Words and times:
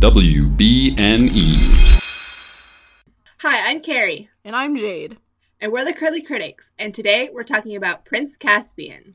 WBNE. 0.00 1.36
Hi, 3.40 3.70
I'm 3.70 3.80
Carrie. 3.80 4.30
And 4.46 4.56
I'm 4.56 4.74
Jade. 4.74 5.18
And 5.60 5.70
we're 5.70 5.84
the 5.84 5.92
Curly 5.92 6.22
Critics. 6.22 6.72
And 6.78 6.94
today 6.94 7.28
we're 7.30 7.42
talking 7.42 7.76
about 7.76 8.06
Prince 8.06 8.34
Caspian. 8.34 9.12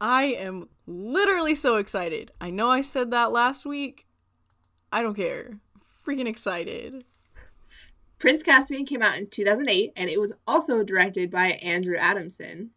I 0.00 0.24
am 0.24 0.70
literally 0.86 1.54
so 1.54 1.76
excited. 1.76 2.32
I 2.40 2.48
know 2.48 2.70
I 2.70 2.80
said 2.80 3.10
that 3.10 3.32
last 3.32 3.66
week. 3.66 4.06
I 4.90 5.02
don't 5.02 5.12
care. 5.12 5.58
Freaking 6.02 6.26
excited. 6.26 7.04
Prince 8.18 8.42
Caspian 8.42 8.86
came 8.86 9.02
out 9.02 9.18
in 9.18 9.26
2008 9.26 9.92
and 9.94 10.08
it 10.08 10.18
was 10.18 10.32
also 10.46 10.82
directed 10.82 11.30
by 11.30 11.48
Andrew 11.48 11.98
Adamson. 11.98 12.70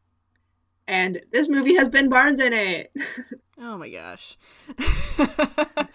And 0.85 1.21
this 1.31 1.47
movie 1.47 1.75
has 1.75 1.87
Ben 1.87 2.09
Barnes 2.09 2.41
in 2.41 2.51
it. 2.51 2.93
oh 3.57 3.77
my 3.77 3.87
gosh. 3.87 4.37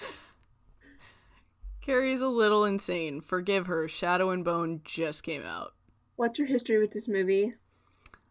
Carrie's 1.86 2.20
a 2.20 2.28
little 2.28 2.64
insane. 2.64 3.20
Forgive 3.20 3.68
her. 3.68 3.86
Shadow 3.86 4.30
and 4.30 4.44
Bone 4.44 4.80
just 4.82 5.22
came 5.22 5.44
out. 5.44 5.72
What's 6.16 6.36
your 6.36 6.48
history 6.48 6.78
with 6.78 6.90
this 6.90 7.06
movie? 7.06 7.54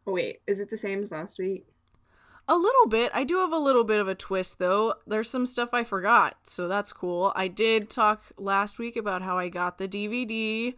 Oh, 0.05 0.11
wait, 0.11 0.41
is 0.45 0.59
it 0.59 0.69
the 0.69 0.75
same 0.75 1.01
as 1.01 1.09
last 1.09 1.39
week? 1.39 1.65
A 2.49 2.57
little 2.57 2.87
bit. 2.87 3.11
I 3.13 3.23
do 3.23 3.37
have 3.37 3.53
a 3.53 3.57
little 3.57 3.85
bit 3.85 4.01
of 4.01 4.09
a 4.09 4.13
twist, 4.13 4.59
though. 4.59 4.95
There's 5.07 5.29
some 5.29 5.45
stuff 5.45 5.69
I 5.71 5.85
forgot, 5.85 6.35
so 6.43 6.67
that's 6.67 6.91
cool. 6.91 7.31
I 7.33 7.47
did 7.47 7.89
talk 7.89 8.21
last 8.37 8.77
week 8.77 8.97
about 8.97 9.21
how 9.21 9.37
I 9.37 9.47
got 9.47 9.77
the 9.77 9.87
DVD. 9.87 10.75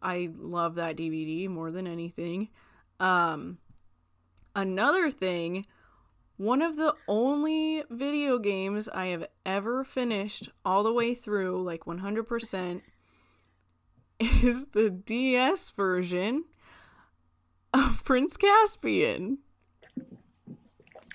I 0.00 0.30
love 0.38 0.76
that 0.76 0.96
DVD 0.96 1.48
more 1.48 1.72
than 1.72 1.88
anything. 1.88 2.48
Um, 3.00 3.58
another 4.54 5.10
thing, 5.10 5.66
one 6.40 6.62
of 6.62 6.76
the 6.76 6.94
only 7.06 7.84
video 7.90 8.38
games 8.38 8.88
I 8.88 9.08
have 9.08 9.26
ever 9.44 9.84
finished 9.84 10.48
all 10.64 10.82
the 10.82 10.92
way 10.92 11.12
through, 11.12 11.62
like 11.62 11.84
100%, 11.84 12.80
is 14.18 14.64
the 14.72 14.88
DS 14.88 15.70
version 15.72 16.44
of 17.74 18.02
Prince 18.06 18.38
Caspian. 18.38 19.40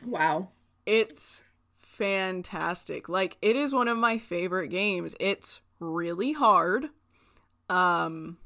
Wow. 0.05 0.49
It's 0.85 1.41
fantastic. 1.79 3.09
Like 3.09 3.39
it 3.41 3.55
is 3.55 3.73
one 3.73 3.87
of 3.87 3.97
my 3.97 4.19
favorite 4.19 4.67
games. 4.67 5.15
It's 5.19 5.59
really 5.79 6.33
hard. 6.33 6.89
Um 7.67 8.37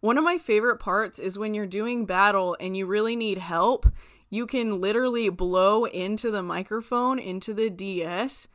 one 0.00 0.18
of 0.18 0.22
my 0.22 0.36
favorite 0.36 0.80
parts 0.80 1.18
is 1.18 1.38
when 1.38 1.54
you're 1.54 1.66
doing 1.66 2.04
battle 2.04 2.56
and 2.60 2.76
you 2.76 2.84
really 2.84 3.16
need 3.16 3.38
help, 3.38 3.86
you 4.30 4.46
can 4.46 4.80
literally 4.80 5.28
blow 5.28 5.84
into 5.84 6.30
the 6.30 6.42
microphone 6.42 7.18
into 7.18 7.54
the 7.54 7.70
DS 7.70 8.48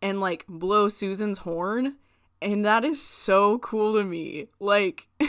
and 0.00 0.20
like 0.20 0.44
blow 0.48 0.88
Susan's 0.88 1.38
horn 1.38 1.96
and 2.40 2.64
that 2.64 2.84
is 2.84 3.02
so 3.02 3.58
cool 3.58 3.94
to 3.94 4.04
me. 4.04 4.48
Like 4.60 5.08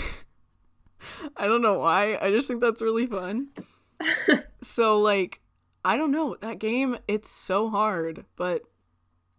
I 1.38 1.48
don't 1.48 1.62
know 1.62 1.80
why. 1.80 2.18
I 2.22 2.32
just 2.32 2.48
think 2.48 2.62
that's 2.62 2.82
really 2.82 3.06
fun. 3.06 3.50
so 4.62 5.00
like 5.00 5.42
I 5.84 5.98
don't 5.98 6.12
know. 6.12 6.36
That 6.42 6.60
game, 6.60 6.98
it's 7.08 7.30
so 7.30 7.70
hard, 7.70 8.26
but 8.36 8.64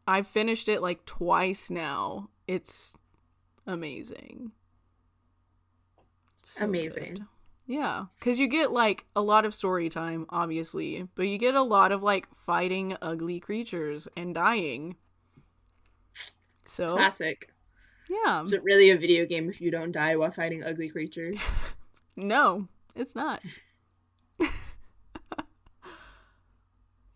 I've 0.06 0.26
finished 0.26 0.68
it 0.68 0.82
like 0.82 1.04
twice 1.04 1.70
now. 1.70 2.30
It's 2.46 2.94
amazing. 3.66 4.52
So 6.42 6.64
amazing. 6.64 7.14
Good. 7.14 7.24
Yeah, 7.70 8.06
because 8.18 8.40
you 8.40 8.48
get 8.48 8.72
like 8.72 9.04
a 9.14 9.22
lot 9.22 9.44
of 9.44 9.54
story 9.54 9.88
time, 9.88 10.26
obviously, 10.28 11.06
but 11.14 11.28
you 11.28 11.38
get 11.38 11.54
a 11.54 11.62
lot 11.62 11.92
of 11.92 12.02
like 12.02 12.26
fighting 12.34 12.96
ugly 13.00 13.38
creatures 13.38 14.08
and 14.16 14.34
dying. 14.34 14.96
So 16.64 16.96
classic. 16.96 17.52
Yeah. 18.08 18.42
Is 18.42 18.52
it 18.52 18.64
really 18.64 18.90
a 18.90 18.98
video 18.98 19.24
game 19.24 19.48
if 19.48 19.60
you 19.60 19.70
don't 19.70 19.92
die 19.92 20.16
while 20.16 20.32
fighting 20.32 20.64
ugly 20.64 20.88
creatures? 20.88 21.38
no, 22.16 22.66
it's 22.96 23.14
not. 23.14 23.40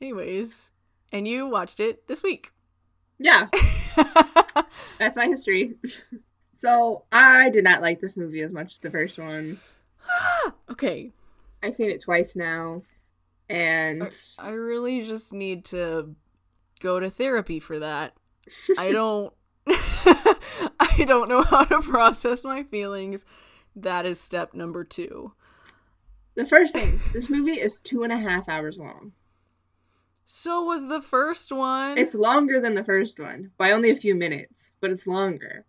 Anyways, 0.00 0.70
and 1.12 1.26
you 1.26 1.48
watched 1.48 1.80
it 1.80 2.06
this 2.06 2.22
week. 2.22 2.52
Yeah. 3.18 3.48
That's 5.00 5.16
my 5.16 5.26
history. 5.26 5.74
so, 6.54 7.02
I 7.10 7.50
did 7.50 7.64
not 7.64 7.82
like 7.82 8.00
this 8.00 8.16
movie 8.16 8.42
as 8.42 8.52
much 8.52 8.74
as 8.74 8.78
the 8.78 8.92
first 8.92 9.18
one. 9.18 9.58
Okay. 10.70 11.12
I've 11.62 11.74
seen 11.74 11.90
it 11.90 12.02
twice 12.02 12.36
now. 12.36 12.82
And 13.48 14.02
I, 14.38 14.48
I 14.48 14.50
really 14.50 15.02
just 15.02 15.32
need 15.32 15.66
to 15.66 16.14
go 16.80 17.00
to 17.00 17.10
therapy 17.10 17.60
for 17.60 17.78
that. 17.78 18.14
I 18.78 18.90
don't 18.92 19.32
I 19.66 21.04
don't 21.06 21.28
know 21.28 21.42
how 21.42 21.64
to 21.64 21.80
process 21.80 22.44
my 22.44 22.62
feelings. 22.64 23.24
That 23.76 24.06
is 24.06 24.20
step 24.20 24.54
number 24.54 24.84
two. 24.84 25.32
The 26.34 26.46
first 26.46 26.72
thing, 26.72 27.00
this 27.12 27.30
movie 27.30 27.60
is 27.60 27.78
two 27.78 28.02
and 28.02 28.12
a 28.12 28.18
half 28.18 28.48
hours 28.48 28.78
long. 28.78 29.12
So 30.26 30.64
was 30.64 30.86
the 30.86 31.00
first 31.00 31.52
one. 31.52 31.98
It's 31.98 32.14
longer 32.14 32.60
than 32.60 32.74
the 32.74 32.84
first 32.84 33.20
one 33.20 33.50
by 33.56 33.72
only 33.72 33.90
a 33.90 33.96
few 33.96 34.14
minutes, 34.14 34.72
but 34.80 34.90
it's 34.90 35.06
longer. 35.06 35.64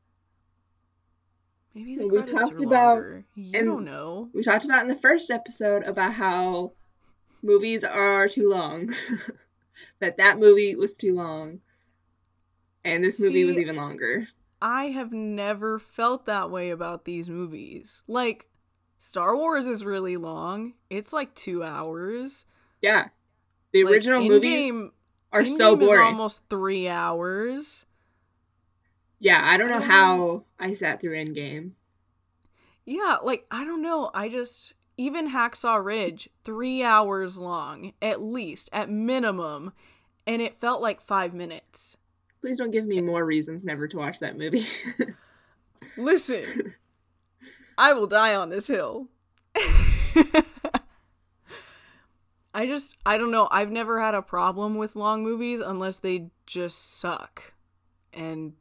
Maybe 1.76 1.98
the 1.98 2.08
we 2.08 2.22
talked 2.24 2.64
about. 2.64 3.04
You 3.36 3.66
don't 3.66 3.84
know. 3.84 4.30
We 4.34 4.44
talked 4.44 4.64
about 4.64 4.84
in 4.84 4.88
the 4.88 4.96
first 4.96 5.30
episode 5.30 5.84
about 5.84 6.14
how 6.14 6.72
movies 7.44 7.84
are 7.84 8.30
too 8.30 8.50
long. 8.50 8.96
that 10.00 10.16
that 10.18 10.40
movie 10.40 10.76
was 10.76 10.96
too 10.96 11.14
long, 11.14 11.60
and 12.86 13.04
this 13.04 13.20
movie 13.20 13.42
See, 13.42 13.46
was 13.46 13.58
even 13.58 13.76
longer. 13.76 14.30
I 14.62 14.86
have 14.86 15.12
never 15.12 15.78
felt 15.78 16.26
that 16.28 16.50
way 16.50 16.70
about 16.70 17.04
these 17.04 17.30
movies. 17.30 18.04
Like 18.08 18.48
Star 18.98 19.36
Wars 19.36 19.68
is 19.68 19.84
really 19.84 20.16
long. 20.16 20.76
It's 20.90 21.12
like 21.12 21.36
two 21.36 21.62
hours. 21.62 22.46
Yeah. 22.82 23.10
The 23.74 23.84
like, 23.84 23.94
original 23.96 24.24
movies 24.24 24.74
are 25.34 25.44
so 25.44 25.76
boring. 25.76 26.02
Almost 26.02 26.44
three 26.50 26.88
hours. 26.88 27.86
Yeah, 29.20 29.42
I 29.44 29.58
don't 29.58 29.70
know 29.70 29.80
how 29.80 30.44
I 30.60 30.74
sat 30.74 31.02
through 31.02 31.16
Endgame. 31.24 31.72
Yeah, 32.86 33.18
like 33.24 33.46
I 33.50 33.64
don't 33.66 33.82
know. 33.82 34.12
I 34.14 34.30
just 34.30 34.74
even 34.98 35.32
Hacksaw 35.32 35.84
Ridge, 35.84 36.30
three 36.44 36.84
hours 36.84 37.38
long 37.38 37.94
at 38.02 38.22
least, 38.22 38.70
at 38.72 38.90
minimum, 38.90 39.74
and 40.28 40.42
it 40.42 40.56
felt 40.56 40.82
like 40.82 41.02
five 41.02 41.34
minutes. 41.34 41.98
Please 42.42 42.58
don't 42.58 42.72
give 42.72 42.86
me 42.86 43.00
eh. 43.00 43.02
more 43.02 43.26
reasons 43.26 43.66
never 43.66 43.88
to 43.88 43.98
watch 43.98 44.20
that 44.20 44.38
movie. 44.38 44.68
Listen, 45.98 46.76
I 47.78 47.94
will 47.94 48.08
die 48.08 48.36
on 48.36 48.50
this 48.50 48.68
hill. 48.68 49.08
I 52.54 52.66
just 52.66 52.98
I 53.06 53.18
don't 53.18 53.32
know. 53.32 53.48
I've 53.52 53.72
never 53.72 54.00
had 54.00 54.16
a 54.16 54.22
problem 54.22 54.76
with 54.76 54.96
long 54.96 55.24
movies 55.24 55.60
unless 55.60 56.00
they 56.00 56.30
just 56.46 57.00
suck. 57.00 57.54
And 58.14 58.54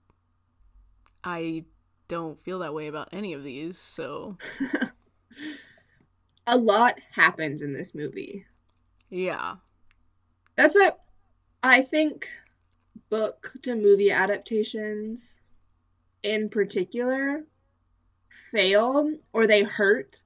I 1.24 1.64
don't 2.08 2.42
feel 2.44 2.58
that 2.60 2.74
way 2.74 2.86
about 2.86 3.08
any 3.12 3.32
of 3.32 3.42
these, 3.42 3.78
so 3.78 4.36
a 6.46 6.56
lot 6.56 6.98
happens 7.12 7.62
in 7.62 7.72
this 7.72 7.94
movie. 7.94 8.44
Yeah. 9.08 9.56
That's 10.56 10.74
what 10.74 11.00
I 11.62 11.82
think 11.82 12.28
book 13.08 13.52
to 13.62 13.74
movie 13.74 14.10
adaptations 14.10 15.40
in 16.22 16.48
particular 16.48 17.44
fail 18.50 19.12
or 19.32 19.46
they 19.46 19.62
hurt 19.62 20.22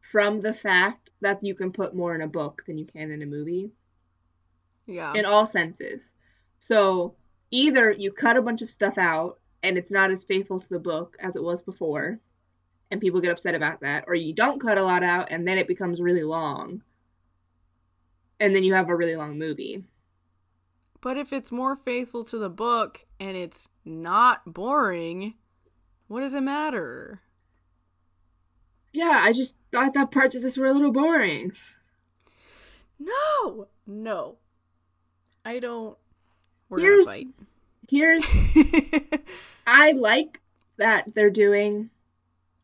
from 0.00 0.40
the 0.40 0.54
fact 0.54 1.10
that 1.20 1.42
you 1.42 1.54
can 1.54 1.72
put 1.72 1.94
more 1.94 2.14
in 2.14 2.22
a 2.22 2.28
book 2.28 2.62
than 2.66 2.78
you 2.78 2.86
can 2.86 3.10
in 3.10 3.22
a 3.22 3.26
movie. 3.26 3.70
Yeah. 4.86 5.12
In 5.14 5.24
all 5.24 5.46
senses. 5.46 6.14
So 6.58 7.14
either 7.50 7.90
you 7.90 8.12
cut 8.12 8.36
a 8.36 8.42
bunch 8.42 8.62
of 8.62 8.70
stuff 8.70 8.96
out 8.96 9.38
and 9.62 9.76
it's 9.76 9.90
not 9.90 10.10
as 10.10 10.24
faithful 10.24 10.60
to 10.60 10.68
the 10.68 10.78
book 10.78 11.16
as 11.20 11.36
it 11.36 11.42
was 11.42 11.62
before, 11.62 12.20
and 12.90 13.00
people 13.00 13.20
get 13.20 13.32
upset 13.32 13.54
about 13.54 13.80
that, 13.80 14.04
or 14.06 14.14
you 14.14 14.32
don't 14.32 14.60
cut 14.60 14.78
a 14.78 14.82
lot 14.82 15.02
out 15.02 15.30
and 15.30 15.46
then 15.46 15.58
it 15.58 15.68
becomes 15.68 16.00
really 16.00 16.22
long. 16.22 16.82
And 18.40 18.54
then 18.54 18.62
you 18.62 18.74
have 18.74 18.88
a 18.88 18.96
really 18.96 19.16
long 19.16 19.38
movie. 19.38 19.84
But 21.00 21.16
if 21.16 21.32
it's 21.32 21.52
more 21.52 21.76
faithful 21.76 22.24
to 22.24 22.38
the 22.38 22.50
book 22.50 23.04
and 23.18 23.36
it's 23.36 23.68
not 23.84 24.52
boring, 24.52 25.34
what 26.06 26.20
does 26.20 26.34
it 26.34 26.42
matter? 26.42 27.20
yeah, 28.92 29.20
I 29.22 29.32
just 29.32 29.56
thought 29.70 29.94
that 29.94 30.10
parts 30.10 30.34
of 30.34 30.42
this 30.42 30.56
were 30.56 30.66
a 30.66 30.72
little 30.72 30.92
boring. 30.92 31.52
No, 32.98 33.68
no, 33.86 34.36
I 35.44 35.60
don't. 35.60 35.96
We're 36.68 36.80
here's. 36.80 37.24
Here's. 37.88 38.24
I 39.70 39.92
like 39.92 40.40
that 40.78 41.14
they're 41.14 41.28
doing 41.28 41.90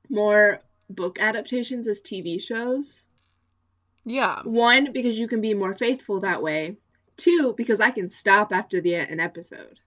more 0.09 0.63
book 0.89 1.19
adaptations 1.21 1.87
as 1.87 2.01
TV 2.01 2.41
shows. 2.41 3.05
Yeah. 4.07 4.41
One, 4.45 4.91
because 4.91 5.19
you 5.19 5.29
can 5.29 5.43
be 5.43 5.53
more 5.53 5.75
faithful 5.75 6.21
that 6.21 6.43
way. 6.43 6.79
Two, 7.19 7.53
because 7.59 7.79
I 7.79 7.91
can 7.91 8.09
stop 8.09 8.55
after 8.55 8.81
the 8.81 8.95
an 8.95 9.21
episode. 9.21 9.81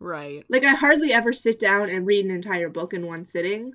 Right. 0.00 0.44
Like 0.48 0.64
I 0.64 0.74
hardly 0.74 1.12
ever 1.12 1.32
sit 1.32 1.60
down 1.60 1.88
and 1.88 2.04
read 2.04 2.24
an 2.24 2.32
entire 2.32 2.68
book 2.68 2.92
in 2.92 3.06
one 3.06 3.24
sitting. 3.24 3.74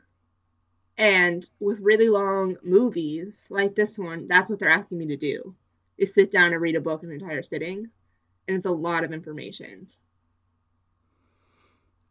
And 0.98 1.50
with 1.62 1.80
really 1.80 2.10
long 2.10 2.58
movies 2.62 3.48
like 3.50 3.74
this 3.74 3.98
one, 3.98 4.28
that's 4.28 4.50
what 4.50 4.60
they're 4.60 4.68
asking 4.68 4.98
me 4.98 5.08
to 5.08 5.18
do. 5.18 5.56
Is 5.98 6.14
sit 6.14 6.30
down 6.30 6.52
and 6.52 6.62
read 6.62 6.76
a 6.76 6.82
book 6.82 7.04
in 7.04 7.10
an 7.10 7.22
entire 7.22 7.42
sitting. 7.42 7.90
And 8.50 8.58
it's 8.58 8.66
a 8.66 8.72
lot 8.72 9.06
of 9.06 9.14
information. 9.14 9.88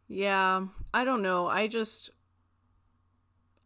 Yeah, 0.07 0.65
I 0.93 1.05
don't 1.05 1.21
know. 1.21 1.47
I 1.47 1.67
just 1.67 2.11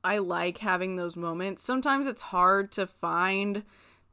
I 0.04 0.20
like 0.20 0.60
having 0.60 0.96
those 0.96 1.18
moments. 1.18 1.64
Sometimes 1.64 2.08
it's 2.08 2.22
hard 2.22 2.72
to 2.74 2.88
find 2.88 3.64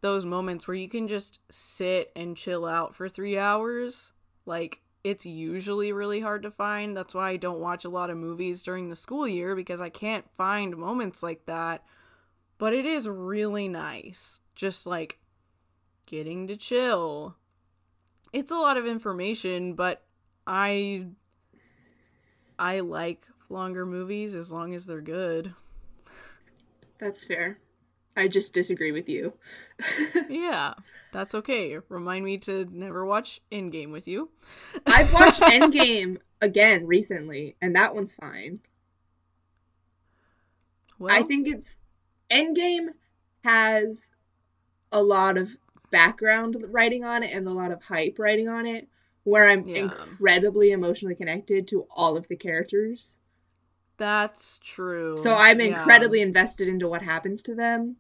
those 0.01 0.27
moments 0.27 0.67
where 0.67 0.77
you 0.77 0.89
can 0.89 1.07
just 1.09 1.41
sit 1.51 2.11
and 2.17 2.37
chill 2.37 2.67
out 2.67 2.95
for 2.95 3.09
3 3.09 3.39
hours. 3.39 4.13
Like 4.47 4.83
it's 5.05 5.27
usually 5.27 5.93
really 5.93 6.21
hard 6.21 6.43
to 6.43 6.51
find. 6.51 6.97
That's 6.97 7.15
why 7.15 7.31
I 7.31 7.37
don't 7.37 7.61
watch 7.61 7.85
a 7.85 7.91
lot 7.91 8.11
of 8.11 8.17
movies 8.17 8.63
during 8.63 8.89
the 8.89 8.97
school 8.97 9.29
year 9.29 9.55
because 9.55 9.81
I 9.81 9.91
can't 9.91 10.29
find 10.31 10.77
moments 10.77 11.23
like 11.23 11.47
that. 11.47 11.85
But 12.59 12.73
it 12.73 12.87
is 12.87 13.09
really 13.09 13.69
nice. 13.69 14.41
Just 14.55 14.87
like 14.87 15.19
getting 16.07 16.47
to 16.49 16.57
chill. 16.57 17.37
It's 18.33 18.51
a 18.51 18.57
lot 18.57 18.77
of 18.77 18.87
information, 18.87 19.75
but 19.75 20.03
I 20.47 21.07
I 22.59 22.81
like 22.81 23.27
longer 23.49 23.85
movies 23.85 24.35
as 24.35 24.53
long 24.53 24.75
as 24.75 24.87
they're 24.87 25.01
good. 25.01 25.55
That's 26.99 27.25
fair. 27.25 27.59
I 28.17 28.29
just 28.29 28.55
disagree 28.55 28.93
with 28.93 29.09
you. 29.09 29.33
yeah, 30.29 30.75
that's 31.13 31.35
okay. 31.35 31.79
Remind 31.89 32.25
me 32.25 32.39
to 32.39 32.67
never 32.71 33.05
watch 33.05 33.41
Endgame 33.51 33.91
with 33.91 34.07
you. 34.07 34.31
I've 34.87 35.13
watched 35.13 35.41
Endgame 35.41 36.19
again 36.41 36.87
recently, 36.87 37.57
and 37.61 37.75
that 37.75 37.95
one's 37.95 38.15
fine. 38.15 38.61
Well, 40.99 41.15
I 41.15 41.23
think 41.23 41.49
it's 41.49 41.81
Endgame 42.31 42.89
has 43.43 44.11
a 44.93 45.03
lot 45.03 45.37
of 45.37 45.57
background 45.91 46.57
writing 46.69 47.05
on 47.05 47.23
it 47.23 47.33
and 47.33 47.47
a 47.49 47.53
lot 47.53 47.73
of 47.73 47.83
hype 47.83 48.19
writing 48.19 48.49
on 48.49 48.67
it, 48.67 48.89
where 49.25 49.49
I'm 49.49 49.67
yeah. 49.67 49.77
incredibly 49.77 50.71
emotionally 50.71 51.15
connected 51.15 51.67
to 51.69 51.87
all 51.91 52.17
of 52.17 52.29
the 52.29 52.37
characters. 52.37 53.17
That's 53.97 54.59
true. 54.63 55.17
So 55.17 55.35
I'm 55.35 55.61
incredibly 55.61 56.19
yeah. 56.19 56.27
invested 56.27 56.69
into 56.69 56.89
what 56.89 57.03
happens 57.03 57.43
to 57.43 57.55
them. 57.55 57.97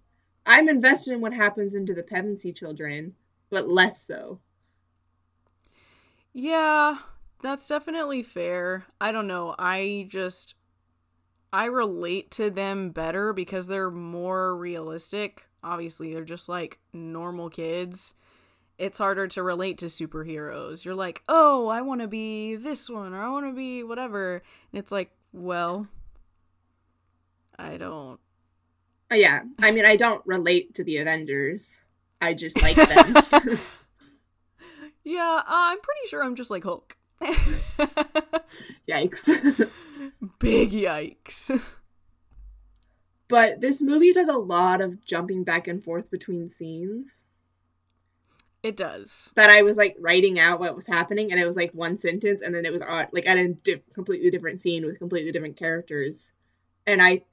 I'm 0.47 0.69
invested 0.69 1.15
in 1.15 1.21
what 1.21 1.33
happens 1.33 1.75
into 1.75 1.95
the 1.95 2.03
Pevensey 2.03 2.53
children, 2.53 3.15
but 3.51 3.69
less 3.69 4.03
so. 4.03 4.41
Yeah, 6.33 6.99
that's 7.43 7.67
definitely 7.67 8.23
fair. 8.23 8.85
I 9.01 9.13
don't 9.13 9.29
know. 9.29 9.55
I 9.59 10.07
just 10.11 10.55
I 11.53 11.67
relate 11.67 12.33
to 12.33 12.51
them 12.51 12.91
better 12.91 13.33
because 13.33 13.69
they're 13.69 13.91
more 13.91 14.57
realistic. 14.57 15.47
Obviously, 15.63 16.13
they're 16.13 16.25
just 16.25 16.49
like 16.49 16.81
normal 16.93 17.49
kids 17.49 18.15
it's 18.79 18.99
harder 18.99 19.29
to 19.29 19.43
relate 19.43 19.79
to 19.79 19.87
superheroes. 19.87 20.85
You're 20.85 20.95
like, 20.95 21.23
oh, 21.29 21.69
I 21.69 21.83
want 21.83 22.01
to 22.01 22.09
be 22.09 22.57
this 22.57 22.91
one 22.91 23.15
or 23.15 23.23
I 23.23 23.31
want 23.31 23.47
to 23.47 23.53
be 23.53 23.83
whatever. 23.83 24.43
And 24.73 24.79
it's 24.79 24.93
like, 24.93 25.11
well, 25.33 25.87
I 27.59 27.77
don't. 27.77 28.19
Oh, 29.11 29.15
yeah. 29.15 29.43
I 29.61 29.71
mean, 29.71 29.85
I 29.85 29.97
don't 29.97 30.23
relate 30.27 30.75
to 30.77 30.85
the 30.85 30.99
Avengers. 30.99 31.83
I 32.21 32.35
just 32.35 32.61
like 32.63 32.77
them. 33.33 33.59
yeah, 35.05 35.41
uh, 35.41 35.45
I'm 35.47 35.81
pretty 35.81 36.09
sure 36.09 36.25
I'm 36.25 36.37
just 36.37 36.51
like 36.51 36.65
Hulk. 36.65 36.97
yikes. 38.89 39.29
Big 40.39 40.71
yikes. 40.71 41.63
But 43.29 43.61
this 43.61 43.81
movie 43.81 44.13
does 44.13 44.29
a 44.29 44.37
lot 44.37 44.81
of 44.81 45.05
jumping 45.05 45.45
back 45.45 45.69
and 45.69 45.83
forth 45.83 46.11
between 46.11 46.49
scenes. 46.49 47.27
It 48.65 48.79
does. 48.79 49.31
That 49.35 49.51
I 49.51 49.61
was 49.61 49.77
like 49.77 49.95
writing 50.01 50.41
out 50.41 50.59
what 50.59 50.75
was 50.75 50.87
happening, 50.87 51.31
and 51.31 51.39
it 51.39 51.45
was 51.45 51.55
like 51.55 51.73
one 51.75 51.99
sentence, 51.99 52.41
and 52.41 52.55
then 52.55 52.65
it 52.65 52.73
was 52.73 52.81
like 53.13 53.27
at 53.27 53.37
a 53.37 53.49
di- 53.49 53.83
completely 53.93 54.31
different 54.31 54.59
scene 54.59 54.87
with 54.87 54.99
completely 54.99 55.33
different 55.33 55.59
characters. 55.59 56.33
And 56.87 57.03
I, 57.03 57.25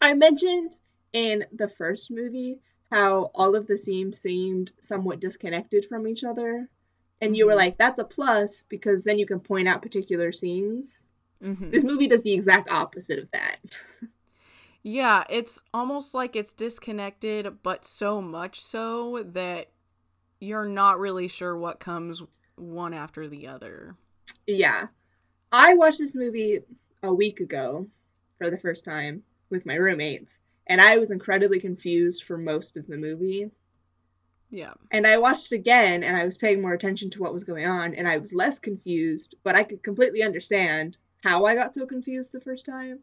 I 0.00 0.14
mentioned 0.14 0.76
in 1.12 1.46
the 1.52 1.68
first 1.68 2.12
movie 2.12 2.60
how 2.92 3.32
all 3.34 3.56
of 3.56 3.66
the 3.66 3.76
scenes 3.76 4.20
seemed 4.20 4.70
somewhat 4.78 5.18
disconnected 5.18 5.86
from 5.86 6.06
each 6.06 6.22
other, 6.22 6.68
and 7.20 7.36
you 7.36 7.46
were 7.46 7.50
mm-hmm. 7.50 7.58
like, 7.58 7.78
"That's 7.78 7.98
a 7.98 8.04
plus 8.04 8.62
because 8.68 9.02
then 9.02 9.18
you 9.18 9.26
can 9.26 9.40
point 9.40 9.66
out 9.66 9.82
particular 9.82 10.30
scenes." 10.30 11.06
Mm-hmm. 11.42 11.70
This 11.70 11.82
movie 11.82 12.06
does 12.06 12.22
the 12.22 12.34
exact 12.34 12.70
opposite 12.70 13.18
of 13.18 13.28
that. 13.32 13.58
yeah, 14.84 15.24
it's 15.28 15.60
almost 15.74 16.14
like 16.14 16.36
it's 16.36 16.52
disconnected, 16.52 17.64
but 17.64 17.84
so 17.84 18.22
much 18.22 18.60
so 18.60 19.24
that 19.32 19.70
you're 20.40 20.68
not 20.68 20.98
really 20.98 21.28
sure 21.28 21.56
what 21.56 21.80
comes 21.80 22.22
one 22.56 22.94
after 22.94 23.28
the 23.28 23.48
other. 23.48 23.96
Yeah. 24.46 24.88
I 25.50 25.74
watched 25.74 25.98
this 25.98 26.14
movie 26.14 26.60
a 27.02 27.12
week 27.12 27.40
ago 27.40 27.86
for 28.38 28.50
the 28.50 28.58
first 28.58 28.84
time 28.84 29.22
with 29.50 29.66
my 29.66 29.74
roommates, 29.74 30.38
and 30.66 30.80
I 30.80 30.98
was 30.98 31.10
incredibly 31.10 31.60
confused 31.60 32.24
for 32.24 32.36
most 32.36 32.76
of 32.76 32.86
the 32.86 32.96
movie. 32.96 33.50
Yeah. 34.50 34.74
And 34.90 35.06
I 35.06 35.18
watched 35.18 35.52
it 35.52 35.56
again 35.56 36.02
and 36.02 36.16
I 36.16 36.24
was 36.24 36.38
paying 36.38 36.62
more 36.62 36.72
attention 36.72 37.10
to 37.10 37.22
what 37.22 37.32
was 37.32 37.44
going 37.44 37.66
on 37.66 37.94
and 37.94 38.08
I 38.08 38.16
was 38.18 38.32
less 38.32 38.58
confused, 38.58 39.34
but 39.42 39.54
I 39.54 39.62
could 39.62 39.82
completely 39.82 40.22
understand 40.22 40.96
how 41.22 41.44
I 41.44 41.54
got 41.54 41.74
so 41.74 41.84
confused 41.84 42.32
the 42.32 42.40
first 42.40 42.64
time. 42.64 43.00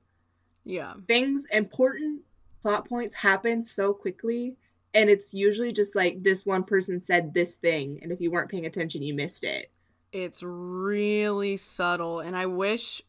Yeah. 0.64 0.94
Things 1.08 1.46
important 1.52 2.22
plot 2.62 2.90
points 2.90 3.14
happen 3.14 3.64
so 3.64 3.94
quickly 3.94 4.58
and 4.96 5.10
it's 5.10 5.34
usually 5.34 5.72
just 5.72 5.96
like 5.96 6.24
this 6.24 6.46
one 6.46 6.64
person 6.64 7.00
said 7.00 7.34
this 7.34 7.58
thing 7.58 8.00
and 8.02 8.12
if 8.12 8.20
you 8.22 8.32
weren't 8.32 8.50
paying 8.50 8.66
attention 8.66 9.04
you 9.04 9.14
missed 9.14 9.44
it. 9.44 9.70
It's 10.12 10.42
really 10.42 11.58
subtle 11.58 12.22
and 12.22 12.36
i 12.36 12.46
wish 12.46 13.02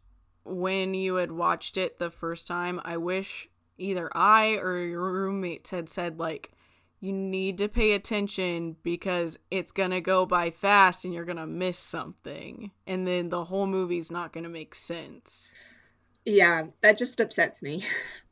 when 0.44 0.92
you 0.92 1.14
had 1.14 1.30
watched 1.30 1.76
it 1.76 1.98
the 1.98 2.10
first 2.10 2.48
time 2.48 2.80
i 2.84 2.96
wish 2.96 3.48
either 3.78 4.10
i 4.16 4.54
or 4.54 4.78
your 4.78 5.12
roommates 5.12 5.70
had 5.70 5.88
said 5.88 6.18
like 6.18 6.50
you 7.00 7.12
need 7.12 7.58
to 7.58 7.68
pay 7.68 7.92
attention 7.92 8.76
because 8.82 9.38
it's 9.50 9.72
gonna 9.72 10.00
go 10.00 10.26
by 10.26 10.50
fast 10.50 11.04
and 11.04 11.12
you're 11.12 11.24
gonna 11.24 11.46
miss 11.46 11.78
something. 11.78 12.70
And 12.86 13.06
then 13.06 13.28
the 13.28 13.44
whole 13.44 13.66
movie's 13.66 14.10
not 14.10 14.32
gonna 14.32 14.48
make 14.48 14.74
sense. 14.74 15.52
Yeah 16.24 16.66
that 16.80 16.96
just 16.96 17.20
upsets 17.20 17.62
me 17.62 17.84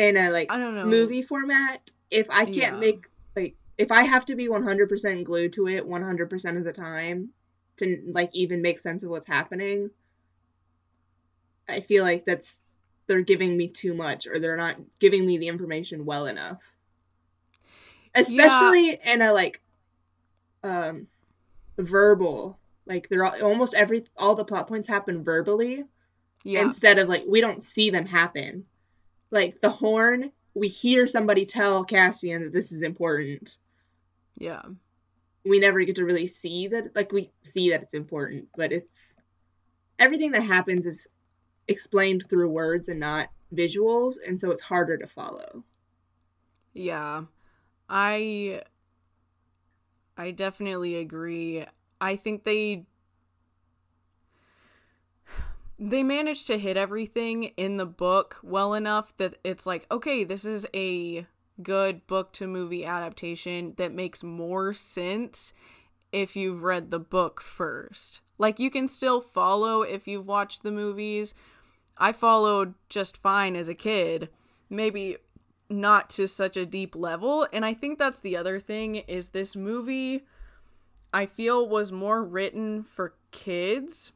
in 0.00 0.16
a 0.16 0.30
like 0.30 0.50
I 0.50 0.58
don't 0.58 0.74
know. 0.74 0.86
movie 0.86 1.22
format, 1.22 1.90
if 2.10 2.30
I 2.30 2.44
can't 2.44 2.56
yeah. 2.56 2.70
make 2.72 3.06
like 3.36 3.54
if 3.76 3.92
I 3.92 4.02
have 4.02 4.24
to 4.26 4.34
be 4.34 4.48
100% 4.48 5.24
glued 5.24 5.52
to 5.54 5.68
it 5.68 5.86
100% 5.86 6.56
of 6.56 6.64
the 6.64 6.72
time 6.72 7.30
to 7.76 8.02
like 8.10 8.30
even 8.32 8.62
make 8.62 8.78
sense 8.78 9.02
of 9.02 9.10
what's 9.10 9.26
happening, 9.26 9.90
I 11.68 11.80
feel 11.80 12.02
like 12.02 12.24
that's 12.24 12.62
they're 13.06 13.20
giving 13.20 13.56
me 13.56 13.68
too 13.68 13.92
much 13.92 14.26
or 14.26 14.38
they're 14.38 14.56
not 14.56 14.76
giving 15.00 15.26
me 15.26 15.36
the 15.36 15.48
information 15.48 16.06
well 16.06 16.26
enough. 16.26 16.62
Especially 18.14 18.92
yeah. 18.92 19.12
in 19.12 19.22
a 19.22 19.32
like 19.32 19.60
um 20.64 21.06
verbal 21.78 22.58
like 22.86 23.08
they're 23.08 23.24
all, 23.24 23.42
almost 23.42 23.74
every 23.74 24.04
all 24.16 24.34
the 24.34 24.44
plot 24.44 24.66
points 24.66 24.88
happen 24.88 25.24
verbally 25.24 25.84
yeah. 26.44 26.60
instead 26.60 26.98
of 26.98 27.08
like 27.08 27.24
we 27.26 27.40
don't 27.40 27.62
see 27.62 27.90
them 27.90 28.04
happen 28.04 28.64
like 29.30 29.60
the 29.60 29.70
horn, 29.70 30.32
we 30.54 30.68
hear 30.68 31.06
somebody 31.06 31.46
tell 31.46 31.84
Caspian 31.84 32.42
that 32.42 32.52
this 32.52 32.72
is 32.72 32.82
important. 32.82 33.56
Yeah. 34.36 34.62
We 35.44 35.60
never 35.60 35.82
get 35.82 35.96
to 35.96 36.04
really 36.04 36.26
see 36.26 36.68
that 36.68 36.94
like 36.94 37.12
we 37.12 37.30
see 37.42 37.70
that 37.70 37.82
it's 37.82 37.94
important, 37.94 38.48
but 38.56 38.72
it's 38.72 39.16
everything 39.98 40.32
that 40.32 40.42
happens 40.42 40.86
is 40.86 41.08
explained 41.68 42.26
through 42.28 42.50
words 42.50 42.88
and 42.88 43.00
not 43.00 43.28
visuals, 43.54 44.16
and 44.26 44.38
so 44.38 44.50
it's 44.50 44.60
harder 44.60 44.96
to 44.98 45.06
follow. 45.06 45.64
Yeah. 46.72 47.24
I 47.88 48.62
I 50.16 50.30
definitely 50.32 50.96
agree. 50.96 51.64
I 52.00 52.16
think 52.16 52.44
they 52.44 52.86
they 55.82 56.02
managed 56.02 56.46
to 56.46 56.58
hit 56.58 56.76
everything 56.76 57.44
in 57.56 57.78
the 57.78 57.86
book 57.86 58.36
well 58.42 58.74
enough 58.74 59.16
that 59.16 59.36
it's 59.42 59.64
like, 59.64 59.86
okay, 59.90 60.24
this 60.24 60.44
is 60.44 60.66
a 60.74 61.26
good 61.62 62.06
book 62.06 62.32
to 62.34 62.46
movie 62.46 62.84
adaptation 62.84 63.72
that 63.78 63.94
makes 63.94 64.22
more 64.22 64.74
sense 64.74 65.54
if 66.12 66.36
you've 66.36 66.62
read 66.62 66.90
the 66.90 66.98
book 66.98 67.40
first. 67.40 68.20
Like, 68.36 68.58
you 68.58 68.70
can 68.70 68.88
still 68.88 69.22
follow 69.22 69.80
if 69.80 70.06
you've 70.06 70.26
watched 70.26 70.62
the 70.62 70.70
movies. 70.70 71.34
I 71.96 72.12
followed 72.12 72.74
just 72.90 73.16
fine 73.16 73.56
as 73.56 73.70
a 73.70 73.74
kid, 73.74 74.28
maybe 74.68 75.16
not 75.70 76.10
to 76.10 76.28
such 76.28 76.58
a 76.58 76.66
deep 76.66 76.94
level. 76.94 77.46
And 77.54 77.64
I 77.64 77.72
think 77.72 77.98
that's 77.98 78.20
the 78.20 78.36
other 78.36 78.60
thing 78.60 78.96
is 78.96 79.30
this 79.30 79.56
movie 79.56 80.26
I 81.12 81.24
feel 81.24 81.66
was 81.66 81.90
more 81.90 82.22
written 82.22 82.82
for 82.82 83.14
kids 83.30 84.12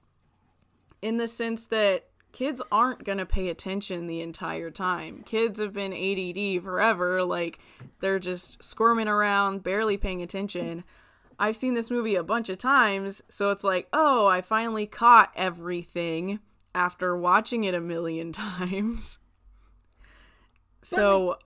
in 1.05 1.19
the 1.19 1.29
sense 1.29 1.67
that 1.67 2.07
kids 2.33 2.63
aren't 2.73 3.05
going 3.05 3.19
to 3.19 3.27
pay 3.27 3.51
attention 3.51 4.07
the 4.07 4.23
entire 4.23 4.71
time. 4.71 5.23
Kids 5.27 5.61
have 5.61 5.75
been 5.75 5.93
ADD 5.93 6.65
forever. 6.65 7.23
Like, 7.23 7.59
they're 8.01 8.19
just 8.19 8.65
squirming 8.65 9.07
around, 9.07 9.63
barely 9.63 9.99
paying 9.99 10.23
attention. 10.23 10.83
I've 11.39 11.57
seen 11.57 11.75
this 11.75 11.91
movie 11.91 12.15
a 12.15 12.25
bunch 12.25 12.49
of 12.49 12.57
times, 12.57 13.23
so 13.29 13.51
it's 13.51 13.63
like, 13.63 13.87
oh, 13.93 14.27
I 14.27 14.41
finally 14.41 14.87
caught 14.87 15.31
everything 15.37 16.41
after 16.75 17.15
watching 17.15 17.65
it 17.65 17.75
a 17.75 17.81
million 17.83 18.33
times. 18.33 19.19
So. 20.81 21.37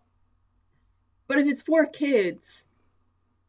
But 1.27 1.41
if 1.41 1.49
it's 1.49 1.63
for 1.63 1.85
kids 1.85 2.65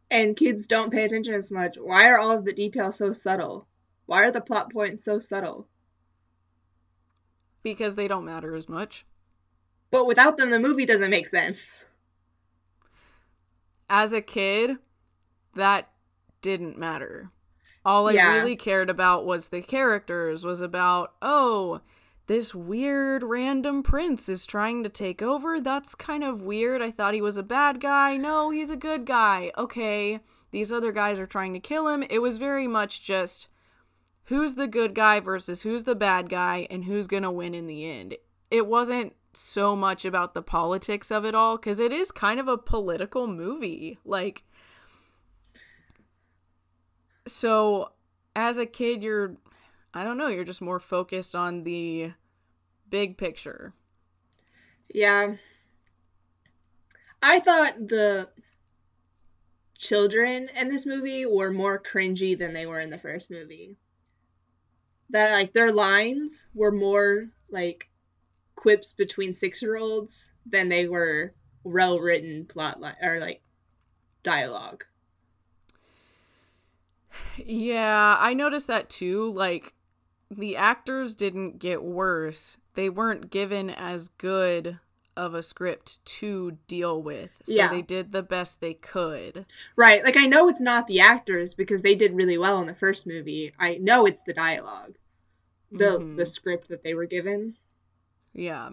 and 0.09 0.35
kids 0.35 0.65
don't 0.65 0.91
pay 0.91 1.03
attention 1.03 1.35
as 1.35 1.51
much, 1.51 1.77
why 1.77 2.07
are 2.09 2.17
all 2.17 2.31
of 2.31 2.45
the 2.45 2.53
details 2.53 2.95
so 2.95 3.13
subtle? 3.13 3.67
Why 4.07 4.23
are 4.23 4.31
the 4.31 4.41
plot 4.41 4.73
points 4.73 5.03
so 5.03 5.19
subtle? 5.19 5.67
Because 7.63 7.95
they 7.95 8.07
don't 8.07 8.25
matter 8.25 8.55
as 8.55 8.69
much. 8.69 9.05
But 9.91 10.05
without 10.05 10.37
them, 10.37 10.49
the 10.49 10.59
movie 10.59 10.85
doesn't 10.85 11.09
make 11.09 11.27
sense. 11.27 11.85
As 13.89 14.13
a 14.13 14.21
kid, 14.21 14.77
that 15.55 15.89
didn't 16.41 16.77
matter. 16.77 17.31
All 17.85 18.07
I 18.07 18.11
yeah. 18.11 18.35
really 18.35 18.55
cared 18.55 18.89
about 18.89 19.25
was 19.25 19.49
the 19.49 19.61
characters, 19.61 20.45
was 20.45 20.61
about, 20.61 21.13
oh, 21.21 21.81
this 22.27 22.53
weird 22.53 23.23
random 23.23 23.81
prince 23.81 24.29
is 24.29 24.45
trying 24.45 24.83
to 24.83 24.89
take 24.89 25.23
over. 25.23 25.59
That's 25.59 25.95
kind 25.95 26.23
of 26.23 26.43
weird. 26.43 26.81
I 26.81 26.91
thought 26.91 27.15
he 27.15 27.21
was 27.21 27.37
a 27.37 27.43
bad 27.43 27.81
guy. 27.81 28.17
No, 28.17 28.51
he's 28.51 28.69
a 28.69 28.77
good 28.77 29.05
guy. 29.05 29.51
Okay, 29.57 30.19
these 30.51 30.71
other 30.71 30.91
guys 30.91 31.19
are 31.19 31.25
trying 31.25 31.53
to 31.53 31.59
kill 31.59 31.87
him. 31.87 32.03
It 32.07 32.19
was 32.19 32.37
very 32.37 32.67
much 32.67 33.01
just 33.01 33.47
who's 34.29 34.53
the 34.53 34.67
good 34.67 34.93
guy 34.93 35.19
versus 35.19 35.63
who's 35.63 35.85
the 35.85 35.95
bad 35.95 36.29
guy 36.29 36.67
and 36.69 36.85
who's 36.85 37.07
going 37.07 37.23
to 37.23 37.31
win 37.31 37.55
in 37.55 37.65
the 37.65 37.89
end. 37.89 38.15
It 38.51 38.67
wasn't 38.67 39.13
so 39.33 39.75
much 39.75 40.05
about 40.05 40.35
the 40.35 40.43
politics 40.43 41.09
of 41.09 41.25
it 41.25 41.33
all 41.33 41.57
because 41.57 41.79
it 41.79 41.91
is 41.91 42.11
kind 42.11 42.39
of 42.39 42.47
a 42.47 42.57
political 42.57 43.25
movie. 43.25 43.97
Like, 44.05 44.43
so 47.27 47.91
as 48.35 48.59
a 48.59 48.67
kid, 48.67 49.01
you're, 49.01 49.35
I 49.95 50.03
don't 50.03 50.19
know, 50.19 50.27
you're 50.27 50.43
just 50.43 50.61
more 50.61 50.79
focused 50.79 51.35
on 51.35 51.63
the 51.63 52.11
big 52.87 53.17
picture. 53.17 53.73
Yeah. 54.93 55.37
I 57.23 57.39
thought 57.39 57.87
the 57.87 58.29
children 59.79 60.49
in 60.55 60.69
this 60.69 60.85
movie 60.85 61.25
were 61.25 61.51
more 61.51 61.81
cringy 61.81 62.37
than 62.37 62.53
they 62.53 62.67
were 62.67 62.79
in 62.79 62.91
the 62.91 62.99
first 62.99 63.31
movie 63.31 63.75
that 65.09 65.31
like 65.31 65.53
their 65.53 65.71
lines 65.71 66.47
were 66.53 66.71
more 66.71 67.29
like 67.49 67.89
quips 68.55 68.93
between 68.93 69.33
six 69.33 69.61
year 69.61 69.77
olds 69.77 70.31
than 70.45 70.69
they 70.69 70.87
were 70.87 71.33
well 71.63 71.99
written 71.99 72.45
plot 72.45 72.79
line 72.79 72.95
or 73.01 73.19
like 73.19 73.41
dialogue. 74.23 74.83
Yeah, 77.37 78.17
I 78.19 78.33
noticed 78.33 78.67
that 78.67 78.89
too. 78.89 79.31
Like 79.33 79.73
the 80.29 80.57
actors 80.57 81.15
didn't 81.15 81.59
get 81.59 81.83
worse. 81.83 82.57
They 82.75 82.89
weren't 82.89 83.29
given 83.29 83.69
as 83.69 84.09
good 84.09 84.79
of 85.17 85.33
a 85.33 85.43
script 85.43 86.03
to 86.05 86.57
deal 86.67 87.01
with. 87.01 87.41
So 87.43 87.53
yeah. 87.53 87.69
they 87.69 87.81
did 87.81 88.11
the 88.11 88.23
best 88.23 88.61
they 88.61 88.75
could. 88.75 89.45
Right. 89.75 90.03
Like 90.03 90.15
I 90.15 90.27
know 90.27 90.47
it's 90.47 90.61
not 90.61 90.87
the 90.87 91.01
actors 91.01 91.53
because 91.53 91.81
they 91.81 91.95
did 91.95 92.13
really 92.13 92.37
well 92.37 92.61
in 92.61 92.67
the 92.67 92.73
first 92.73 93.05
movie. 93.05 93.53
I 93.59 93.75
know 93.75 94.05
it's 94.05 94.23
the 94.23 94.33
dialogue. 94.33 94.95
The 95.71 95.85
mm-hmm. 95.85 96.15
the 96.15 96.25
script 96.25 96.69
that 96.69 96.83
they 96.83 96.93
were 96.93 97.05
given. 97.05 97.55
Yeah. 98.33 98.69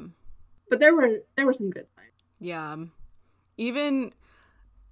But 0.68 0.80
there 0.80 0.94
were 0.94 1.20
there 1.36 1.46
were 1.46 1.52
some 1.52 1.70
good 1.70 1.86
lines. 1.96 2.10
Yeah. 2.40 2.76
Even 3.56 4.12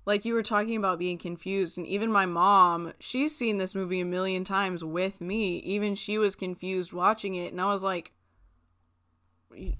like 0.06 0.24
you 0.24 0.34
were 0.34 0.42
talking 0.42 0.76
about 0.76 0.98
being 0.98 1.18
confused 1.18 1.78
and 1.78 1.86
even 1.86 2.12
my 2.12 2.26
mom 2.26 2.92
she's 3.00 3.34
seen 3.34 3.56
this 3.56 3.74
movie 3.74 4.00
a 4.00 4.04
million 4.04 4.44
times 4.44 4.84
with 4.84 5.22
me 5.22 5.56
even 5.60 5.94
she 5.94 6.18
was 6.18 6.36
confused 6.36 6.92
watching 6.92 7.36
it 7.36 7.52
and 7.52 7.58
i 7.58 7.64
was 7.64 7.82
like 7.82 8.12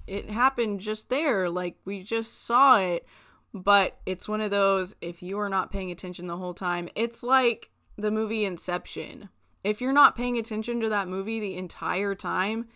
it 0.07 0.29
happened 0.29 0.79
just 0.79 1.09
there. 1.09 1.49
Like 1.49 1.77
we 1.85 2.03
just 2.03 2.45
saw 2.45 2.77
it. 2.77 3.05
But 3.53 3.97
it's 4.05 4.27
one 4.27 4.41
of 4.41 4.51
those, 4.51 4.95
if 5.01 5.23
you 5.23 5.39
are 5.39 5.47
not 5.47 5.71
paying 5.71 5.89
attention 5.89 6.27
the 6.27 6.35
whole 6.35 6.53
time, 6.53 6.89
it's 6.93 7.23
like 7.23 7.71
the 7.97 8.11
movie 8.11 8.43
Inception. 8.43 9.29
If 9.65 9.81
you're 9.81 9.93
not 9.93 10.15
paying 10.15 10.37
attention 10.37 10.79
to 10.81 10.89
that 10.89 11.07
movie 11.07 11.39
the 11.39 11.57
entire 11.57 12.13
time, 12.13 12.67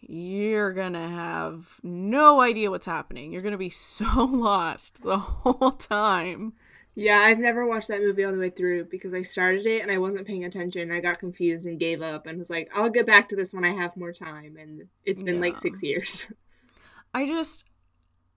you're 0.00 0.72
gonna 0.72 1.08
have 1.08 1.78
no 1.84 2.40
idea 2.40 2.72
what's 2.72 2.86
happening. 2.86 3.32
You're 3.32 3.40
gonna 3.40 3.56
be 3.56 3.70
so 3.70 4.24
lost 4.24 5.04
the 5.04 5.18
whole 5.18 5.70
time. 5.70 6.54
Yeah, 6.96 7.20
I've 7.20 7.38
never 7.38 7.64
watched 7.64 7.86
that 7.88 8.02
movie 8.02 8.24
all 8.24 8.32
the 8.32 8.38
way 8.38 8.50
through 8.50 8.86
because 8.86 9.14
I 9.14 9.22
started 9.22 9.64
it 9.64 9.82
and 9.82 9.92
I 9.92 9.98
wasn't 9.98 10.26
paying 10.26 10.44
attention. 10.44 10.90
I 10.90 10.98
got 10.98 11.20
confused 11.20 11.66
and 11.66 11.78
gave 11.78 12.02
up 12.02 12.26
and 12.26 12.36
was 12.38 12.50
like, 12.50 12.68
I'll 12.74 12.90
get 12.90 13.06
back 13.06 13.28
to 13.28 13.36
this 13.36 13.52
when 13.52 13.64
I 13.64 13.72
have 13.72 13.96
more 13.96 14.12
time. 14.12 14.56
And 14.60 14.88
it's 15.04 15.22
been 15.22 15.36
yeah. 15.36 15.40
like 15.40 15.56
six 15.56 15.84
years. 15.84 16.26
I 17.14 17.26
just, 17.26 17.64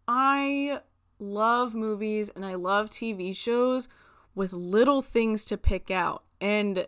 I 0.07 0.81
love 1.17 1.73
movies 1.73 2.29
and 2.29 2.45
I 2.45 2.55
love 2.55 2.91
TV 2.91 3.35
shows 3.35 3.89
with 4.35 4.53
little 4.53 5.01
things 5.01 5.45
to 5.45 5.57
pick 5.57 5.89
out. 5.89 6.23
And 6.39 6.87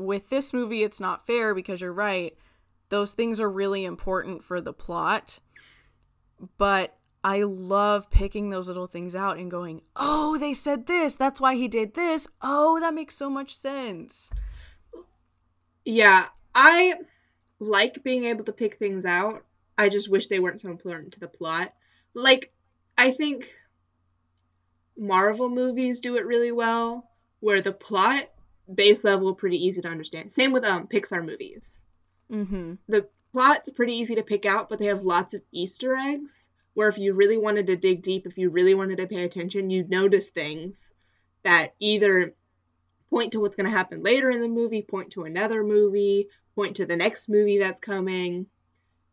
with 0.00 0.30
this 0.30 0.52
movie, 0.52 0.82
it's 0.82 1.00
not 1.00 1.26
fair 1.26 1.54
because 1.54 1.80
you're 1.80 1.92
right. 1.92 2.36
Those 2.88 3.12
things 3.12 3.40
are 3.40 3.50
really 3.50 3.84
important 3.84 4.42
for 4.42 4.60
the 4.60 4.72
plot. 4.72 5.40
But 6.56 6.96
I 7.22 7.42
love 7.42 8.10
picking 8.10 8.50
those 8.50 8.68
little 8.68 8.86
things 8.86 9.14
out 9.14 9.36
and 9.36 9.50
going, 9.50 9.82
oh, 9.94 10.38
they 10.38 10.54
said 10.54 10.86
this. 10.86 11.16
That's 11.16 11.40
why 11.40 11.54
he 11.54 11.68
did 11.68 11.94
this. 11.94 12.26
Oh, 12.40 12.80
that 12.80 12.94
makes 12.94 13.14
so 13.14 13.28
much 13.28 13.54
sense. 13.54 14.30
Yeah, 15.84 16.26
I 16.54 16.94
like 17.58 18.02
being 18.02 18.24
able 18.24 18.44
to 18.44 18.52
pick 18.52 18.78
things 18.78 19.04
out. 19.04 19.44
I 19.76 19.88
just 19.88 20.10
wish 20.10 20.26
they 20.26 20.40
weren't 20.40 20.60
so 20.60 20.70
important 20.70 21.12
to 21.12 21.20
the 21.20 21.28
plot. 21.28 21.74
Like, 22.14 22.52
I 22.96 23.10
think 23.12 23.50
Marvel 24.96 25.48
movies 25.48 26.00
do 26.00 26.16
it 26.16 26.26
really 26.26 26.52
well, 26.52 27.10
where 27.40 27.62
the 27.62 27.72
plot 27.72 28.30
base 28.74 29.04
level 29.04 29.34
pretty 29.34 29.64
easy 29.64 29.82
to 29.82 29.88
understand. 29.88 30.32
Same 30.32 30.52
with 30.52 30.64
um 30.64 30.86
Pixar 30.86 31.24
movies. 31.24 31.82
Mm-hmm. 32.30 32.74
The 32.88 33.08
plot's 33.32 33.68
pretty 33.70 33.94
easy 33.94 34.16
to 34.16 34.22
pick 34.22 34.46
out, 34.46 34.68
but 34.68 34.78
they 34.78 34.86
have 34.86 35.02
lots 35.02 35.34
of 35.34 35.42
Easter 35.52 35.96
eggs 35.96 36.48
where 36.74 36.88
if 36.88 36.98
you 36.98 37.14
really 37.14 37.36
wanted 37.36 37.66
to 37.66 37.76
dig 37.76 38.02
deep, 38.02 38.26
if 38.26 38.38
you 38.38 38.50
really 38.50 38.74
wanted 38.74 38.96
to 38.98 39.06
pay 39.06 39.24
attention, 39.24 39.70
you'd 39.70 39.90
notice 39.90 40.30
things 40.30 40.92
that 41.42 41.74
either 41.80 42.34
point 43.10 43.32
to 43.32 43.40
what's 43.40 43.56
going 43.56 43.68
to 43.68 43.76
happen 43.76 44.02
later 44.02 44.30
in 44.30 44.40
the 44.40 44.48
movie, 44.48 44.82
point 44.82 45.10
to 45.10 45.24
another 45.24 45.64
movie, 45.64 46.28
point 46.54 46.76
to 46.76 46.86
the 46.86 46.96
next 46.96 47.28
movie 47.28 47.58
that's 47.58 47.80
coming. 47.80 48.46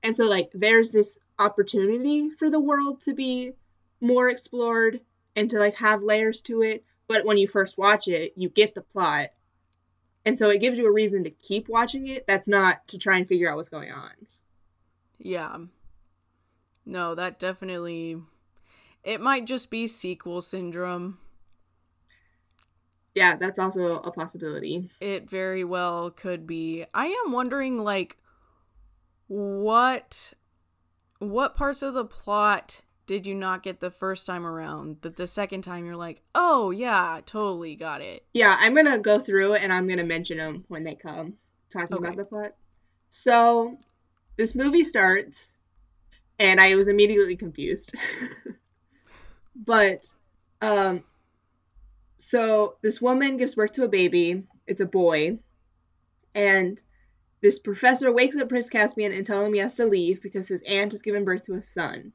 And 0.03 0.15
so, 0.15 0.25
like, 0.25 0.49
there's 0.53 0.91
this 0.91 1.17
opportunity 1.39 2.29
for 2.29 2.49
the 2.49 2.59
world 2.59 3.01
to 3.01 3.13
be 3.13 3.53
more 3.99 4.29
explored 4.29 5.01
and 5.35 5.49
to, 5.49 5.57
like, 5.57 5.75
have 5.75 6.03
layers 6.03 6.41
to 6.41 6.61
it. 6.61 6.83
But 7.07 7.25
when 7.25 7.37
you 7.37 7.47
first 7.47 7.77
watch 7.77 8.07
it, 8.07 8.33
you 8.35 8.49
get 8.49 8.75
the 8.75 8.81
plot. 8.81 9.29
And 10.27 10.37
so 10.37 10.49
it 10.49 10.59
gives 10.59 10.77
you 10.77 10.85
a 10.85 10.91
reason 10.91 11.23
to 11.23 11.29
keep 11.29 11.69
watching 11.69 12.09
it. 12.09 12.27
That's 12.27 12.49
not 12.49 12.85
to 12.89 12.97
try 12.97 13.15
and 13.17 13.25
figure 13.25 13.49
out 13.49 13.55
what's 13.55 13.69
going 13.69 13.93
on. 13.93 14.11
Yeah. 15.17 15.57
No, 16.85 17.15
that 17.15 17.39
definitely. 17.39 18.17
It 19.05 19.21
might 19.21 19.45
just 19.45 19.69
be 19.69 19.87
sequel 19.87 20.41
syndrome. 20.41 21.17
Yeah, 23.15 23.37
that's 23.37 23.57
also 23.57 23.99
a 24.01 24.11
possibility. 24.11 24.89
It 24.99 25.29
very 25.29 25.63
well 25.63 26.09
could 26.09 26.45
be. 26.45 26.83
I 26.93 27.05
am 27.25 27.31
wondering, 27.31 27.77
like, 27.77 28.17
what 29.27 30.33
what 31.19 31.55
parts 31.55 31.81
of 31.81 31.93
the 31.93 32.03
plot 32.03 32.81
did 33.07 33.25
you 33.25 33.33
not 33.33 33.63
get 33.63 33.79
the 33.79 33.89
first 33.89 34.25
time 34.25 34.45
around 34.45 34.97
that 35.01 35.17
the 35.17 35.27
second 35.27 35.63
time 35.63 35.85
you're 35.85 35.95
like 35.95 36.21
oh 36.35 36.69
yeah 36.71 37.19
totally 37.25 37.75
got 37.75 38.01
it 38.01 38.25
yeah 38.33 38.55
i'm 38.59 38.75
gonna 38.75 38.99
go 38.99 39.17
through 39.17 39.55
and 39.55 39.73
i'm 39.73 39.87
gonna 39.87 40.03
mention 40.03 40.37
them 40.37 40.63
when 40.67 40.83
they 40.83 40.93
come 40.93 41.33
talking 41.69 41.97
okay. 41.97 42.05
about 42.05 42.17
the 42.17 42.25
plot 42.25 42.53
so 43.09 43.77
this 44.35 44.53
movie 44.53 44.83
starts 44.83 45.55
and 46.39 46.61
I 46.61 46.75
was 46.75 46.87
immediately 46.87 47.35
confused. 47.35 47.95
but 49.55 50.07
um 50.61 51.03
so 52.17 52.75
this 52.81 53.01
woman 53.01 53.37
gives 53.37 53.55
birth 53.55 53.73
to 53.73 53.83
a 53.83 53.89
baby. 53.89 54.43
It's 54.65 54.81
a 54.81 54.85
boy. 54.85 55.39
And 56.35 56.81
this 57.41 57.59
professor 57.59 58.11
wakes 58.11 58.37
up 58.37 58.49
Prince 58.49 58.69
Caspian 58.69 59.11
and 59.11 59.25
tells 59.25 59.47
him 59.47 59.53
he 59.53 59.59
has 59.59 59.75
to 59.75 59.85
leave 59.85 60.21
because 60.21 60.47
his 60.47 60.63
aunt 60.63 60.91
has 60.91 61.01
given 61.01 61.25
birth 61.25 61.43
to 61.43 61.53
a 61.53 61.61
son. 61.61 62.11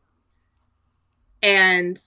And 1.42 2.00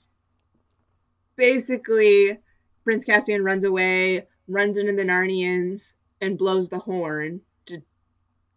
basically, 1.35 2.39
Prince 2.83 3.03
Caspian 3.03 3.43
runs 3.43 3.65
away, 3.65 4.27
runs 4.47 4.77
into 4.77 4.93
the 4.93 5.03
Narnians, 5.03 5.95
and 6.21 6.37
blows 6.37 6.69
the 6.69 6.79
horn 6.79 7.41
to 7.65 7.81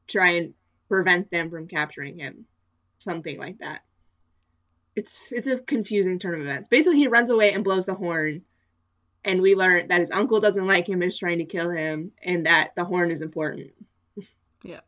try 0.06 0.30
and 0.32 0.54
prevent 0.88 1.30
them 1.30 1.50
from 1.50 1.66
capturing 1.66 2.18
him. 2.18 2.47
Something 2.99 3.38
like 3.38 3.58
that. 3.58 3.82
It's 4.97 5.30
it's 5.32 5.47
a 5.47 5.58
confusing 5.58 6.18
turn 6.18 6.35
of 6.35 6.40
events. 6.40 6.68
Basically, 6.68 6.99
he 6.99 7.08
runs 7.08 7.30
away 7.30 7.52
and 7.52 7.62
blows 7.64 7.87
the 7.87 7.94
horn, 7.94 8.42
and 9.25 9.40
we 9.40 9.54
learn 9.54 9.88
that 9.88 10.00
his 10.00 10.11
uncle 10.11 10.40
doesn't 10.40 10.66
like 10.66 10.88
him 10.88 11.02
and 11.02 11.11
is 11.11 11.18
trying 11.18 11.38
to 11.38 11.44
kill 11.44 11.70
him, 11.70 12.12
and 12.23 12.47
that 12.47 12.75
the 12.75 12.85
horn 12.85 13.11
is 13.11 13.23
important. 13.23 13.73
Yeah. 14.64 14.80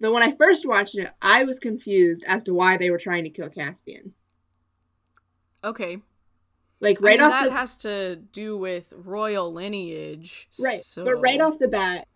Though 0.00 0.14
when 0.14 0.22
I 0.22 0.34
first 0.34 0.66
watched 0.66 0.96
it, 0.96 1.10
I 1.20 1.44
was 1.44 1.58
confused 1.58 2.24
as 2.26 2.44
to 2.44 2.54
why 2.54 2.78
they 2.78 2.90
were 2.90 2.98
trying 2.98 3.24
to 3.24 3.30
kill 3.30 3.50
Caspian. 3.50 4.14
Okay. 5.66 5.98
Like 6.80 6.98
I 7.00 7.04
right 7.04 7.18
mean, 7.18 7.26
off 7.26 7.32
that 7.32 7.50
the 7.50 7.56
has 7.56 7.76
to 7.78 8.16
do 8.16 8.56
with 8.56 8.92
royal 8.96 9.52
lineage. 9.52 10.48
right, 10.60 10.78
So... 10.78 11.04
but 11.04 11.20
right 11.20 11.40
off 11.40 11.58
the 11.58 11.68
bat, 11.68 12.06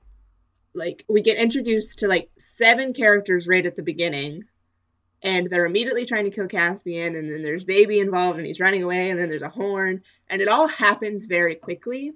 like 0.73 1.04
we 1.09 1.21
get 1.21 1.37
introduced 1.37 2.00
to 2.00 2.09
like 2.09 2.30
seven 2.38 2.92
characters 2.92 3.49
right 3.49 3.64
at 3.66 3.75
the 3.75 3.83
beginning, 3.83 4.45
and 5.23 5.50
they're 5.50 5.66
immediately 5.66 6.07
trying 6.07 6.25
to 6.25 6.30
kill 6.30 6.47
Caspian, 6.47 7.16
and 7.16 7.30
then 7.30 7.42
there's 7.42 7.64
baby 7.64 7.99
involved, 7.99 8.38
and 8.38 8.47
he's 8.47 8.61
running 8.61 8.83
away, 8.83 9.11
and 9.11 9.19
then 9.19 9.28
there's 9.28 9.42
a 9.42 9.49
horn, 9.49 10.02
and 10.28 10.40
it 10.40 10.49
all 10.49 10.69
happens 10.69 11.25
very 11.25 11.57
quickly. 11.57 12.12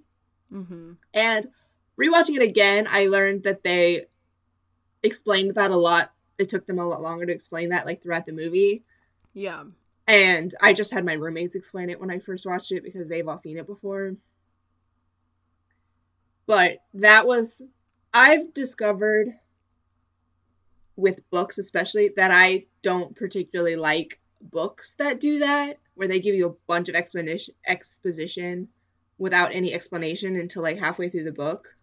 Mm-hmm. 0.53 0.93
And 1.13 1.47
rewatching 2.01 2.37
it 2.37 2.43
again, 2.43 2.87
I 2.89 3.07
learned 3.07 3.43
that 3.45 3.65
they 3.65 4.07
explained 5.03 5.55
that 5.57 5.71
a 5.71 5.77
lot. 5.77 6.13
It 6.39 6.49
took 6.49 6.67
them 6.67 6.79
a 6.79 6.87
lot 6.87 7.03
longer 7.03 7.27
to 7.27 7.33
explain 7.33 7.71
that, 7.71 7.87
like 7.87 8.03
throughout 8.03 8.27
the 8.27 8.33
movie. 8.33 8.85
Yeah. 9.33 9.65
And 10.07 10.55
I 10.61 10.75
just 10.75 10.93
had 10.93 11.05
my 11.05 11.15
roommates 11.15 11.57
explain 11.57 11.89
it 11.89 11.99
when 11.99 12.11
I 12.11 12.19
first 12.19 12.45
watched 12.45 12.73
it 12.73 12.85
because 12.85 13.09
they've 13.09 13.27
all 13.27 13.39
seen 13.39 13.57
it 13.57 13.67
before. 13.67 14.15
But 16.47 16.79
that 16.95 17.27
was, 17.27 17.63
I've 18.13 18.53
discovered 18.53 19.35
with 20.97 21.29
books, 21.31 21.57
especially, 21.57 22.11
that 22.17 22.31
I 22.31 22.67
don't 22.83 23.17
particularly 23.17 23.77
like 23.77 24.21
books 24.43 24.95
that 24.97 25.21
do 25.21 25.39
that, 25.39 25.79
where 25.95 26.07
they 26.07 26.21
give 26.21 26.35
you 26.35 26.49
a 26.49 26.57
bunch 26.67 26.91
of 26.91 26.95
exposition 26.95 28.69
without 29.17 29.55
any 29.55 29.73
explanation 29.73 30.37
until 30.37 30.63
like 30.63 30.79
halfway 30.79 31.09
through 31.09 31.25
the 31.25 31.33
book. 31.33 31.75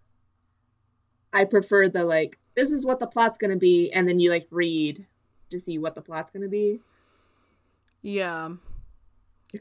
I 1.33 1.45
prefer 1.45 1.89
the 1.89 2.03
like, 2.03 2.37
this 2.53 2.71
is 2.71 2.85
what 2.85 2.99
the 2.99 3.07
plot's 3.07 3.39
gonna 3.39 3.55
be, 3.55 3.91
and 3.91 4.07
then 4.07 4.19
you 4.19 4.29
like 4.29 4.47
read 4.51 5.05
to 5.49 5.59
see 5.59 5.79
what 5.79 5.95
the 5.95 6.01
plot's 6.01 6.29
gonna 6.29 6.47
be. 6.47 6.81
Yeah. 8.01 8.49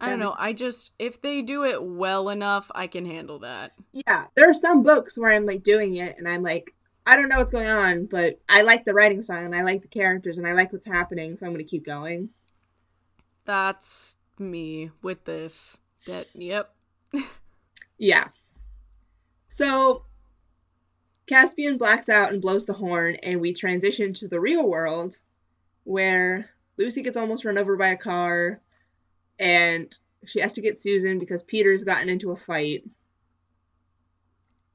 I 0.00 0.08
don't 0.08 0.20
know. 0.20 0.34
I 0.38 0.52
just 0.52 0.92
if 0.98 1.20
they 1.20 1.42
do 1.42 1.64
it 1.64 1.82
well 1.82 2.28
enough, 2.28 2.70
I 2.74 2.86
can 2.86 3.04
handle 3.04 3.40
that. 3.40 3.72
Yeah, 3.92 4.26
there 4.34 4.48
are 4.48 4.54
some 4.54 4.82
books 4.82 5.18
where 5.18 5.32
I'm 5.32 5.46
like 5.46 5.62
doing 5.62 5.96
it 5.96 6.16
and 6.16 6.28
I'm 6.28 6.42
like, 6.42 6.74
I 7.06 7.16
don't 7.16 7.28
know 7.28 7.38
what's 7.38 7.50
going 7.50 7.66
on, 7.66 8.06
but 8.06 8.38
I 8.48 8.62
like 8.62 8.84
the 8.84 8.94
writing 8.94 9.20
style 9.22 9.44
and 9.44 9.54
I 9.54 9.62
like 9.62 9.82
the 9.82 9.88
characters 9.88 10.38
and 10.38 10.46
I 10.46 10.52
like 10.52 10.72
what's 10.72 10.86
happening, 10.86 11.36
so 11.36 11.44
I'm 11.44 11.52
gonna 11.52 11.64
keep 11.64 11.84
going. 11.84 12.28
That's 13.44 14.16
me 14.38 14.90
with 15.02 15.24
this. 15.24 15.78
That 16.06 16.28
yep. 16.34 16.72
Yeah. 17.98 18.28
So 19.48 20.04
Caspian 21.26 21.76
blacks 21.76 22.08
out 22.08 22.32
and 22.32 22.40
blows 22.40 22.64
the 22.64 22.72
horn, 22.72 23.16
and 23.16 23.40
we 23.40 23.52
transition 23.52 24.14
to 24.14 24.28
the 24.28 24.40
real 24.40 24.66
world 24.66 25.18
where 25.84 26.50
Lucy 26.80 27.02
gets 27.02 27.18
almost 27.18 27.44
run 27.44 27.58
over 27.58 27.76
by 27.76 27.88
a 27.88 27.96
car 27.96 28.58
and 29.38 29.94
she 30.24 30.40
has 30.40 30.54
to 30.54 30.62
get 30.62 30.80
Susan 30.80 31.18
because 31.18 31.42
Peter's 31.42 31.84
gotten 31.84 32.08
into 32.08 32.30
a 32.30 32.36
fight. 32.36 32.84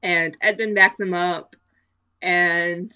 And 0.02 0.36
Edmund 0.40 0.76
backs 0.76 1.00
him 1.00 1.14
up, 1.14 1.56
and 2.22 2.92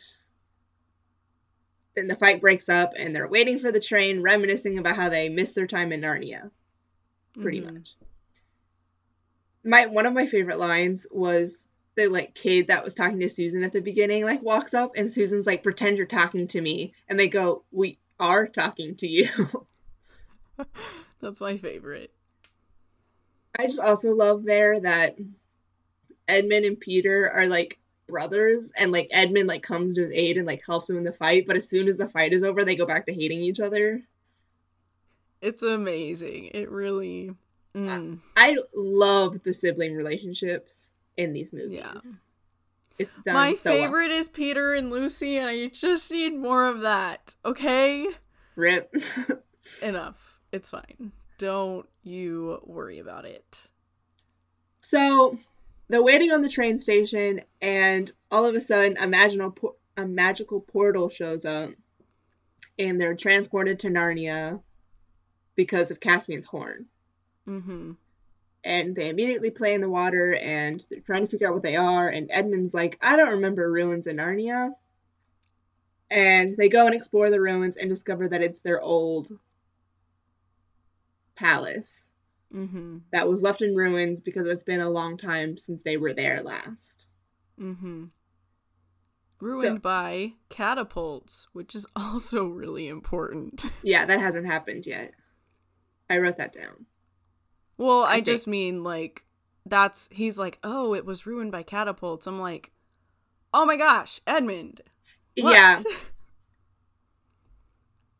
then 1.96 2.06
the 2.06 2.14
fight 2.14 2.40
breaks 2.40 2.68
up, 2.68 2.92
and 2.96 3.14
they're 3.14 3.26
waiting 3.26 3.58
for 3.58 3.72
the 3.72 3.80
train, 3.80 4.22
reminiscing 4.22 4.78
about 4.78 4.94
how 4.96 5.08
they 5.08 5.28
missed 5.28 5.56
their 5.56 5.66
time 5.66 5.90
in 5.92 6.02
Narnia 6.02 6.50
pretty 7.34 7.60
Mhm. 7.60 7.74
much. 7.74 7.94
My 9.64 9.86
one 9.86 10.06
of 10.06 10.12
my 10.12 10.26
favorite 10.26 10.58
lines 10.58 11.06
was 11.10 11.68
the 11.96 12.06
like 12.08 12.34
kid 12.34 12.68
that 12.68 12.84
was 12.84 12.94
talking 12.94 13.18
to 13.20 13.28
Susan 13.28 13.64
at 13.64 13.72
the 13.72 13.80
beginning 13.80 14.24
like 14.24 14.42
walks 14.42 14.74
up 14.74 14.92
and 14.96 15.12
Susan's 15.12 15.46
like 15.46 15.62
pretend 15.62 15.96
you're 15.98 16.06
talking 16.06 16.46
to 16.48 16.60
me 16.60 16.92
and 17.08 17.18
they 17.18 17.28
go 17.28 17.64
we 17.72 17.98
are 18.20 18.46
talking 18.46 18.96
to 18.96 19.08
you. 19.08 19.28
That's 21.20 21.40
my 21.40 21.58
favorite. 21.58 22.12
I 23.58 23.64
just 23.64 23.80
also 23.80 24.14
love 24.14 24.44
there 24.44 24.78
that 24.80 25.16
Edmund 26.28 26.64
and 26.64 26.78
Peter 26.78 27.30
are 27.30 27.46
like 27.46 27.78
brothers 28.06 28.72
and 28.76 28.92
like 28.92 29.08
Edmund 29.10 29.48
like 29.48 29.62
comes 29.62 29.94
to 29.94 30.02
his 30.02 30.10
aid 30.12 30.36
and 30.36 30.46
like 30.46 30.64
helps 30.64 30.88
him 30.88 30.96
in 30.96 31.04
the 31.04 31.12
fight 31.12 31.46
but 31.46 31.56
as 31.56 31.68
soon 31.68 31.88
as 31.88 31.96
the 31.96 32.08
fight 32.08 32.32
is 32.32 32.42
over 32.42 32.64
they 32.64 32.74
go 32.74 32.86
back 32.86 33.06
to 33.06 33.12
hating 33.12 33.40
each 33.40 33.60
other. 33.60 34.02
It's 35.40 35.62
amazing. 35.62 36.50
It 36.52 36.70
really. 36.70 37.32
Mm. 37.74 38.18
I 38.36 38.58
love 38.74 39.42
the 39.42 39.52
sibling 39.52 39.94
relationships 39.94 40.92
in 41.16 41.32
these 41.32 41.52
movies. 41.52 41.78
Yeah. 41.78 41.94
It's 43.00 43.20
done 43.22 43.34
My 43.34 43.54
so 43.54 43.70
well. 43.70 43.82
favorite 43.82 44.10
is 44.10 44.28
Peter 44.28 44.74
and 44.74 44.90
Lucy, 44.90 45.36
and 45.38 45.46
I 45.48 45.68
just 45.68 46.10
need 46.12 46.34
more 46.38 46.66
of 46.68 46.80
that. 46.82 47.34
Okay? 47.44 48.06
Rip. 48.56 48.94
Enough. 49.82 50.38
It's 50.52 50.70
fine. 50.70 51.12
Don't 51.38 51.88
you 52.02 52.60
worry 52.64 52.98
about 52.98 53.24
it. 53.24 53.70
so 54.80 55.38
they're 55.88 56.02
waiting 56.02 56.30
on 56.30 56.42
the 56.42 56.48
train 56.48 56.78
station, 56.78 57.40
and 57.60 58.10
all 58.30 58.44
of 58.44 58.54
a 58.54 58.60
sudden, 58.60 58.96
a 58.98 59.06
magical 59.06 59.50
por- 59.50 59.74
a 59.96 60.06
magical 60.06 60.60
portal 60.60 61.08
shows 61.08 61.44
up, 61.44 61.70
and 62.78 63.00
they're 63.00 63.16
transported 63.16 63.80
to 63.80 63.88
Narnia 63.88 64.60
because 65.56 65.90
of 65.90 65.98
Caspian's 66.00 66.46
horn. 66.46 66.86
Mm-hmm. 67.48 67.92
And 68.62 68.94
they 68.94 69.08
immediately 69.08 69.50
play 69.50 69.74
in 69.74 69.80
the 69.80 69.88
water, 69.88 70.34
and 70.34 70.84
they're 70.90 71.00
trying 71.00 71.22
to 71.22 71.28
figure 71.28 71.48
out 71.48 71.54
what 71.54 71.62
they 71.62 71.76
are. 71.76 72.08
And 72.08 72.30
Edmund's 72.30 72.74
like, 72.74 72.98
"I 73.00 73.16
don't 73.16 73.30
remember 73.30 73.70
ruins 73.70 74.06
in 74.06 74.16
Narnia." 74.16 74.74
And 76.10 76.56
they 76.56 76.68
go 76.68 76.86
and 76.86 76.94
explore 76.94 77.30
the 77.30 77.40
ruins 77.40 77.76
and 77.76 77.88
discover 77.88 78.28
that 78.28 78.42
it's 78.42 78.60
their 78.60 78.80
old 78.80 79.30
palace. 81.36 82.08
Mm-hmm. 82.52 82.98
that 83.12 83.28
was 83.28 83.44
left 83.44 83.62
in 83.62 83.76
ruins 83.76 84.18
because 84.18 84.44
it's 84.48 84.64
been 84.64 84.80
a 84.80 84.90
long 84.90 85.16
time 85.16 85.56
since 85.56 85.82
they 85.82 85.96
were 85.96 86.12
there 86.12 86.42
last. 86.42 87.06
Mm-hmm. 87.60 88.06
Ruined 89.38 89.82
by 89.82 90.32
catapults, 90.48 91.46
which 91.52 91.76
is 91.76 91.86
also 91.96 92.44
really 92.46 92.88
important. 92.88 93.64
Yeah, 93.84 94.04
that 94.04 94.18
hasn't 94.18 94.46
happened 94.46 94.84
yet. 94.84 95.12
I 96.08 96.18
wrote 96.18 96.38
that 96.38 96.52
down. 96.52 96.86
Well, 97.80 98.02
I, 98.02 98.16
think- 98.16 98.26
just 98.26 98.46
mean 98.46 98.84
like 98.84 99.24
that's 99.64 100.10
he's 100.12 100.38
like, 100.38 100.58
"Oh, 100.62 100.94
it 100.94 101.06
was 101.06 101.24
ruined 101.24 101.50
by 101.50 101.62
catapults." 101.62 102.26
I'm 102.26 102.38
like, 102.38 102.72
"Oh 103.54 103.64
my 103.64 103.76
gosh, 103.76 104.20
Edmund." 104.26 104.82
what?" 105.38 105.52
Yeah, 105.54 105.82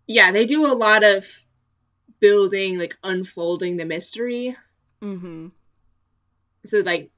yeah, 0.07 0.33
they 0.33 0.47
do 0.47 0.65
a 0.65 0.73
lot 0.73 1.05
of 1.05 1.27
building, 2.21 2.79
like 2.79 2.97
unfolding 3.05 3.77
the 3.77 3.85
mystery. 3.85 4.57
mm-hmm. 5.03 5.49
So 6.65 6.79
like, 6.79 7.11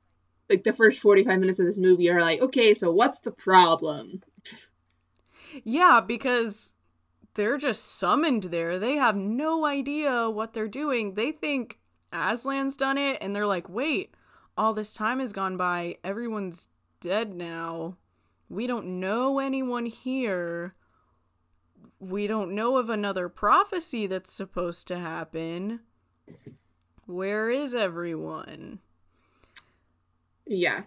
like 0.51 0.65
the 0.65 0.73
first 0.73 1.01
forty 1.01 1.23
five 1.23 1.39
minutes 1.39 1.61
of 1.61 1.67
this 1.67 1.79
movie 1.79 2.11
are 2.11 2.21
like, 2.21 2.41
okay, 2.41 2.75
so 2.75 2.91
what's 2.91 3.21
the 3.21 3.31
problem? 3.31 4.21
Yeah, 5.63 6.01
because 6.05 6.75
they're 7.35 7.59
just 7.59 7.99
summoned 8.01 8.45
there. 8.45 8.81
They 8.81 8.95
have 8.95 9.15
no 9.15 9.65
idea 9.65 10.29
what 10.29 10.55
they're 10.55 10.67
doing. 10.67 11.15
They 11.15 11.31
think 11.31 11.79
Aslan's 12.13 12.77
done 12.77 12.99
it, 12.99 13.19
and 13.21 13.35
they're 13.35 13.47
like, 13.47 13.69
wait, 13.69 14.15
all 14.57 14.75
this 14.75 14.93
time 14.93 15.21
has 15.21 15.33
gone 15.33 15.57
by. 15.57 15.97
Everyone's 16.05 16.69
dead 17.01 17.35
now. 17.35 17.97
We 18.49 18.67
don't 18.67 19.01
know 19.01 19.39
anyone 19.39 19.87
here. 19.87 20.75
We 21.99 22.27
don't 22.27 22.55
know 22.55 22.77
of 22.77 22.91
another 22.91 23.29
prophecy 23.29 24.07
that's 24.07 24.33
supposed 24.33 24.87
to 24.89 24.99
happen. 24.99 25.81
Where 27.07 27.51
is 27.51 27.75
everyone? 27.75 28.81
Yeah, 30.47 30.83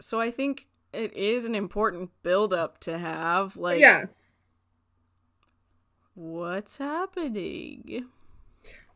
So 0.00 0.20
I 0.20 0.30
think 0.30 0.68
it 0.92 1.14
is 1.14 1.46
an 1.46 1.54
important 1.54 2.10
build 2.22 2.52
up 2.52 2.78
to 2.80 2.98
have. 2.98 3.56
Like, 3.56 3.80
yeah, 3.80 4.06
what's 6.14 6.78
happening? 6.78 8.06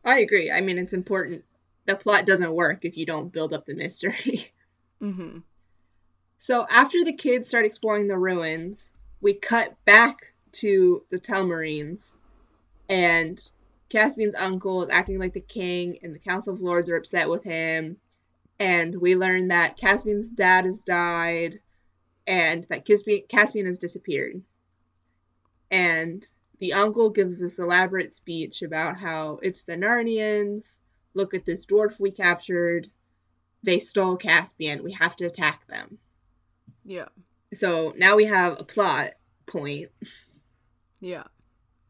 I 0.03 0.19
agree. 0.19 0.51
I 0.51 0.61
mean, 0.61 0.77
it's 0.77 0.93
important. 0.93 1.43
The 1.85 1.95
plot 1.95 2.25
doesn't 2.25 2.53
work 2.53 2.85
if 2.85 2.97
you 2.97 3.05
don't 3.05 3.31
build 3.31 3.53
up 3.53 3.65
the 3.65 3.75
mystery. 3.75 4.51
Mm-hmm. 5.01 5.39
So 6.37 6.65
after 6.69 7.03
the 7.03 7.13
kids 7.13 7.47
start 7.47 7.65
exploring 7.65 8.07
the 8.07 8.17
ruins, 8.17 8.93
we 9.19 9.33
cut 9.33 9.75
back 9.83 10.33
to 10.51 11.03
the 11.09 11.17
Telmarines, 11.17 12.17
and 12.87 13.43
Caspian's 13.89 14.35
uncle 14.35 14.83
is 14.83 14.89
acting 14.89 15.19
like 15.19 15.33
the 15.33 15.41
king, 15.41 15.97
and 16.03 16.13
the 16.13 16.19
Council 16.19 16.53
of 16.53 16.61
Lords 16.61 16.89
are 16.89 16.97
upset 16.97 17.29
with 17.29 17.43
him. 17.43 17.97
And 18.59 18.93
we 18.93 19.15
learn 19.15 19.47
that 19.47 19.77
Caspian's 19.77 20.29
dad 20.29 20.65
has 20.65 20.83
died, 20.83 21.59
and 22.27 22.63
that 22.65 22.85
Caspian, 22.85 23.23
Caspian 23.27 23.65
has 23.65 23.79
disappeared. 23.79 24.41
And 25.71 26.27
the 26.61 26.73
uncle 26.73 27.09
gives 27.09 27.39
this 27.39 27.57
elaborate 27.57 28.13
speech 28.13 28.61
about 28.61 28.95
how 28.95 29.39
it's 29.41 29.63
the 29.63 29.73
Narnians. 29.73 30.77
Look 31.15 31.33
at 31.33 31.43
this 31.43 31.65
dwarf 31.65 31.99
we 31.99 32.11
captured. 32.11 32.87
They 33.63 33.79
stole 33.79 34.15
Caspian. 34.15 34.83
We 34.83 34.91
have 34.93 35.15
to 35.17 35.25
attack 35.25 35.65
them. 35.65 35.97
Yeah. 36.85 37.07
So 37.51 37.95
now 37.97 38.15
we 38.15 38.25
have 38.25 38.59
a 38.59 38.63
plot 38.63 39.13
point. 39.47 39.89
Yeah. 40.99 41.23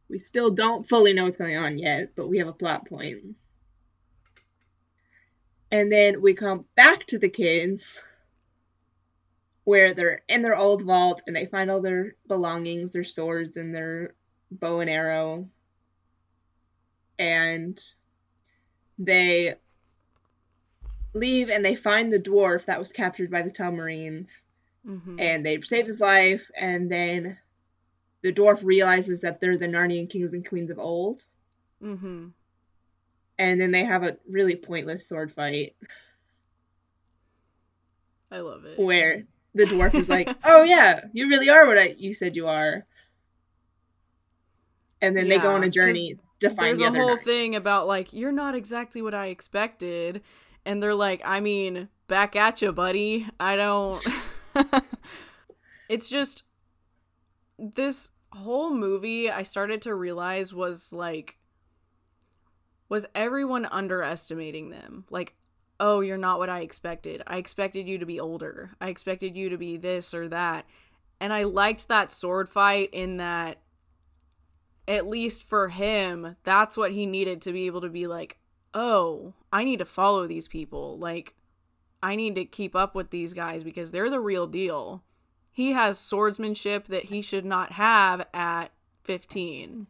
We 0.09 0.17
still 0.17 0.51
don't 0.51 0.87
fully 0.87 1.11
know 1.11 1.25
what's 1.25 1.37
going 1.37 1.57
on 1.57 1.77
yet, 1.77 2.15
but 2.15 2.29
we 2.29 2.37
have 2.37 2.47
a 2.47 2.53
plot 2.53 2.87
point. 2.87 3.35
And 5.69 5.91
then 5.91 6.21
we 6.21 6.33
come 6.33 6.63
back 6.75 7.07
to 7.07 7.19
the 7.19 7.29
kids 7.29 8.01
where 9.65 9.93
they're 9.93 10.21
in 10.29 10.41
their 10.41 10.55
old 10.55 10.81
vault 10.81 11.23
and 11.27 11.35
they 11.35 11.45
find 11.45 11.69
all 11.69 11.81
their 11.81 12.15
belongings, 12.25 12.93
their 12.93 13.03
swords 13.03 13.57
and 13.57 13.75
their 13.75 14.13
bow 14.51 14.81
and 14.81 14.89
arrow. 14.89 15.47
And 17.17 17.81
they 18.99 19.55
leave 21.13 21.49
and 21.49 21.63
they 21.63 21.75
find 21.75 22.11
the 22.11 22.19
dwarf 22.19 22.65
that 22.65 22.79
was 22.79 22.91
captured 22.91 23.31
by 23.31 23.41
the 23.41 23.51
Telmarines. 23.51 24.43
Mm-hmm. 24.87 25.19
And 25.19 25.45
they 25.45 25.61
save 25.61 25.85
his 25.85 26.01
life, 26.01 26.49
and 26.57 26.91
then 26.91 27.37
the 28.23 28.33
dwarf 28.33 28.63
realizes 28.63 29.21
that 29.21 29.39
they're 29.39 29.57
the 29.57 29.67
Narnian 29.67 30.09
kings 30.09 30.33
and 30.33 30.47
queens 30.47 30.71
of 30.71 30.79
old. 30.79 31.23
Mm-hmm. 31.83 32.29
And 33.37 33.61
then 33.61 33.71
they 33.71 33.85
have 33.85 34.03
a 34.03 34.17
really 34.27 34.55
pointless 34.55 35.07
sword 35.07 35.31
fight 35.31 35.75
I 38.31 38.39
love 38.39 38.65
it. 38.65 38.79
where 38.79 39.23
the 39.53 39.65
dwarf 39.65 39.93
is 39.95 40.09
like, 40.09 40.35
"Oh 40.43 40.63
yeah, 40.63 41.01
you 41.13 41.27
really 41.27 41.49
are 41.49 41.67
what 41.67 41.77
I, 41.77 41.95
you 41.97 42.13
said 42.13 42.35
you 42.35 42.47
are." 42.47 42.85
And 45.01 45.15
then 45.15 45.27
they 45.27 45.39
go 45.39 45.55
on 45.55 45.63
a 45.63 45.69
journey 45.69 46.17
to 46.41 46.49
find 46.49 46.59
There's 46.59 46.79
the 46.79 46.85
a 46.85 46.91
whole 46.93 47.17
thing 47.17 47.55
about 47.55 47.87
like 47.87 48.13
you're 48.13 48.31
not 48.31 48.55
exactly 48.55 49.01
what 49.01 49.13
I 49.13 49.27
expected, 49.27 50.21
and 50.65 50.81
they're 50.81 50.95
like, 50.95 51.21
I 51.25 51.39
mean, 51.39 51.89
back 52.07 52.35
at 52.35 52.61
you, 52.61 52.71
buddy. 52.71 53.27
I 53.39 53.55
don't. 53.55 54.05
it's 55.89 56.09
just 56.09 56.43
this 57.57 58.11
whole 58.31 58.73
movie. 58.73 59.29
I 59.29 59.43
started 59.43 59.81
to 59.83 59.95
realize 59.95 60.53
was 60.53 60.93
like 60.93 61.37
was 62.91 63.05
everyone 63.15 63.65
underestimating 63.67 64.69
them? 64.69 65.05
Like, 65.09 65.33
oh, 65.79 66.01
you're 66.01 66.17
not 66.17 66.39
what 66.39 66.49
I 66.49 66.59
expected. 66.59 67.23
I 67.25 67.37
expected 67.37 67.87
you 67.87 67.97
to 67.99 68.05
be 68.05 68.19
older. 68.19 68.71
I 68.81 68.89
expected 68.89 69.37
you 69.37 69.47
to 69.47 69.57
be 69.57 69.77
this 69.77 70.13
or 70.13 70.27
that. 70.27 70.65
And 71.21 71.31
I 71.31 71.43
liked 71.43 71.87
that 71.87 72.11
sword 72.11 72.49
fight 72.49 72.89
in 72.91 73.15
that 73.15 73.59
at 74.87 75.07
least 75.07 75.43
for 75.43 75.69
him, 75.69 76.35
that's 76.43 76.75
what 76.75 76.91
he 76.91 77.05
needed 77.05 77.41
to 77.41 77.51
be 77.51 77.65
able 77.65 77.81
to 77.81 77.89
be 77.89 78.07
like, 78.07 78.37
oh, 78.73 79.33
I 79.51 79.63
need 79.63 79.79
to 79.79 79.85
follow 79.85 80.27
these 80.27 80.47
people. 80.47 80.97
Like, 80.97 81.35
I 82.01 82.15
need 82.15 82.35
to 82.35 82.45
keep 82.45 82.75
up 82.75 82.95
with 82.95 83.09
these 83.09 83.33
guys 83.33 83.63
because 83.63 83.91
they're 83.91 84.09
the 84.09 84.19
real 84.19 84.47
deal. 84.47 85.03
He 85.51 85.73
has 85.73 85.99
swordsmanship 85.99 86.85
that 86.87 87.05
he 87.05 87.21
should 87.21 87.45
not 87.45 87.73
have 87.73 88.25
at 88.33 88.71
15 89.03 89.87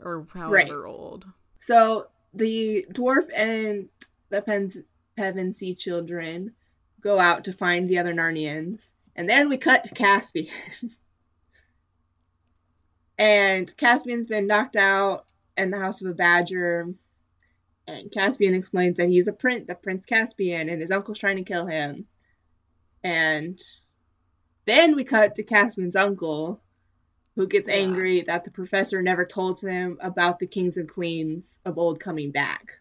or 0.00 0.26
however 0.32 0.86
old. 0.86 1.26
So 1.58 2.08
the 2.34 2.86
dwarf 2.92 3.28
and 3.34 3.88
the 4.28 4.42
Pens- 4.42 4.82
Pevensey 5.16 5.76
children 5.76 6.54
go 7.00 7.18
out 7.18 7.44
to 7.44 7.52
find 7.52 7.88
the 7.88 7.98
other 7.98 8.14
Narnians, 8.14 8.90
and 9.16 9.28
then 9.28 9.48
we 9.48 9.56
cut 9.56 9.84
to 9.84 9.94
Caspian. 9.94 10.48
and 13.18 13.76
Caspian's 13.76 14.26
been 14.26 14.46
knocked 14.46 14.76
out 14.76 15.26
in 15.56 15.70
the 15.70 15.78
house 15.78 16.00
of 16.00 16.10
a 16.10 16.14
badger. 16.14 16.94
And 17.86 18.10
Caspian 18.12 18.54
explains 18.54 18.98
that 18.98 19.08
he's 19.08 19.28
a 19.28 19.32
prince, 19.32 19.66
the 19.66 19.74
Prince 19.74 20.06
Caspian, 20.06 20.68
and 20.68 20.80
his 20.80 20.90
uncle's 20.90 21.18
trying 21.18 21.36
to 21.36 21.42
kill 21.42 21.66
him. 21.66 22.06
And 23.02 23.58
then 24.66 24.94
we 24.94 25.04
cut 25.04 25.34
to 25.36 25.42
Caspian's 25.42 25.96
uncle, 25.96 26.60
who 27.34 27.46
gets 27.46 27.68
Yeah. 27.68 27.76
angry 27.76 28.20
that 28.22 28.44
the 28.44 28.50
professor 28.50 29.00
never 29.00 29.24
told 29.24 29.60
him 29.60 29.96
about 30.02 30.38
the 30.38 30.46
kings 30.46 30.76
and 30.76 30.88
queens 30.88 31.60
of 31.64 31.78
old 31.78 31.98
coming 31.98 32.30
back. 32.30 32.78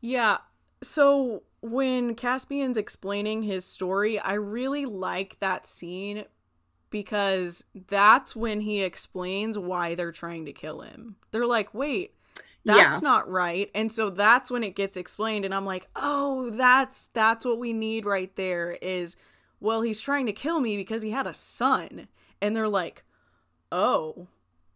Yeah. 0.00 0.38
So 0.82 1.42
when 1.62 2.14
Caspian's 2.14 2.76
explaining 2.76 3.42
his 3.42 3.64
story, 3.64 4.18
I 4.18 4.34
really 4.34 4.84
like 4.84 5.38
that 5.40 5.66
scene 5.66 6.26
because 6.90 7.64
that's 7.88 8.36
when 8.36 8.60
he 8.60 8.82
explains 8.82 9.58
why 9.58 9.94
they're 9.94 10.12
trying 10.12 10.44
to 10.46 10.52
kill 10.52 10.80
him. 10.80 11.16
They're 11.30 11.46
like, 11.46 11.74
wait, 11.74 12.14
that's 12.64 13.00
Yeah. 13.00 13.00
not 13.02 13.30
right. 13.30 13.70
And 13.74 13.90
so 13.92 14.10
that's 14.10 14.50
when 14.50 14.64
it 14.64 14.74
gets 14.76 14.96
explained 14.96 15.44
and 15.44 15.54
I'm 15.54 15.66
like, 15.66 15.88
"Oh, 15.94 16.50
that's 16.50 17.08
that's 17.08 17.44
what 17.44 17.58
we 17.58 17.72
need 17.72 18.04
right 18.04 18.34
there 18.36 18.72
is 18.82 19.16
well, 19.60 19.80
he's 19.82 20.00
trying 20.00 20.26
to 20.26 20.32
kill 20.32 20.60
me 20.60 20.76
because 20.76 21.02
he 21.02 21.10
had 21.10 21.26
a 21.26 21.34
son." 21.34 22.08
And 22.42 22.54
they're 22.56 22.68
like, 22.68 23.04
"Oh, 23.72 24.28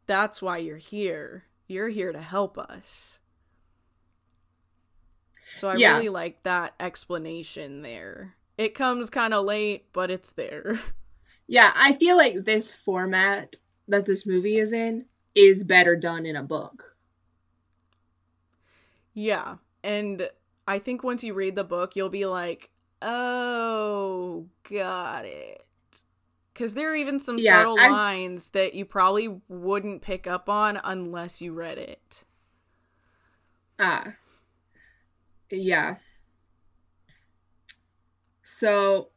that's 0.07 0.41
why 0.43 0.59
you're 0.59 0.77
here. 0.77 1.45
You're 1.67 1.89
here 1.89 2.13
to 2.13 2.21
help 2.21 2.57
us." 2.59 3.19
So 5.53 5.69
I 5.69 5.75
Yeah. 5.75 5.97
really 5.97 6.09
like 6.09 6.43
that 6.45 6.75
explanation 6.81 7.83
there. 7.83 8.35
It 8.57 8.75
comes 8.75 9.11
kind 9.11 9.35
of 9.35 9.45
late, 9.45 9.87
but 9.93 10.11
it's 10.11 10.33
there. 10.33 10.81
Yeah, 11.51 11.73
I 11.75 11.95
feel 11.95 12.17
like 12.17 12.45
this 12.45 12.73
format 12.73 13.57
that 13.89 14.07
this 14.07 14.25
movie 14.25 14.59
is 14.59 14.73
in 14.73 15.07
is 15.35 15.65
better 15.65 15.97
done 15.97 16.25
in 16.25 16.37
a 16.37 16.45
book. 16.45 16.95
Yeah. 19.15 19.57
And 19.83 20.31
I 20.69 20.79
think 20.79 21.03
once 21.03 21.25
you 21.25 21.35
read 21.35 21.57
the 21.57 21.65
book, 21.65 21.97
you'll 21.97 22.09
be 22.09 22.25
like, 22.25 22.71
oh, 23.03 24.47
got 24.71 25.25
it. 25.25 25.67
Because 26.53 26.75
there 26.75 26.93
are 26.93 26.97
even 26.97 27.19
some 27.19 27.37
Yeah, 27.37 27.59
subtle 27.59 27.81
I'm- 27.81 27.91
lines 27.91 28.51
that 28.51 28.75
you 28.75 28.85
probably 28.85 29.41
wouldn't 29.49 30.03
pick 30.03 30.29
up 30.29 30.49
on 30.49 30.81
unless 30.85 31.43
you 31.43 31.53
read 31.53 31.79
it. 31.79 32.23
Ah. 33.81 34.13
Yeah. 35.51 35.97
So 38.43 39.09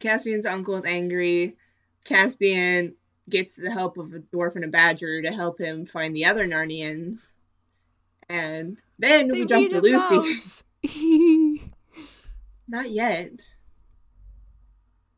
Caspian's 0.00 0.46
uncle 0.46 0.76
is 0.76 0.84
angry. 0.84 1.56
Caspian 2.04 2.94
gets 3.28 3.54
the 3.54 3.70
help 3.70 3.96
of 3.98 4.12
a 4.12 4.18
dwarf 4.18 4.56
and 4.56 4.64
a 4.64 4.68
badger 4.68 5.22
to 5.22 5.30
help 5.30 5.60
him 5.60 5.86
find 5.86 6.16
the 6.16 6.24
other 6.24 6.46
Narnians. 6.46 7.34
And 8.28 8.82
then 8.98 9.28
we 9.28 9.46
jump 9.46 9.70
to 9.70 9.80
Lucy. 9.80 10.62
Not 12.68 12.90
yet. 12.90 13.42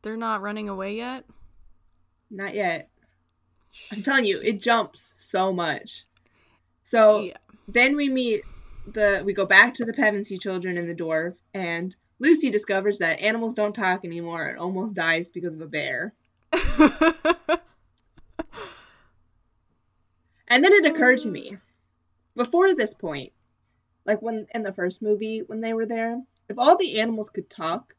They're 0.01 0.17
not 0.17 0.41
running 0.41 0.67
away 0.67 0.97
yet? 0.97 1.23
Not 2.29 2.53
yet. 2.53 2.89
I'm 3.91 4.03
telling 4.03 4.25
you, 4.25 4.39
it 4.41 4.61
jumps 4.61 5.13
so 5.17 5.53
much. 5.53 6.03
So 6.83 7.21
Yeah. 7.21 7.37
then 7.67 7.95
we 7.95 8.09
meet 8.09 8.41
the 8.87 9.21
we 9.23 9.33
go 9.33 9.45
back 9.45 9.75
to 9.75 9.85
the 9.85 9.93
Pevensey 9.93 10.37
children 10.37 10.77
and 10.77 10.89
the 10.89 10.95
dwarf, 10.95 11.37
and 11.53 11.95
Lucy 12.19 12.49
discovers 12.49 12.99
that 12.99 13.21
animals 13.21 13.53
don't 13.53 13.73
talk 13.73 14.05
anymore 14.05 14.45
and 14.45 14.59
almost 14.59 14.95
dies 14.95 15.31
because 15.31 15.53
of 15.53 15.61
a 15.61 15.67
bear. 15.67 16.13
And 20.53 20.63
then 20.63 20.71
it 20.73 20.85
occurred 20.85 21.17
to 21.19 21.29
uh. 21.29 21.31
me, 21.31 21.57
before 22.35 22.75
this 22.75 22.93
point, 22.93 23.33
like 24.05 24.21
when 24.21 24.45
in 24.53 24.61
the 24.61 24.71
first 24.71 25.01
movie 25.01 25.39
when 25.39 25.61
they 25.61 25.73
were 25.73 25.87
there, 25.87 26.21
if 26.47 26.59
all 26.59 26.77
the 26.77 26.99
animals 26.99 27.31
could 27.31 27.49
talk, 27.49 27.95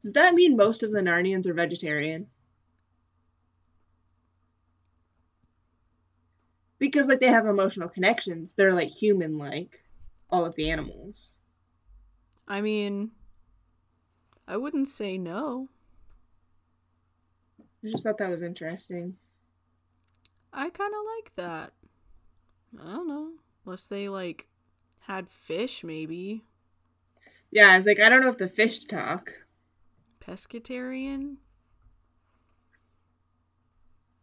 does 0.00 0.14
that 0.14 0.34
mean 0.34 0.56
most 0.56 0.82
of 0.82 0.90
the 0.90 0.98
Narnians 0.98 1.46
are 1.46 1.54
vegetarian? 1.54 2.26
Because 6.80 7.06
like 7.06 7.20
they 7.20 7.28
have 7.28 7.46
emotional 7.46 7.88
connections, 7.88 8.54
they're 8.54 8.74
like 8.74 8.88
human 8.88 9.38
like 9.38 9.80
all 10.28 10.44
of 10.44 10.56
the 10.56 10.70
animals. 10.70 11.36
I 12.48 12.62
mean, 12.62 13.12
I 14.46 14.56
wouldn't 14.56 14.88
say 14.88 15.18
no. 15.18 15.68
I 17.84 17.90
just 17.90 18.04
thought 18.04 18.18
that 18.18 18.30
was 18.30 18.42
interesting. 18.42 19.16
I 20.52 20.70
kind 20.70 20.92
of 20.94 21.00
like 21.16 21.34
that. 21.36 21.72
I 22.80 22.92
don't 22.92 23.08
know. 23.08 23.32
Unless 23.64 23.86
they, 23.86 24.08
like, 24.08 24.48
had 25.00 25.30
fish, 25.30 25.84
maybe. 25.84 26.44
Yeah, 27.52 27.68
I 27.70 27.76
was 27.76 27.86
like, 27.86 28.00
I 28.00 28.08
don't 28.08 28.20
know 28.22 28.30
if 28.30 28.38
the 28.38 28.48
fish 28.48 28.84
talk. 28.86 29.32
Pescatarian? 30.20 31.36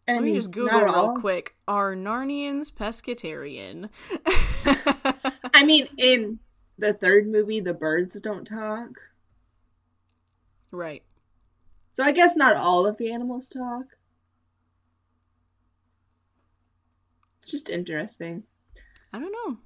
I 0.07 0.13
Let 0.15 0.23
me 0.23 0.33
just 0.33 0.51
Google 0.51 0.81
real 0.81 0.89
all. 0.89 1.13
quick. 1.13 1.55
Are 1.67 1.95
Narnians 1.95 2.71
pescatarian? 2.71 3.89
I 5.53 5.63
mean, 5.65 5.87
in 5.97 6.39
the 6.77 6.93
third 6.93 7.27
movie, 7.27 7.59
the 7.59 7.73
birds 7.73 8.19
don't 8.19 8.45
talk. 8.45 8.89
Right. 10.71 11.03
So 11.93 12.03
I 12.03 12.11
guess 12.11 12.35
not 12.35 12.55
all 12.55 12.85
of 12.85 12.97
the 12.97 13.11
animals 13.11 13.49
talk. 13.49 13.85
It's 17.41 17.51
just 17.51 17.69
interesting. 17.69 18.43
I 19.11 19.19
don't 19.19 19.31
know. 19.31 19.57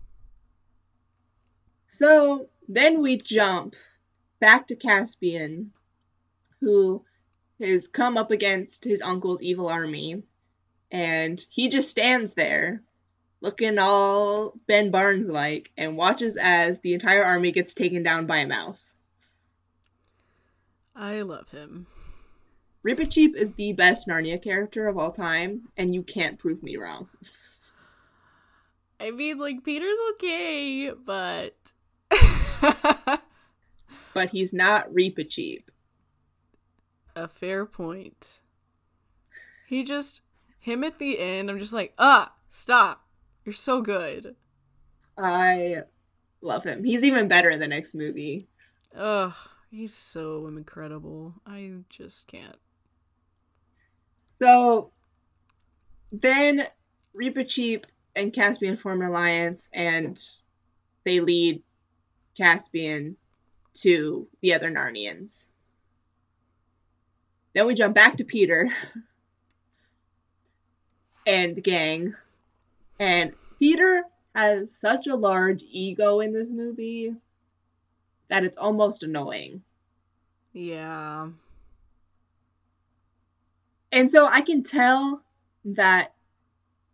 So 1.87 2.49
then 2.67 3.01
we 3.01 3.17
jump 3.17 3.75
back 4.39 4.67
to 4.67 4.75
Caspian, 4.75 5.71
who 6.59 7.03
has 7.59 7.87
come 7.87 8.17
up 8.17 8.31
against 8.31 8.83
his 8.83 9.01
uncle's 9.01 9.41
evil 9.41 9.67
army, 9.67 10.23
and 10.91 11.43
he 11.49 11.69
just 11.69 11.91
stands 11.91 12.33
there, 12.33 12.81
looking 13.41 13.77
all 13.77 14.53
Ben 14.67 14.91
Barnes 14.91 15.27
like, 15.27 15.71
and 15.77 15.97
watches 15.97 16.37
as 16.37 16.79
the 16.79 16.93
entire 16.93 17.23
army 17.23 17.51
gets 17.51 17.73
taken 17.73 18.01
down 18.01 18.25
by 18.25 18.37
a 18.37 18.47
mouse. 18.47 18.95
I 20.95 21.21
love 21.21 21.49
him. 21.49 21.87
Reepicheep 22.85 23.35
is 23.35 23.53
the 23.53 23.73
best 23.73 24.07
Narnia 24.07 24.41
character 24.41 24.87
of 24.87 24.97
all 24.97 25.11
time, 25.11 25.69
and 25.77 25.95
you 25.95 26.03
can't 26.03 26.37
prove 26.37 26.61
me 26.61 26.75
wrong. 26.75 27.07
I 28.99 29.11
mean, 29.11 29.39
like, 29.39 29.63
Peter's 29.63 29.97
okay, 30.13 30.91
but. 30.91 31.55
but 34.13 34.29
he's 34.29 34.53
not 34.53 34.93
Reepicheep. 34.93 35.63
A 37.15 37.27
fair 37.27 37.65
point. 37.65 38.41
He 39.67 39.83
just. 39.83 40.21
Him 40.59 40.83
at 40.83 40.99
the 40.99 41.19
end, 41.19 41.49
I'm 41.49 41.59
just 41.59 41.73
like, 41.73 41.93
ah, 41.97 42.33
stop. 42.49 43.05
You're 43.43 43.53
so 43.53 43.81
good. 43.81 44.35
I 45.17 45.83
love 46.41 46.63
him. 46.63 46.83
He's 46.83 47.03
even 47.03 47.27
better 47.27 47.49
in 47.49 47.59
the 47.59 47.67
next 47.67 47.93
movie. 47.93 48.47
Ugh, 48.95 49.33
he's 49.73 49.93
so 49.93 50.47
incredible. 50.47 51.33
I 51.45 51.71
just 51.89 52.27
can't. 52.27 52.57
So 54.35 54.91
then 56.11 56.67
Reepicheep 57.15 57.85
and 58.15 58.33
Caspian 58.33 58.77
form 58.77 59.01
an 59.01 59.07
alliance 59.07 59.69
and 59.73 60.21
they 61.03 61.19
lead 61.19 61.63
Caspian 62.37 63.17
to 63.75 64.27
the 64.41 64.53
other 64.53 64.69
Narnians. 64.69 65.47
Then 67.53 67.65
we 67.67 67.73
jump 67.73 67.95
back 67.95 68.17
to 68.17 68.23
Peter 68.23 68.71
and 71.25 71.55
the 71.55 71.61
gang. 71.61 72.15
And 72.99 73.33
Peter 73.59 74.03
has 74.35 74.71
such 74.71 75.07
a 75.07 75.15
large 75.15 75.63
ego 75.63 76.19
in 76.19 76.33
this 76.33 76.51
movie 76.51 77.15
that 78.33 78.43
it's 78.43 78.57
almost 78.57 79.03
annoying. 79.03 79.61
Yeah. 80.53 81.27
And 83.91 84.09
so 84.09 84.25
I 84.25 84.41
can 84.41 84.63
tell 84.63 85.21
that 85.65 86.15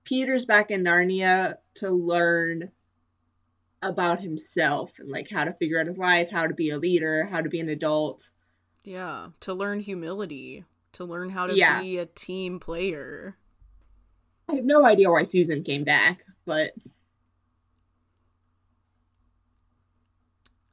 Peter's 0.04 0.43
back 0.45 0.69
in 0.69 0.84
Narnia 0.84 1.56
to 1.75 1.91
learn 1.91 2.71
about 3.82 4.19
himself 4.19 4.99
and 4.99 5.10
like 5.10 5.30
how 5.30 5.45
to 5.45 5.54
figure 5.54 5.80
out 5.80 5.88
his 5.88 5.97
life, 5.97 6.30
how 6.30 6.45
to 6.45 6.54
be 6.54 6.71
a 6.71 6.78
leader, 6.78 7.23
how 7.32 7.39
to 7.39 7.47
be 7.47 7.62
an 7.62 7.69
adult. 7.69 8.30
Yeah, 8.84 9.30
to 9.39 9.54
learn 9.54 9.80
humility, 9.80 10.65
to 10.91 11.06
learn 11.06 11.30
how 11.30 11.47
to 11.47 11.56
Yeah. 11.56 11.80
be 11.80 11.99
a 11.99 12.06
team 12.06 12.60
player. 12.60 13.38
I 14.49 14.56
have 14.56 14.65
no 14.65 14.84
idea 14.84 15.10
why 15.10 15.23
Susan 15.23 15.63
came 15.63 15.86
back, 15.86 16.25
but 16.43 16.73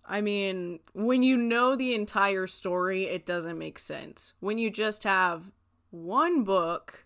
I 0.08 0.20
mean, 0.20 0.78
when 0.92 1.22
you 1.22 1.36
know 1.36 1.74
the 1.74 1.94
entire 1.94 2.46
story, 2.46 3.04
it 3.04 3.26
doesn't 3.26 3.58
make 3.58 3.78
sense. 3.78 4.34
When 4.40 4.56
you 4.56 4.70
just 4.70 5.02
have 5.02 5.50
one 5.90 6.44
book, 6.44 7.04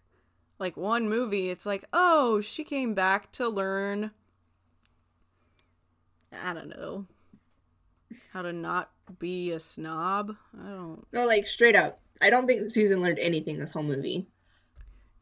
like 0.59 0.77
one 0.77 1.09
movie, 1.09 1.49
it's 1.49 1.65
like, 1.65 1.85
oh, 1.93 2.41
she 2.41 2.63
came 2.63 2.93
back 2.93 3.33
to 3.33 3.49
learn. 3.49 4.11
I 6.33 6.53
don't 6.53 6.69
know. 6.69 7.07
How 8.33 8.43
to 8.43 8.53
not 8.53 8.91
be 9.19 9.51
a 9.53 9.61
snob? 9.61 10.37
I 10.55 10.69
don't. 10.69 11.07
no, 11.13 11.27
like 11.27 11.47
straight 11.47 11.77
up. 11.77 12.01
I 12.21 12.29
don't 12.29 12.47
think 12.47 12.71
Susan 12.71 13.01
learned 13.01 13.19
anything 13.19 13.59
this 13.59 13.71
whole 13.71 13.83
movie. 13.83 14.27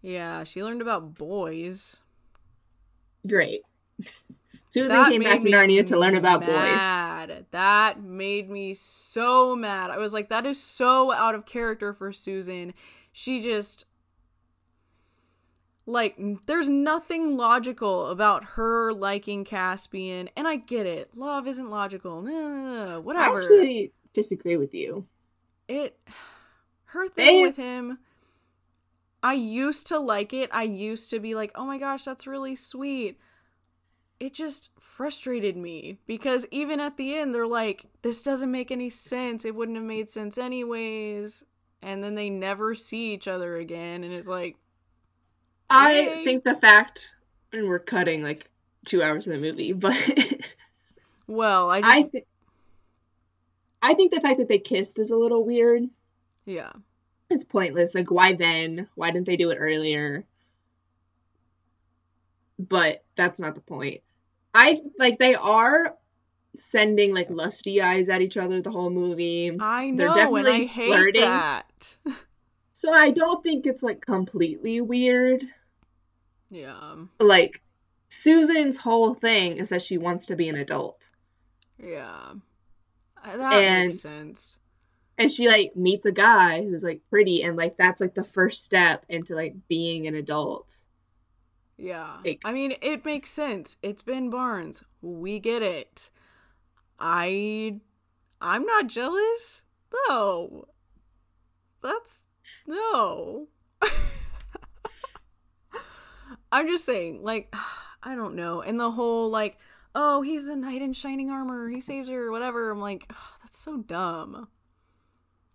Yeah, 0.02 0.42
she 0.44 0.64
learned 0.64 0.82
about 0.82 1.14
boys. 1.14 2.02
Great. 3.26 3.62
Susan 4.70 4.88
That 4.88 5.10
came 5.10 5.22
back 5.22 5.40
to 5.40 5.48
Narnia 5.48 5.84
to 5.86 5.98
learn 5.98 6.14
about 6.16 6.40
boys. 6.40 6.50
mad. 6.50 7.46
That 7.52 8.02
made 8.02 8.50
me 8.50 8.74
so 8.74 9.56
mad. 9.56 9.90
I 9.90 9.96
was 9.98 10.12
like, 10.12 10.28
that 10.28 10.44
is 10.44 10.62
so 10.62 11.12
out 11.12 11.34
of 11.34 11.46
character 11.46 11.92
for 11.94 12.12
Susan. 12.12 12.74
She 13.12 13.40
just 13.40 13.86
like 15.86 16.16
there's 16.46 16.68
nothing 16.68 17.36
logical 17.36 18.06
about 18.08 18.44
her 18.44 18.92
liking 18.92 19.44
Caspian, 19.44 20.28
and 20.36 20.46
I 20.46 20.56
get 20.56 20.86
it. 20.86 21.10
Love 21.16 21.46
isn't 21.48 21.70
logical. 21.70 22.20
Nah, 22.22 22.96
I 22.96 22.98
whatever. 22.98 23.38
actually 23.38 23.92
disagree 24.12 24.56
with 24.56 24.74
you. 24.74 25.06
it 25.66 25.98
her 26.86 27.06
thing 27.08 27.26
They- 27.26 27.42
with 27.42 27.56
him 27.56 27.98
I 29.22 29.32
used 29.34 29.88
to 29.88 29.98
like 29.98 30.32
it. 30.32 30.48
I 30.52 30.62
used 30.62 31.10
to 31.10 31.18
be 31.18 31.34
like, 31.34 31.50
"Oh 31.56 31.64
my 31.66 31.76
gosh, 31.78 32.04
that's 32.04 32.26
really 32.26 32.54
sweet." 32.54 33.18
It 34.20 34.34
just 34.34 34.70
frustrated 34.78 35.56
me 35.56 35.98
because 36.06 36.46
even 36.50 36.80
at 36.80 36.96
the 36.96 37.16
end 37.16 37.34
they're 37.34 37.46
like, 37.46 37.86
"This 38.02 38.22
doesn't 38.22 38.50
make 38.50 38.70
any 38.70 38.90
sense. 38.90 39.44
It 39.44 39.54
wouldn't 39.54 39.76
have 39.76 39.86
made 39.86 40.10
sense 40.10 40.38
anyways." 40.38 41.44
And 41.80 42.02
then 42.02 42.16
they 42.16 42.28
never 42.28 42.74
see 42.74 43.14
each 43.14 43.28
other 43.28 43.56
again 43.56 44.02
and 44.02 44.12
it's 44.12 44.26
like, 44.26 44.56
I 45.70 46.22
think 46.24 46.44
the 46.44 46.54
fact, 46.54 47.14
and 47.52 47.68
we're 47.68 47.78
cutting 47.78 48.22
like 48.22 48.50
two 48.84 49.02
hours 49.02 49.26
of 49.26 49.34
the 49.34 49.38
movie, 49.38 49.72
but 49.72 49.96
well, 51.26 51.70
I 51.70 51.80
just 51.80 51.92
I 51.92 52.02
think 52.02 52.26
I 53.82 53.94
think 53.94 54.12
the 54.12 54.20
fact 54.20 54.38
that 54.38 54.48
they 54.48 54.58
kissed 54.58 54.98
is 54.98 55.10
a 55.10 55.16
little 55.16 55.44
weird. 55.44 55.84
yeah. 56.44 56.72
It's 57.30 57.44
pointless. 57.44 57.94
Like, 57.94 58.10
why 58.10 58.32
then? 58.32 58.88
Why 58.94 59.10
didn't 59.10 59.26
they 59.26 59.36
do 59.36 59.50
it 59.50 59.56
earlier? 59.56 60.24
But 62.58 63.04
that's 63.16 63.38
not 63.38 63.54
the 63.54 63.60
point. 63.60 64.00
I 64.54 64.80
like 64.98 65.18
they 65.18 65.34
are 65.34 65.94
sending 66.56 67.14
like 67.14 67.28
lusty 67.30 67.80
eyes 67.80 68.08
at 68.08 68.20
each 68.22 68.36
other 68.36 68.60
the 68.60 68.70
whole 68.70 68.90
movie. 68.90 69.56
I 69.60 69.92
They're 69.94 70.08
know 70.08 70.36
and 70.36 70.48
I 70.48 70.64
hate 70.64 70.88
flirting. 70.88 71.20
that. 71.22 71.96
So 72.72 72.92
I 72.92 73.10
don't 73.10 73.42
think 73.42 73.66
it's 73.66 73.82
like 73.82 74.00
completely 74.04 74.80
weird. 74.80 75.44
yeah. 76.50 76.94
Like 77.20 77.60
Susan's 78.08 78.78
whole 78.78 79.14
thing 79.14 79.58
is 79.58 79.68
that 79.68 79.82
she 79.82 79.98
wants 79.98 80.26
to 80.26 80.36
be 80.36 80.48
an 80.48 80.56
adult. 80.56 81.08
Yeah. 81.78 82.32
Uh, 83.22 83.36
That 83.36 83.52
And- 83.52 83.88
makes 83.88 84.00
sense. 84.02 84.58
And 85.18 85.30
she 85.32 85.48
like 85.48 85.74
meets 85.74 86.06
a 86.06 86.12
guy 86.12 86.62
who's 86.62 86.84
like 86.84 87.00
pretty 87.10 87.42
and 87.42 87.56
like 87.56 87.76
that's 87.76 88.00
like 88.00 88.14
the 88.14 88.22
first 88.22 88.64
step 88.64 89.04
into 89.08 89.34
like 89.34 89.54
being 89.68 90.06
an 90.06 90.14
adult. 90.14 90.72
Yeah. 91.78 92.18
Like- 92.24 92.42
I 92.44 92.52
mean, 92.52 92.74
it 92.82 93.04
makes 93.04 93.30
sense. 93.30 93.76
It's 93.82 94.02
Ben 94.02 94.30
Barnes. 94.30 94.82
We 95.00 95.38
get 95.38 95.62
it. 95.62 96.10
I 96.98 97.80
I'm 98.40 98.64
not 98.64 98.88
jealous. 98.88 99.62
No. 100.08 100.66
That's 101.82 102.24
no. 102.66 103.48
I'm 106.50 106.66
just 106.66 106.84
saying, 106.84 107.22
like, 107.22 107.54
I 108.02 108.14
don't 108.14 108.34
know. 108.34 108.62
And 108.62 108.78
the 108.78 108.90
whole 108.90 109.30
like, 109.30 109.58
oh, 109.94 110.22
he's 110.22 110.46
the 110.46 110.56
knight 110.56 110.82
in 110.82 110.92
shining 110.92 111.30
armor. 111.30 111.68
He 111.68 111.80
saves 111.80 112.08
her, 112.08 112.30
whatever. 112.30 112.70
I'm 112.70 112.80
like, 112.80 113.12
that's 113.42 113.58
so 113.58 113.78
dumb. 113.78 114.48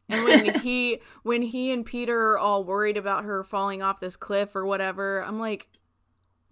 And 0.10 0.24
when 0.24 0.60
he 0.62 1.00
when 1.24 1.42
he 1.42 1.72
and 1.72 1.86
Peter 1.86 2.32
are 2.32 2.38
all 2.38 2.64
worried 2.64 2.98
about 2.98 3.26
her 3.26 3.44
falling 3.44 3.82
off 3.82 4.00
this 4.00 4.16
cliff 4.16 4.56
or 4.56 4.66
whatever, 4.66 5.24
I'm 5.24 5.40
like, 5.40 5.68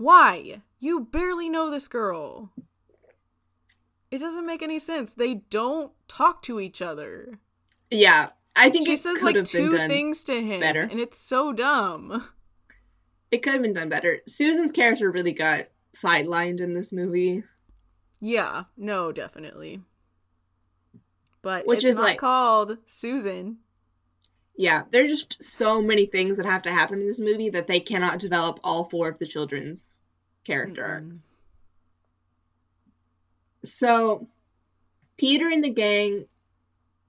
why? 0.01 0.61
You 0.79 1.01
barely 1.01 1.49
know 1.49 1.69
this 1.69 1.87
girl. 1.87 2.51
It 4.09 4.19
doesn't 4.19 4.45
make 4.45 4.61
any 4.61 4.79
sense. 4.79 5.13
They 5.13 5.35
don't 5.35 5.91
talk 6.07 6.41
to 6.43 6.59
each 6.59 6.81
other. 6.81 7.39
Yeah. 7.89 8.29
I 8.55 8.69
think 8.69 8.85
She 8.87 8.97
says 8.97 9.23
like 9.23 9.41
two 9.45 9.77
things 9.87 10.25
to 10.25 10.41
him, 10.41 10.59
better. 10.59 10.81
and 10.81 10.99
it's 10.99 11.17
so 11.17 11.53
dumb. 11.53 12.27
It 13.31 13.43
could 13.43 13.53
have 13.53 13.61
been 13.61 13.73
done 13.73 13.87
better. 13.87 14.19
Susan's 14.27 14.73
character 14.73 15.09
really 15.09 15.31
got 15.31 15.67
sidelined 15.95 16.59
in 16.59 16.73
this 16.73 16.91
movie. 16.91 17.43
Yeah, 18.19 18.63
no, 18.75 19.13
definitely. 19.13 19.79
But 21.41 21.65
Which 21.65 21.77
it's 21.77 21.91
is 21.91 21.95
not 21.97 22.03
like- 22.03 22.19
called 22.19 22.77
Susan. 22.87 23.59
Yeah, 24.61 24.83
there's 24.91 25.09
just 25.09 25.43
so 25.43 25.81
many 25.81 26.05
things 26.05 26.37
that 26.37 26.45
have 26.45 26.61
to 26.61 26.71
happen 26.71 27.01
in 27.01 27.07
this 27.07 27.19
movie 27.19 27.49
that 27.49 27.65
they 27.65 27.79
cannot 27.79 28.19
develop 28.19 28.59
all 28.63 28.83
four 28.83 29.09
of 29.09 29.17
the 29.17 29.25
children's 29.25 29.99
character 30.43 30.83
Mm-mm. 30.83 31.07
arcs. 31.07 31.25
So, 33.65 34.27
Peter 35.17 35.49
and 35.49 35.63
the 35.63 35.71
gang 35.71 36.25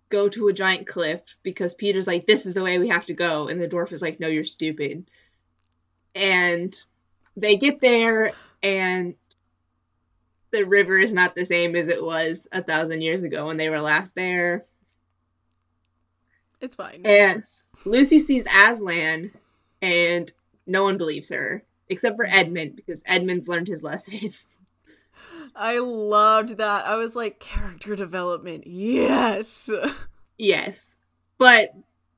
go 0.08 0.30
to 0.30 0.48
a 0.48 0.54
giant 0.54 0.86
cliff 0.86 1.20
because 1.42 1.74
Peter's 1.74 2.06
like, 2.06 2.24
this 2.24 2.46
is 2.46 2.54
the 2.54 2.62
way 2.62 2.78
we 2.78 2.88
have 2.88 3.04
to 3.04 3.12
go. 3.12 3.48
And 3.48 3.60
the 3.60 3.68
dwarf 3.68 3.92
is 3.92 4.00
like, 4.00 4.18
no, 4.18 4.28
you're 4.28 4.44
stupid. 4.44 5.10
And 6.14 6.74
they 7.36 7.56
get 7.56 7.82
there, 7.82 8.32
and 8.62 9.14
the 10.52 10.64
river 10.64 10.96
is 10.96 11.12
not 11.12 11.34
the 11.34 11.44
same 11.44 11.76
as 11.76 11.88
it 11.88 12.02
was 12.02 12.48
a 12.50 12.62
thousand 12.62 13.02
years 13.02 13.24
ago 13.24 13.48
when 13.48 13.58
they 13.58 13.68
were 13.68 13.82
last 13.82 14.14
there. 14.14 14.64
It's 16.62 16.76
fine. 16.76 17.02
And 17.04 17.42
Lucy 17.84 18.20
sees 18.20 18.46
Aslan, 18.46 19.32
and 19.82 20.32
no 20.66 20.84
one 20.84 20.96
believes 20.96 21.28
her 21.28 21.64
except 21.88 22.16
for 22.16 22.24
Edmund 22.24 22.76
because 22.76 23.02
Edmund's 23.04 23.48
learned 23.48 23.68
his 23.68 23.82
lesson. 23.82 24.32
I 25.56 25.80
loved 25.80 26.56
that. 26.58 26.86
I 26.86 26.96
was 26.96 27.14
like, 27.14 27.40
character 27.40 27.94
development, 27.94 28.66
yes. 28.66 29.70
yes. 30.38 30.96
But 31.36 31.74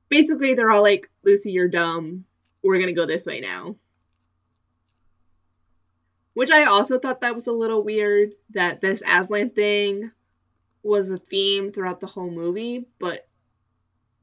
basically, 0.07 0.53
they're 0.53 0.71
all 0.71 0.83
like, 0.83 1.09
Lucy, 1.23 1.51
you're 1.51 1.67
dumb. 1.67 2.23
We're 2.63 2.77
going 2.77 2.87
to 2.87 2.93
go 2.93 3.05
this 3.05 3.25
way 3.25 3.41
now. 3.41 3.75
Which 6.33 6.51
I 6.51 6.65
also 6.65 6.99
thought 6.99 7.21
that 7.21 7.35
was 7.35 7.47
a 7.47 7.51
little 7.51 7.83
weird 7.83 8.33
that 8.51 8.79
this 8.79 9.01
Aslan 9.05 9.49
thing 9.49 10.11
was 10.83 11.09
a 11.09 11.17
theme 11.17 11.71
throughout 11.71 11.99
the 11.99 12.07
whole 12.07 12.29
movie, 12.29 12.85
but 12.99 13.27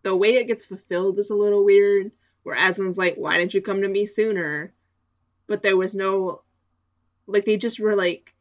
the 0.02 0.14
way 0.14 0.36
it 0.36 0.46
gets 0.46 0.64
fulfilled 0.64 1.18
is 1.18 1.30
a 1.30 1.34
little 1.34 1.64
weird. 1.64 2.12
Where 2.42 2.56
Aslan's 2.56 2.98
like, 2.98 3.14
why 3.16 3.38
didn't 3.38 3.54
you 3.54 3.62
come 3.62 3.82
to 3.82 3.88
me 3.88 4.04
sooner? 4.04 4.72
But 5.46 5.62
there 5.62 5.76
was 5.76 5.94
no, 5.94 6.42
like, 7.26 7.44
they 7.44 7.56
just 7.56 7.78
were 7.78 7.94
like, 7.94 8.34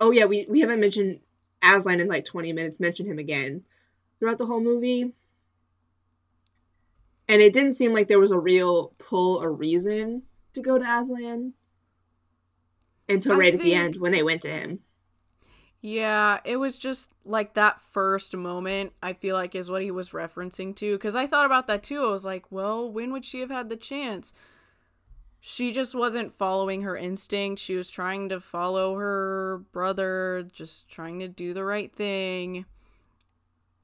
oh 0.00 0.10
yeah, 0.10 0.24
we, 0.24 0.46
we 0.48 0.60
haven't 0.60 0.80
mentioned 0.80 1.20
Aslan 1.62 2.00
in 2.00 2.08
like 2.08 2.24
20 2.24 2.52
minutes, 2.52 2.80
mention 2.80 3.06
him 3.06 3.18
again 3.18 3.62
throughout 4.18 4.38
the 4.38 4.46
whole 4.46 4.60
movie. 4.60 5.12
And 7.28 7.40
it 7.40 7.52
didn't 7.52 7.74
seem 7.74 7.92
like 7.92 8.08
there 8.08 8.18
was 8.18 8.30
a 8.30 8.38
real 8.38 8.92
pull 8.98 9.42
or 9.42 9.52
reason 9.52 10.22
to 10.54 10.60
go 10.60 10.78
to 10.78 10.84
Aslan 10.84 11.52
until 13.08 13.36
right 13.36 13.52
think, 13.52 13.62
at 13.62 13.64
the 13.64 13.74
end 13.74 13.96
when 13.96 14.12
they 14.12 14.22
went 14.22 14.42
to 14.42 14.48
him. 14.48 14.80
Yeah, 15.84 16.38
it 16.44 16.58
was 16.58 16.78
just 16.78 17.10
like 17.24 17.54
that 17.54 17.80
first 17.80 18.36
moment, 18.36 18.92
I 19.02 19.14
feel 19.14 19.34
like, 19.34 19.56
is 19.56 19.68
what 19.68 19.82
he 19.82 19.90
was 19.90 20.10
referencing 20.10 20.76
to. 20.76 20.94
Because 20.94 21.16
I 21.16 21.26
thought 21.26 21.44
about 21.44 21.66
that 21.66 21.82
too. 21.82 22.04
I 22.04 22.10
was 22.10 22.24
like, 22.24 22.50
well, 22.50 22.88
when 22.88 23.12
would 23.12 23.24
she 23.24 23.40
have 23.40 23.50
had 23.50 23.68
the 23.68 23.76
chance? 23.76 24.32
She 25.40 25.72
just 25.72 25.92
wasn't 25.92 26.32
following 26.32 26.82
her 26.82 26.96
instinct. 26.96 27.60
She 27.60 27.74
was 27.74 27.90
trying 27.90 28.28
to 28.28 28.38
follow 28.38 28.94
her 28.94 29.64
brother, 29.72 30.48
just 30.52 30.88
trying 30.88 31.18
to 31.18 31.26
do 31.26 31.52
the 31.52 31.64
right 31.64 31.92
thing. 31.92 32.64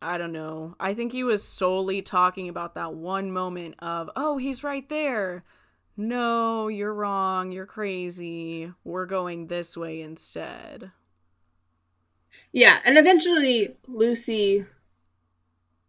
I 0.00 0.18
don't 0.18 0.30
know. 0.30 0.76
I 0.78 0.94
think 0.94 1.10
he 1.10 1.24
was 1.24 1.42
solely 1.42 2.00
talking 2.00 2.48
about 2.48 2.74
that 2.74 2.94
one 2.94 3.32
moment 3.32 3.74
of, 3.80 4.08
oh, 4.14 4.38
he's 4.38 4.62
right 4.62 4.88
there. 4.88 5.42
No, 5.96 6.68
you're 6.68 6.94
wrong. 6.94 7.50
You're 7.50 7.66
crazy. 7.66 8.72
We're 8.84 9.06
going 9.06 9.48
this 9.48 9.76
way 9.76 10.00
instead. 10.00 10.92
Yeah, 12.52 12.78
and 12.84 12.96
eventually 12.96 13.76
Lucy 13.86 14.64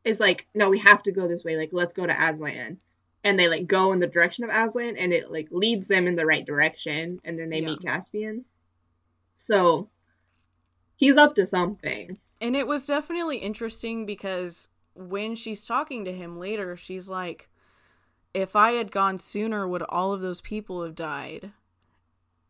is 0.04 0.20
like, 0.20 0.48
no, 0.54 0.70
we 0.70 0.80
have 0.80 1.04
to 1.04 1.12
go 1.12 1.28
this 1.28 1.44
way. 1.44 1.58
Like, 1.58 1.70
let's 1.72 1.94
go 1.94 2.06
to 2.06 2.30
Aslan. 2.30 2.80
And 3.24 3.38
they 3.38 3.48
like 3.48 3.68
go 3.68 3.92
in 3.92 4.00
the 4.00 4.08
direction 4.08 4.44
of 4.46 4.50
Aslan 4.50 4.96
and 4.96 5.12
it 5.14 5.30
like 5.30 5.50
leads 5.52 5.88
them 5.88 6.08
in 6.08 6.16
the 6.16 6.26
right 6.26 6.46
direction 6.46 7.20
and 7.26 7.38
then 7.38 7.50
they 7.50 7.60
yeah. 7.60 7.68
meet 7.68 7.82
Caspian. 7.82 8.46
So 9.36 9.90
he's 10.96 11.18
up 11.18 11.36
to 11.36 11.46
something. 11.46 12.18
And 12.40 12.56
it 12.56 12.66
was 12.66 12.86
definitely 12.86 13.40
interesting 13.40 14.06
because 14.06 14.70
when 14.96 15.36
she's 15.36 15.66
talking 15.66 16.06
to 16.06 16.14
him 16.14 16.40
later, 16.40 16.78
she's 16.78 17.10
like, 17.10 17.50
if 18.34 18.56
I 18.56 18.74
had 18.74 18.92
gone 18.92 19.18
sooner, 19.18 19.68
would 19.68 19.84
all 19.84 20.14
of 20.14 20.22
those 20.22 20.40
people 20.40 20.84
have 20.84 20.96
died? 20.96 21.52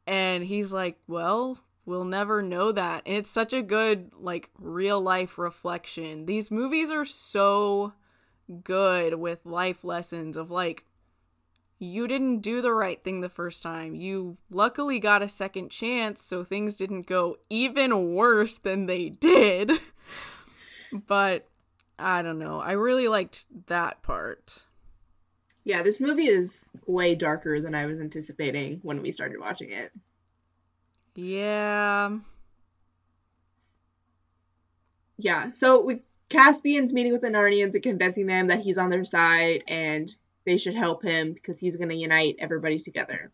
And 0.06 0.44
he's 0.44 0.72
like, 0.74 0.98
well, 1.08 1.60
we'll 1.86 2.06
never 2.06 2.42
know 2.42 2.72
that. 2.72 3.04
And 3.06 3.18
it's 3.18 3.30
such 3.30 3.54
a 3.54 3.62
good, 3.62 4.12
like, 4.20 4.50
real 4.58 5.02
life 5.02 5.38
reflection. 5.38 6.26
These 6.26 6.52
movies 6.52 6.92
are 6.92 7.06
so 7.06 7.94
good 8.64 9.16
with 9.16 9.46
life 9.46 9.84
lessons 9.84 10.36
of 10.36 10.50
like, 10.50 10.86
you 11.80 12.08
didn't 12.08 12.40
do 12.40 12.62
the 12.62 12.74
right 12.74 13.02
thing 13.02 13.22
the 13.22 13.30
first 13.30 13.64
time. 13.64 13.96
You 13.96 14.38
luckily 14.50 15.00
got 15.00 15.22
a 15.22 15.30
second 15.30 15.70
chance, 15.70 16.22
so 16.22 16.44
things 16.44 16.76
didn't 16.76 17.08
go 17.08 17.38
even 17.50 18.14
worse 18.14 18.58
than 18.58 18.86
they 18.86 19.10
did. 19.10 19.72
but 21.08 21.48
I 21.98 22.22
don't 22.22 22.40
know. 22.40 22.60
I 22.60 22.74
really 22.74 23.08
liked 23.08 23.46
that 23.68 24.02
part. 24.02 24.66
Yeah, 25.64 25.82
this 25.82 26.02
movie 26.02 26.28
is 26.28 26.66
way 26.86 27.16
darker 27.16 27.62
than 27.62 27.76
I 27.76 27.86
was 27.86 28.00
anticipating 28.00 28.80
when 28.82 29.02
we 29.02 29.12
started 29.12 29.40
watching 29.40 29.70
it. 29.70 29.92
Yeah. 31.22 32.18
Yeah, 35.18 35.52
so 35.52 35.82
we 35.82 36.02
Caspian's 36.30 36.94
meeting 36.94 37.12
with 37.12 37.22
the 37.22 37.30
Narnians 37.30 37.74
and 37.74 37.84
convincing 37.84 38.28
them 38.28 38.48
that 38.48 38.62
he's 38.62 38.78
on 38.78 38.90
their 38.90 39.04
side 39.04 39.64
and 39.68 40.16
they 40.46 40.58
should 40.58 40.76
help 40.76 41.04
him 41.04 41.34
because 41.34 41.60
he's 41.60 41.76
going 41.76 41.90
to 41.90 41.96
unite 41.96 42.38
everybody 42.40 42.80
together. 42.80 43.32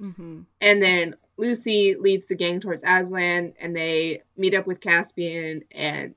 Mm-hmm. 0.00 0.42
And 0.60 0.82
then 0.82 1.16
Lucy 1.36 1.94
leads 1.94 2.26
the 2.26 2.34
gang 2.34 2.60
towards 2.60 2.82
Aslan, 2.84 3.54
and 3.60 3.76
they 3.76 4.22
meet 4.36 4.54
up 4.54 4.66
with 4.66 4.80
Caspian, 4.80 5.64
and 5.70 6.14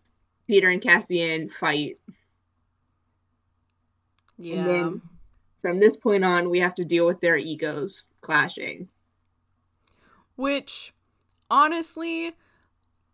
Peter 0.48 0.70
and 0.70 0.82
Caspian 0.82 1.50
fight. 1.50 1.98
Yeah. 4.38 4.56
And 4.56 4.68
then 4.68 5.02
from 5.62 5.80
this 5.80 5.98
point 5.98 6.24
on, 6.24 6.50
we 6.50 6.60
have 6.60 6.76
to 6.76 6.86
deal 6.86 7.06
with 7.06 7.20
their 7.20 7.38
egos 7.38 8.04
clashing. 8.22 8.88
Which, 10.36 10.94
honestly, 11.50 12.34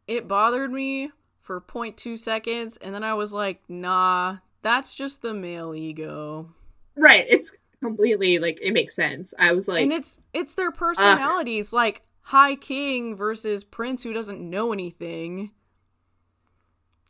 it 0.08 0.28
bothered 0.28 0.72
me 0.72 1.12
for 1.40 1.62
0.2 1.62 2.18
seconds, 2.18 2.78
and 2.78 2.94
then 2.94 3.04
I 3.04 3.14
was 3.14 3.34
like, 3.34 3.62
nah, 3.68 4.38
that's 4.62 4.94
just 4.94 5.22
the 5.22 5.34
male 5.34 5.76
ego. 5.76 6.50
Right. 6.96 7.26
It's 7.30 7.54
completely 7.82 8.40
like 8.40 8.60
it 8.62 8.72
makes 8.72 8.96
sense. 8.96 9.34
I 9.38 9.54
was 9.54 9.68
like, 9.68 9.84
and 9.84 9.94
it's 9.94 10.20
it's 10.34 10.56
their 10.56 10.72
personalities, 10.72 11.74
uh, 11.74 11.78
like 11.78 12.02
High 12.22 12.56
King 12.56 13.16
versus 13.16 13.64
Prince, 13.64 14.04
who 14.04 14.14
doesn't 14.14 14.42
know 14.42 14.74
anything. 14.74 15.52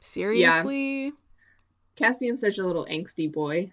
Seriously. 0.02 1.06
Yeah. 1.06 1.12
Caspian's 1.96 2.42
such 2.42 2.58
a 2.58 2.68
little 2.68 2.86
angsty 2.86 3.32
boy. 3.32 3.72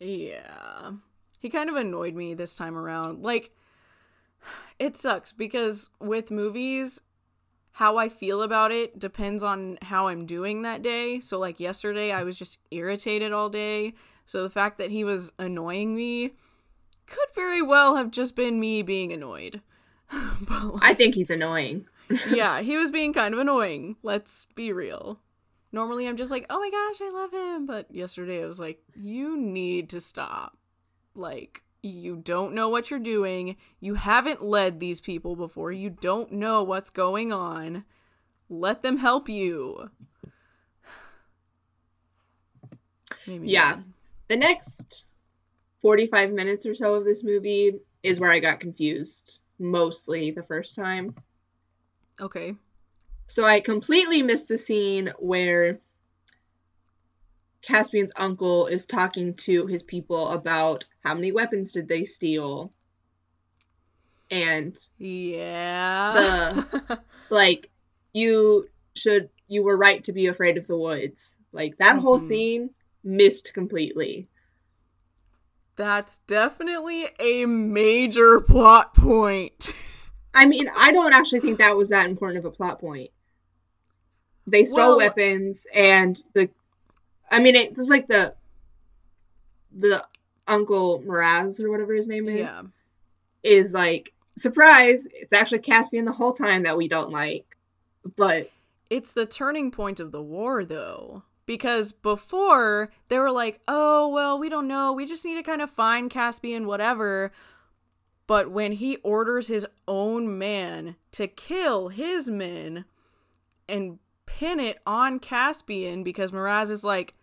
Yeah. 0.00 0.90
He 1.38 1.48
kind 1.48 1.70
of 1.70 1.76
annoyed 1.76 2.14
me 2.14 2.34
this 2.34 2.56
time 2.56 2.76
around. 2.76 3.22
Like, 3.22 3.52
it 4.78 4.96
sucks 4.96 5.32
because 5.32 5.90
with 6.00 6.30
movies, 6.30 7.00
how 7.72 7.96
I 7.96 8.08
feel 8.08 8.42
about 8.42 8.72
it 8.72 8.98
depends 8.98 9.42
on 9.44 9.78
how 9.82 10.08
I'm 10.08 10.26
doing 10.26 10.62
that 10.62 10.82
day. 10.82 11.20
So, 11.20 11.38
like, 11.38 11.60
yesterday, 11.60 12.10
I 12.10 12.24
was 12.24 12.36
just 12.36 12.58
irritated 12.70 13.32
all 13.32 13.48
day. 13.48 13.94
So, 14.24 14.42
the 14.42 14.50
fact 14.50 14.78
that 14.78 14.90
he 14.90 15.04
was 15.04 15.32
annoying 15.38 15.94
me 15.94 16.32
could 17.06 17.28
very 17.34 17.62
well 17.62 17.96
have 17.96 18.10
just 18.10 18.34
been 18.34 18.58
me 18.58 18.82
being 18.82 19.12
annoyed. 19.12 19.62
but, 20.40 20.74
like, 20.74 20.82
I 20.82 20.94
think 20.94 21.14
he's 21.14 21.30
annoying. 21.30 21.86
yeah, 22.30 22.62
he 22.62 22.76
was 22.76 22.90
being 22.90 23.12
kind 23.12 23.32
of 23.34 23.40
annoying. 23.40 23.96
Let's 24.02 24.46
be 24.54 24.72
real. 24.72 25.20
Normally 25.70 26.08
I'm 26.08 26.16
just 26.16 26.30
like, 26.30 26.46
oh 26.50 26.58
my 26.58 26.70
gosh, 26.70 27.00
I 27.00 27.10
love 27.10 27.32
him. 27.32 27.66
But 27.66 27.94
yesterday 27.94 28.42
I 28.42 28.46
was 28.46 28.58
like, 28.58 28.82
you 28.96 29.36
need 29.36 29.90
to 29.90 30.00
stop. 30.00 30.56
Like, 31.14 31.62
you 31.82 32.16
don't 32.16 32.54
know 32.54 32.68
what 32.68 32.90
you're 32.90 32.98
doing. 32.98 33.56
You 33.80 33.94
haven't 33.94 34.42
led 34.42 34.80
these 34.80 35.00
people 35.00 35.36
before. 35.36 35.72
You 35.72 35.90
don't 35.90 36.32
know 36.32 36.62
what's 36.62 36.90
going 36.90 37.32
on. 37.32 37.84
Let 38.48 38.82
them 38.82 38.98
help 38.98 39.28
you. 39.28 39.90
Maybe 43.26 43.48
yeah. 43.48 43.70
Not. 43.70 43.80
The 44.28 44.36
next 44.36 45.06
45 45.82 46.32
minutes 46.32 46.66
or 46.66 46.74
so 46.74 46.94
of 46.94 47.04
this 47.04 47.22
movie 47.22 47.78
is 48.02 48.20
where 48.20 48.30
I 48.30 48.40
got 48.40 48.60
confused 48.60 49.40
mostly 49.58 50.30
the 50.30 50.42
first 50.42 50.76
time. 50.76 51.14
Okay. 52.20 52.54
So 53.26 53.44
I 53.44 53.60
completely 53.60 54.22
missed 54.22 54.48
the 54.48 54.58
scene 54.58 55.12
where 55.18 55.80
Caspian's 57.62 58.12
uncle 58.16 58.66
is 58.66 58.86
talking 58.86 59.34
to 59.34 59.66
his 59.66 59.82
people 59.82 60.28
about 60.28 60.86
how 61.04 61.14
many 61.14 61.32
weapons 61.32 61.72
did 61.72 61.88
they 61.88 62.04
steal. 62.04 62.72
And 64.30 64.78
yeah. 64.98 66.64
The 66.70 67.00
like 67.30 67.70
you 68.12 68.68
should 68.94 69.30
you 69.48 69.62
were 69.62 69.76
right 69.76 70.04
to 70.04 70.12
be 70.12 70.26
afraid 70.26 70.58
of 70.58 70.66
the 70.66 70.76
woods. 70.76 71.36
Like 71.52 71.78
that 71.78 71.94
mm-hmm. 71.96 72.00
whole 72.00 72.18
scene 72.18 72.70
missed 73.02 73.54
completely. 73.54 74.28
That's 75.76 76.18
definitely 76.26 77.08
a 77.18 77.46
major 77.46 78.40
plot 78.40 78.94
point. 78.94 79.72
I 80.34 80.46
mean, 80.46 80.68
I 80.76 80.92
don't 80.92 81.12
actually 81.12 81.40
think 81.40 81.58
that 81.58 81.76
was 81.76 81.88
that 81.88 82.08
important 82.08 82.38
of 82.38 82.44
a 82.44 82.50
plot 82.54 82.80
point. 82.80 83.10
They 84.46 84.64
stole 84.64 84.96
well, 84.96 84.98
weapons, 84.98 85.66
and 85.74 86.18
the 86.34 86.48
I 87.30 87.40
mean, 87.40 87.54
it's 87.56 87.88
like 87.88 88.08
the 88.08 88.34
the 89.76 90.04
Uncle 90.46 91.02
Miraz 91.04 91.60
or 91.60 91.70
whatever 91.70 91.94
his 91.94 92.08
name 92.08 92.28
is. 92.28 92.40
Yeah. 92.40 92.62
Is 93.42 93.72
like 93.72 94.12
surprise. 94.36 95.06
It's 95.12 95.32
actually 95.32 95.60
Caspian 95.60 96.04
the 96.04 96.12
whole 96.12 96.32
time 96.32 96.64
that 96.64 96.76
we 96.76 96.88
don't 96.88 97.10
like, 97.10 97.56
but 98.16 98.50
It's 98.90 99.12
the 99.12 99.26
turning 99.26 99.70
point 99.70 100.00
of 100.00 100.12
the 100.12 100.22
war, 100.22 100.64
though. 100.64 101.22
Because 101.46 101.92
before, 101.92 102.90
they 103.08 103.18
were 103.18 103.30
like, 103.30 103.60
oh, 103.66 104.08
well, 104.08 104.38
we 104.38 104.48
don't 104.48 104.68
know. 104.68 104.92
We 104.92 105.06
just 105.06 105.24
need 105.24 105.36
to 105.36 105.42
kind 105.42 105.62
of 105.62 105.70
find 105.70 106.10
Caspian, 106.10 106.66
whatever. 106.66 107.32
But 108.26 108.50
when 108.50 108.72
he 108.72 108.96
orders 108.96 109.48
his 109.48 109.66
own 109.86 110.36
man 110.36 110.96
to 111.12 111.26
kill 111.26 111.88
his 111.88 112.28
men 112.28 112.84
and 113.66 113.98
pin 114.26 114.60
it 114.60 114.78
on 114.86 115.18
Caspian, 115.18 116.02
because 116.02 116.32
Miraz 116.32 116.70
is 116.70 116.84
like, 116.84 117.14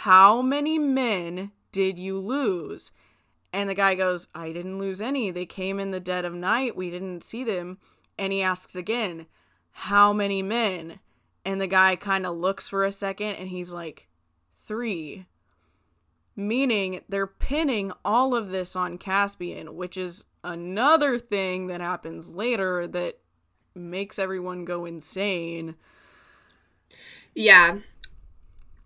how 0.00 0.42
many 0.42 0.78
men 0.78 1.52
did 1.72 1.98
you 1.98 2.18
lose? 2.18 2.92
And 3.50 3.70
the 3.70 3.74
guy 3.74 3.94
goes, 3.94 4.28
I 4.34 4.52
didn't 4.52 4.78
lose 4.78 5.00
any. 5.00 5.30
They 5.30 5.46
came 5.46 5.80
in 5.80 5.90
the 5.90 6.00
dead 6.00 6.26
of 6.26 6.34
night. 6.34 6.76
We 6.76 6.90
didn't 6.90 7.24
see 7.24 7.44
them. 7.44 7.78
And 8.18 8.30
he 8.30 8.42
asks 8.42 8.76
again, 8.76 9.24
How 9.70 10.12
many 10.12 10.42
men? 10.42 11.00
And 11.46 11.62
the 11.62 11.66
guy 11.66 11.96
kind 11.96 12.26
of 12.26 12.36
looks 12.36 12.68
for 12.68 12.84
a 12.84 12.92
second 12.92 13.36
and 13.36 13.48
he's 13.48 13.72
like, 13.72 14.06
Three. 14.54 15.24
Meaning 16.36 17.00
they're 17.08 17.26
pinning 17.26 17.90
all 18.04 18.34
of 18.34 18.50
this 18.50 18.76
on 18.76 18.98
Caspian, 18.98 19.76
which 19.76 19.96
is 19.96 20.26
another 20.44 21.18
thing 21.18 21.68
that 21.68 21.80
happens 21.80 22.34
later 22.34 22.86
that 22.86 23.18
makes 23.74 24.18
everyone 24.18 24.66
go 24.66 24.84
insane. 24.84 25.74
yeah, 27.34 27.78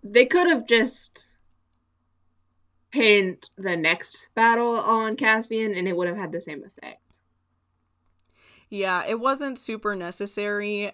they 0.02 0.26
could 0.26 0.48
have 0.48 0.66
just 0.66 1.26
pinned 2.90 3.48
the 3.56 3.76
next 3.76 4.30
battle 4.34 4.78
on 4.78 5.16
Caspian, 5.16 5.74
and 5.74 5.86
it 5.86 5.96
would 5.96 6.08
have 6.08 6.16
had 6.16 6.32
the 6.32 6.40
same 6.40 6.64
effect. 6.64 7.18
Yeah, 8.68 9.04
it 9.06 9.18
wasn't 9.18 9.58
super 9.58 9.94
necessary. 9.96 10.92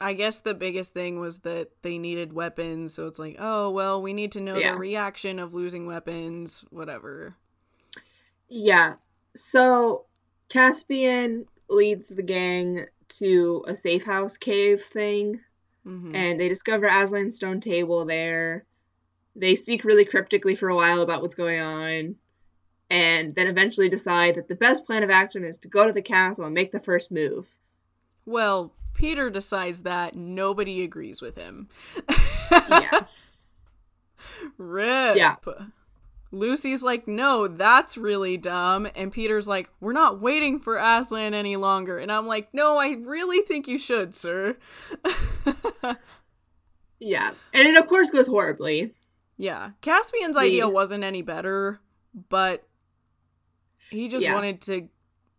I 0.00 0.14
guess 0.14 0.40
the 0.40 0.54
biggest 0.54 0.94
thing 0.94 1.20
was 1.20 1.40
that 1.40 1.70
they 1.82 1.98
needed 1.98 2.32
weapons, 2.32 2.94
so 2.94 3.06
it's 3.06 3.18
like, 3.18 3.36
oh, 3.38 3.70
well, 3.70 4.00
we 4.00 4.12
need 4.12 4.32
to 4.32 4.40
know 4.40 4.56
Yeah. 4.56 4.72
the 4.72 4.78
reaction 4.78 5.38
of 5.38 5.52
losing 5.52 5.86
weapons, 5.86 6.64
whatever. 6.70 7.36
Yeah. 8.48 8.94
So 9.36 10.06
Caspian 10.48 11.46
leads 11.68 12.08
the 12.08 12.22
gang 12.22 12.86
to 13.18 13.64
a 13.68 13.76
safe 13.76 14.04
house 14.04 14.36
cave 14.36 14.82
thing, 14.82 15.40
hmm 15.84 16.14
and 16.14 16.40
they 16.40 16.48
discover 16.48 16.88
Aslan's 16.88 17.36
stone 17.36 17.60
table 17.60 18.04
there. 18.04 18.66
They 19.36 19.54
speak 19.54 19.84
really 19.84 20.04
cryptically 20.04 20.56
for 20.56 20.68
a 20.68 20.74
while 20.74 21.02
about 21.02 21.22
what's 21.22 21.34
going 21.34 21.60
on, 21.60 22.16
and 22.90 23.34
then 23.34 23.46
eventually 23.46 23.88
decide 23.88 24.34
that 24.34 24.48
the 24.48 24.56
best 24.56 24.84
plan 24.84 25.02
of 25.02 25.10
action 25.10 25.44
is 25.44 25.58
to 25.58 25.68
go 25.68 25.86
to 25.86 25.92
the 25.92 26.02
castle 26.02 26.44
and 26.44 26.54
make 26.54 26.72
the 26.72 26.80
first 26.80 27.10
move. 27.12 27.48
Well, 28.26 28.74
Peter 28.94 29.30
decides 29.30 29.82
that 29.82 30.14
nobody 30.14 30.82
agrees 30.82 31.22
with 31.22 31.38
him. 31.38 31.68
Yeah. 32.68 33.00
Rip. 34.58 35.16
Yeah. 35.16 35.36
Lucy's 36.32 36.82
like, 36.82 37.08
no, 37.08 37.48
that's 37.48 37.96
really 37.98 38.36
dumb. 38.36 38.86
And 38.94 39.10
Peter's 39.12 39.48
like, 39.48 39.68
we're 39.80 39.92
not 39.92 40.20
waiting 40.20 40.60
for 40.60 40.76
Aslan 40.76 41.34
any 41.34 41.56
longer. 41.56 41.98
And 41.98 42.10
I'm 42.12 42.26
like, 42.26 42.54
no, 42.54 42.78
I 42.78 42.92
really 43.02 43.40
think 43.42 43.66
you 43.66 43.78
should, 43.78 44.14
sir. 44.14 44.56
Yeah. 47.02 47.32
And 47.54 47.66
it, 47.66 47.76
of 47.76 47.86
course, 47.88 48.10
goes 48.10 48.26
horribly. 48.26 48.92
Yeah. 49.38 49.70
Caspian's 49.80 50.36
idea 50.36 50.68
wasn't 50.68 51.02
any 51.02 51.22
better, 51.22 51.80
but 52.28 52.68
he 53.90 54.08
just 54.08 54.24
Yeah. 54.24 54.34
wanted 54.34 54.60
to 54.62 54.88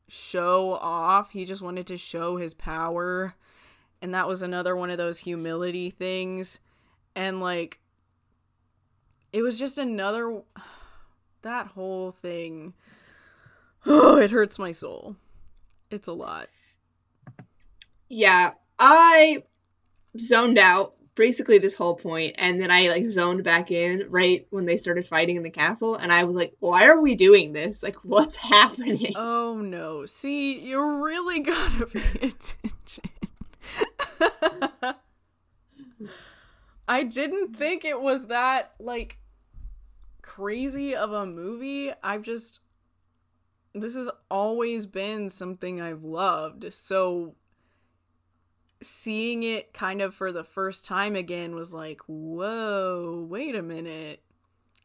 show 0.08 0.72
off. 0.74 1.30
He 1.30 1.46
just 1.46 1.62
wanted 1.62 1.86
to 1.88 1.98
show 1.98 2.38
his 2.38 2.56
power. 2.56 3.36
And 4.02 4.16
that 4.16 4.28
was 4.28 4.42
another 4.42 4.76
one 4.76 4.90
of 4.90 4.98
those 4.98 5.20
humility 5.20 5.92
things. 5.92 6.60
And 7.16 7.40
like 7.40 7.80
it 9.32 9.44
was 9.44 9.60
just 9.60 9.78
another 9.78 10.42
that 11.42 11.68
whole 11.68 12.12
thing. 12.12 12.74
Oh, 13.86 14.18
it 14.18 14.32
hurts 14.32 14.60
my 14.60 14.72
soul. 14.72 15.16
It's 15.90 16.08
a 16.08 16.14
lot. 16.14 16.48
Yeah. 18.10 18.52
I 18.80 19.44
zoned 20.18 20.58
out 20.58 20.96
basically 21.16 21.60
this 21.60 21.74
whole 21.74 21.96
point, 21.96 22.36
and 22.38 22.60
then 22.62 22.72
I 22.72 22.90
like 22.90 23.06
zoned 23.08 23.44
back 23.44 23.72
in 23.72 24.06
right 24.10 24.48
when 24.50 24.66
they 24.66 24.78
started 24.78 25.06
fighting 25.06 25.36
in 25.36 25.44
the 25.44 25.50
castle, 25.50 25.96
and 25.96 26.12
I 26.12 26.24
was 26.24 26.36
like, 26.36 26.54
why 26.60 26.88
are 26.88 27.00
we 27.00 27.16
doing 27.16 27.54
this? 27.54 27.84
Like, 27.84 27.98
what's 28.04 28.36
happening? 28.38 29.14
Oh 29.16 29.62
no. 29.62 30.06
See, 30.06 30.60
you 30.60 30.82
really 30.82 31.42
gotta 31.42 31.86
pay 31.86 32.02
attention. 32.28 33.10
I 36.88 37.04
didn't 37.04 37.56
think 37.56 37.86
it 37.86 38.02
was 38.02 38.26
that, 38.26 38.74
like, 38.80 39.18
crazy 40.22 40.96
of 40.96 41.12
a 41.12 41.26
movie. 41.26 41.92
I've 42.04 42.24
just. 42.24 42.60
This 43.74 43.96
has 43.96 44.10
always 44.30 44.86
been 44.86 45.30
something 45.30 45.82
I've 45.82 46.04
loved. 46.04 46.74
So. 46.74 47.36
Seeing 48.84 49.44
it 49.44 49.76
kind 49.76 50.02
of 50.02 50.16
for 50.16 50.32
the 50.32 50.44
first 50.44 50.86
time 50.86 51.16
again 51.16 51.54
was 51.54 51.72
like, 51.72 52.02
whoa, 52.08 53.28
wait 53.30 53.56
a 53.56 53.62
minute. 53.62 54.24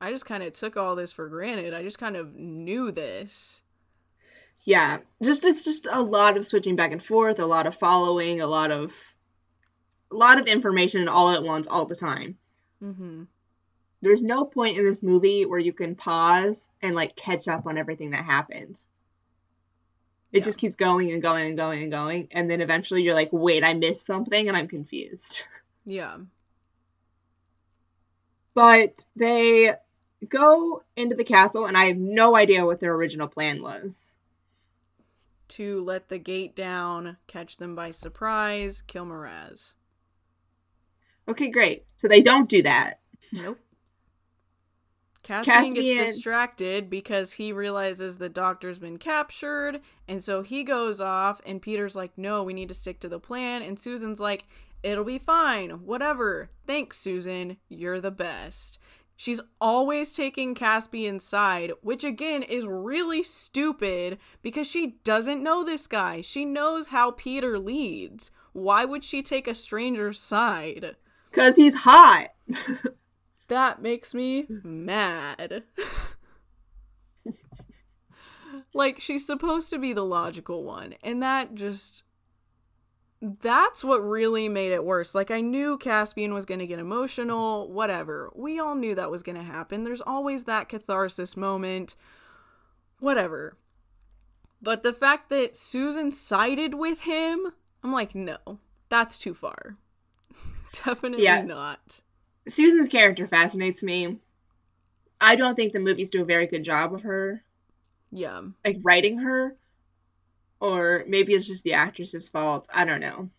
I 0.02 0.10
just 0.10 0.26
kind 0.26 0.42
of 0.42 0.52
took 0.52 0.76
all 0.76 0.94
this 0.94 1.12
for 1.12 1.30
granted. 1.30 1.72
I 1.72 1.82
just 1.82 1.98
kind 1.98 2.14
of 2.14 2.34
knew 2.34 2.92
this. 2.92 3.62
Yeah, 4.64 4.98
just 5.22 5.44
it's 5.44 5.64
just 5.64 5.88
a 5.90 6.02
lot 6.02 6.36
of 6.36 6.46
switching 6.46 6.76
back 6.76 6.92
and 6.92 7.02
forth, 7.02 7.38
a 7.38 7.46
lot 7.46 7.66
of 7.66 7.74
following, 7.74 8.42
a 8.42 8.46
lot 8.46 8.70
of 8.70 8.92
a 10.12 10.14
lot 10.14 10.38
of 10.38 10.46
information 10.46 11.08
all 11.08 11.30
at 11.30 11.42
once 11.42 11.66
all 11.66 11.86
the 11.86 11.94
time. 11.94 12.36
Mm-hmm. 12.82 13.22
There's 14.06 14.22
no 14.22 14.44
point 14.44 14.78
in 14.78 14.84
this 14.84 15.02
movie 15.02 15.44
where 15.46 15.58
you 15.58 15.72
can 15.72 15.96
pause 15.96 16.70
and 16.80 16.94
like 16.94 17.16
catch 17.16 17.48
up 17.48 17.66
on 17.66 17.76
everything 17.76 18.10
that 18.10 18.24
happened. 18.24 18.80
It 20.30 20.38
Yeah. 20.38 20.42
just 20.44 20.60
keeps 20.60 20.76
going 20.76 21.10
and 21.10 21.20
going 21.20 21.48
and 21.48 21.56
going 21.56 21.82
and 21.82 21.90
going, 21.90 22.28
and 22.30 22.48
then 22.48 22.60
eventually 22.60 23.02
you're 23.02 23.14
like, 23.14 23.32
"Wait, 23.32 23.64
I 23.64 23.74
missed 23.74 24.06
something 24.06 24.46
and 24.46 24.56
I'm 24.56 24.68
confused." 24.68 25.42
Yeah. 25.88 26.18
But 28.54 29.04
they 29.14 29.74
go 30.28 30.82
into 30.96 31.14
the 31.14 31.24
castle 31.24 31.66
and 31.66 31.76
I 31.76 31.86
have 31.86 31.96
no 31.96 32.34
idea 32.34 32.64
what 32.64 32.80
their 32.80 32.92
original 32.94 33.28
plan 33.28 33.62
was. 33.62 34.12
To 35.48 35.80
let 35.84 36.08
the 36.08 36.18
gate 36.18 36.56
down, 36.56 37.18
catch 37.28 37.56
them 37.58 37.76
by 37.76 37.92
surprise, 37.92 38.82
kill 38.82 39.04
Miraz. 39.04 39.74
Okay, 41.28 41.50
great. 41.50 41.84
So 41.96 42.08
they 42.08 42.20
don't 42.20 42.48
do 42.48 42.62
that. 42.62 43.00
Nope. 43.32 43.60
Caspian, 45.26 45.64
Caspian- 45.64 45.96
gets 45.96 46.12
distracted 46.12 46.88
because 46.88 47.32
he 47.32 47.52
realizes 47.52 48.18
the 48.18 48.28
doctor's 48.28 48.78
been 48.78 48.96
captured, 48.96 49.80
and 50.06 50.22
so 50.22 50.42
he 50.42 50.62
goes 50.62 51.00
off, 51.00 51.40
and 51.44 51.60
Peter's 51.60 51.96
like, 51.96 52.16
No, 52.16 52.44
we 52.44 52.54
need 52.54 52.68
to 52.68 52.74
stick 52.74 53.00
to 53.00 53.08
the 53.08 53.18
plan. 53.18 53.62
And 53.62 53.78
Susan's 53.78 54.20
like, 54.20 54.46
It'll 54.84 55.02
be 55.04 55.18
fine. 55.18 55.70
Whatever. 55.84 56.50
Thanks, 56.64 56.98
Susan. 56.98 57.56
You're 57.68 58.00
the 58.00 58.12
best. 58.12 58.78
She's 59.16 59.40
always 59.60 60.14
taking 60.14 60.54
Caspian's 60.54 61.24
side, 61.24 61.72
which 61.80 62.04
again 62.04 62.42
is 62.44 62.66
really 62.66 63.22
stupid 63.22 64.18
because 64.42 64.68
she 64.68 64.98
doesn't 65.02 65.42
know 65.42 65.64
this 65.64 65.86
guy. 65.88 66.20
She 66.20 66.44
knows 66.44 66.88
how 66.88 67.12
Peter 67.12 67.58
leads. 67.58 68.30
Why 68.52 68.84
would 68.84 69.02
she 69.02 69.22
take 69.22 69.48
a 69.48 69.54
stranger's 69.54 70.20
side? 70.20 70.94
Because 71.30 71.56
he's 71.56 71.74
hot. 71.74 72.28
That 73.48 73.80
makes 73.80 74.14
me 74.14 74.44
mm-hmm. 74.44 74.84
mad. 74.84 75.62
like, 78.74 79.00
she's 79.00 79.26
supposed 79.26 79.70
to 79.70 79.78
be 79.78 79.92
the 79.92 80.04
logical 80.04 80.64
one, 80.64 80.94
and 81.02 81.22
that 81.22 81.54
just. 81.54 82.02
That's 83.22 83.82
what 83.82 84.06
really 84.06 84.46
made 84.46 84.72
it 84.72 84.84
worse. 84.84 85.14
Like, 85.14 85.30
I 85.30 85.40
knew 85.40 85.78
Caspian 85.78 86.34
was 86.34 86.44
going 86.44 86.60
to 86.60 86.66
get 86.66 86.78
emotional, 86.78 87.72
whatever. 87.72 88.30
We 88.36 88.58
all 88.58 88.74
knew 88.74 88.94
that 88.94 89.10
was 89.10 89.22
going 89.22 89.38
to 89.38 89.42
happen. 89.42 89.84
There's 89.84 90.02
always 90.02 90.44
that 90.44 90.68
catharsis 90.68 91.34
moment, 91.34 91.96
whatever. 93.00 93.56
But 94.60 94.82
the 94.82 94.92
fact 94.92 95.30
that 95.30 95.56
Susan 95.56 96.10
sided 96.10 96.74
with 96.74 97.02
him, 97.02 97.52
I'm 97.82 97.92
like, 97.92 98.14
no, 98.14 98.36
that's 98.88 99.16
too 99.16 99.32
far. 99.32 99.76
Definitely 100.84 101.24
Yeah. 101.24 101.42
not. 101.42 102.00
Susan's 102.48 102.88
character 102.88 103.26
fascinates 103.26 103.82
me. 103.82 104.18
I 105.20 105.36
don't 105.36 105.54
think 105.54 105.72
the 105.72 105.80
movies 105.80 106.10
do 106.10 106.22
a 106.22 106.26
very 106.26 106.46
good 106.46 106.62
job 106.62 106.92
of 106.94 107.02
her, 107.02 107.42
Yeah. 108.12 108.42
like 108.64 108.78
writing 108.82 109.18
her, 109.18 109.56
or 110.60 111.04
maybe 111.08 111.32
it's 111.34 111.46
just 111.46 111.64
the 111.64 111.72
actress's 111.74 112.28
fault. 112.28 112.68
I 112.72 112.84
don't 112.84 113.00
know. 113.00 113.30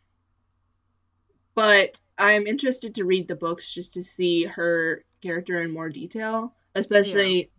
but 1.55 1.99
I'm 2.19 2.45
interested 2.45 2.93
to 2.95 3.03
read 3.05 3.27
the 3.27 3.35
books 3.35 3.73
just 3.73 3.95
to 3.95 4.03
see 4.03 4.43
her 4.43 5.03
character 5.23 5.59
in 5.61 5.71
more 5.71 5.89
detail, 5.89 6.53
especially 6.75 7.49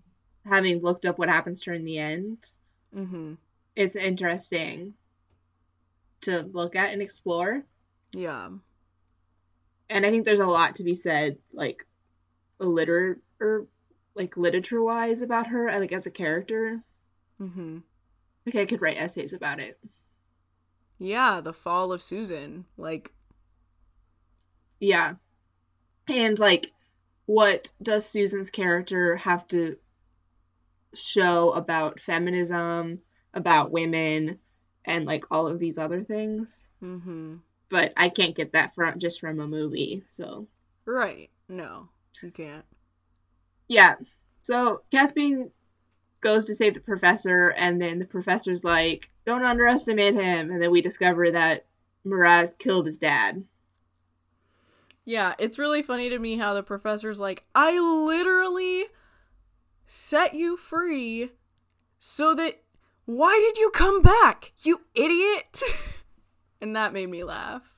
having 0.44 0.78
looked 0.80 1.04
up 1.04 1.18
what 1.18 1.28
happens 1.28 1.60
to 1.62 1.70
her 1.70 1.74
in 1.74 1.84
the 1.84 1.98
end. 1.98 2.38
Mm-hmm. 2.94 3.34
It's 3.74 3.96
interesting 3.96 4.94
to 6.20 6.42
look 6.42 6.76
at 6.76 6.92
and 6.92 7.02
explore. 7.02 7.64
Yeah. 8.12 8.50
And 9.90 10.04
I 10.04 10.10
think 10.10 10.24
there's 10.24 10.38
a 10.38 10.46
lot 10.46 10.76
to 10.76 10.84
be 10.84 10.94
said, 10.94 11.38
like 11.52 11.86
liter 12.58 13.20
or 13.40 13.66
like 14.14 14.36
literature 14.36 14.82
wise 14.82 15.22
about 15.22 15.46
her, 15.48 15.78
like 15.78 15.92
as 15.92 16.06
a 16.06 16.10
character. 16.10 16.82
Mm-hmm. 17.40 17.78
Like 18.46 18.54
I 18.56 18.66
could 18.66 18.82
write 18.82 18.98
essays 18.98 19.32
about 19.32 19.60
it. 19.60 19.78
Yeah, 20.98 21.40
the 21.40 21.52
fall 21.52 21.92
of 21.92 22.02
Susan. 22.02 22.64
Like 22.76 23.12
Yeah. 24.80 25.14
And 26.08 26.38
like 26.38 26.72
what 27.26 27.70
does 27.82 28.08
Susan's 28.08 28.50
character 28.50 29.16
have 29.16 29.46
to 29.48 29.76
show 30.94 31.52
about 31.52 32.00
feminism, 32.00 33.00
about 33.34 33.70
women, 33.70 34.38
and 34.84 35.04
like 35.04 35.24
all 35.30 35.46
of 35.46 35.58
these 35.58 35.78
other 35.78 36.02
things? 36.02 36.66
Mm-hmm. 36.82 37.36
But 37.70 37.92
I 37.96 38.08
can't 38.08 38.34
get 38.36 38.52
that 38.52 38.74
from 38.74 38.98
just 38.98 39.20
from 39.20 39.40
a 39.40 39.46
movie, 39.46 40.04
so 40.08 40.46
Right. 40.84 41.30
No, 41.48 41.88
you 42.22 42.30
can't. 42.30 42.64
yeah. 43.68 43.96
So 44.42 44.82
Caspian 44.90 45.50
goes 46.20 46.46
to 46.46 46.54
save 46.54 46.74
the 46.74 46.80
professor, 46.80 47.50
and 47.50 47.80
then 47.80 47.98
the 47.98 48.04
professor's 48.06 48.64
like, 48.64 49.10
"Don't 49.26 49.44
underestimate 49.44 50.14
him." 50.14 50.50
And 50.50 50.62
then 50.62 50.70
we 50.70 50.80
discover 50.80 51.30
that 51.30 51.66
Miraz 52.04 52.54
killed 52.54 52.86
his 52.86 52.98
dad. 52.98 53.44
Yeah, 55.04 55.34
it's 55.38 55.58
really 55.58 55.82
funny 55.82 56.10
to 56.10 56.18
me 56.18 56.36
how 56.36 56.52
the 56.52 56.62
professor's 56.62 57.18
like, 57.18 57.44
I 57.54 57.78
literally 57.78 58.84
set 59.86 60.34
you 60.34 60.56
free 60.58 61.30
so 61.98 62.34
that 62.34 62.62
why 63.06 63.38
did 63.42 63.58
you 63.58 63.70
come 63.70 64.02
back? 64.02 64.52
You 64.62 64.82
idiot. 64.94 65.62
and 66.60 66.76
that 66.76 66.92
made 66.92 67.08
me 67.08 67.24
laugh. 67.24 67.72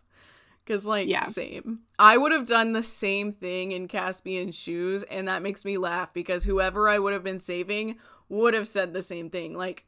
Cause 0.67 0.87
like 0.87 1.09
Yeah. 1.09 1.23
same. 1.23 1.81
I 1.99 2.17
would 2.17 2.33
have 2.33 2.47
done 2.47 2.73
the 2.73 2.83
same 2.83 3.33
thing 3.33 3.73
in 3.73 3.89
Caspian's 3.89 4.55
shoes, 4.55 5.03
and 5.05 5.27
that 5.27 5.43
makes 5.43 5.65
me 5.65 5.79
laugh 5.79 6.13
because 6.15 6.45
whoever 6.45 6.89
I 6.89 6.99
would 6.99 7.13
have 7.13 7.25
been 7.25 7.39
saving 7.41 7.97
would 8.29 8.55
have 8.55 8.69
said 8.69 8.93
the 8.93 9.03
same 9.03 9.31
thing. 9.31 9.55
Like, 9.57 9.85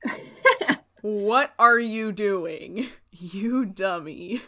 what 1.03 1.53
are 1.59 1.79
you 1.79 2.11
doing? 2.11 2.89
You 3.11 3.65
dummy. 3.67 4.43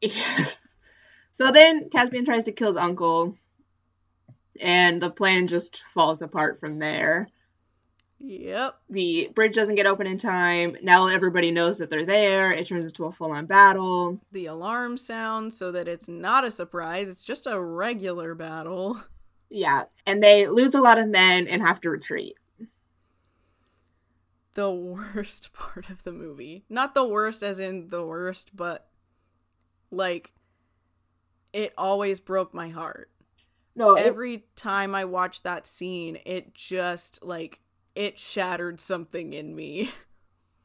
Yes. 0.00 0.76
So 1.30 1.50
then 1.50 1.88
Caspian 1.90 2.24
tries 2.24 2.44
to 2.44 2.52
kill 2.52 2.68
his 2.68 2.76
uncle, 2.76 3.36
and 4.60 5.00
the 5.00 5.10
plan 5.10 5.46
just 5.46 5.78
falls 5.82 6.22
apart 6.22 6.60
from 6.60 6.78
there. 6.78 7.28
Yep. 8.26 8.78
The 8.88 9.30
bridge 9.34 9.54
doesn't 9.54 9.74
get 9.74 9.84
open 9.86 10.06
in 10.06 10.16
time. 10.16 10.76
Now 10.82 11.08
everybody 11.08 11.50
knows 11.50 11.76
that 11.78 11.90
they're 11.90 12.06
there. 12.06 12.52
It 12.52 12.66
turns 12.66 12.86
into 12.86 13.04
a 13.04 13.12
full 13.12 13.32
on 13.32 13.44
battle. 13.44 14.18
the 14.32 14.46
alarm 14.46 14.96
sound 14.96 15.52
so 15.52 15.70
that 15.72 15.88
it's 15.88 16.08
not 16.08 16.42
a 16.44 16.50
surprise. 16.50 17.08
It's 17.08 17.22
just 17.24 17.46
a 17.46 17.60
regular 17.60 18.34
battle. 18.34 19.00
Yeah. 19.50 19.84
And 20.06 20.22
they 20.22 20.46
lose 20.48 20.74
a 20.74 20.80
lot 20.80 20.98
of 20.98 21.06
men 21.06 21.46
and 21.46 21.60
have 21.62 21.80
to 21.82 21.90
retreat. 21.90 22.36
The 24.54 24.70
worst 24.70 25.52
part 25.52 25.90
of 25.90 26.02
the 26.04 26.12
movie. 26.12 26.64
Not 26.68 26.94
the 26.94 27.04
worst 27.04 27.42
as 27.42 27.58
in 27.60 27.88
the 27.88 28.04
worst, 28.04 28.56
but 28.56 28.88
like 29.90 30.32
it 31.52 31.72
always 31.76 32.20
broke 32.20 32.54
my 32.54 32.68
heart. 32.68 33.10
No, 33.76 33.94
it- 33.96 34.06
Every 34.06 34.44
time 34.56 34.94
I 34.94 35.04
watched 35.04 35.42
that 35.44 35.66
scene, 35.66 36.18
it 36.24 36.54
just 36.54 37.22
like 37.22 37.60
it 37.94 38.18
shattered 38.18 38.80
something 38.80 39.32
in 39.32 39.54
me. 39.54 39.90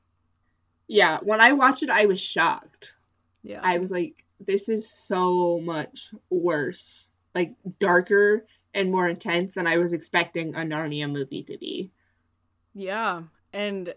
yeah. 0.87 1.19
When 1.21 1.41
I 1.41 1.53
watched 1.53 1.83
it, 1.83 1.89
I 1.89 2.05
was 2.05 2.19
shocked. 2.19 2.93
Yeah. 3.43 3.61
I 3.63 3.77
was 3.77 3.91
like, 3.91 4.23
this 4.39 4.69
is 4.69 4.89
so 4.89 5.59
much 5.59 6.13
worse. 6.29 7.09
Like, 7.35 7.53
darker 7.79 8.45
and 8.73 8.91
more 8.91 9.07
intense 9.07 9.55
than 9.55 9.67
I 9.67 9.77
was 9.77 9.93
expecting 9.93 10.55
a 10.55 10.59
Narnia 10.59 11.09
movie 11.09 11.43
to 11.43 11.57
be. 11.57 11.91
Yeah. 12.73 13.23
And 13.53 13.93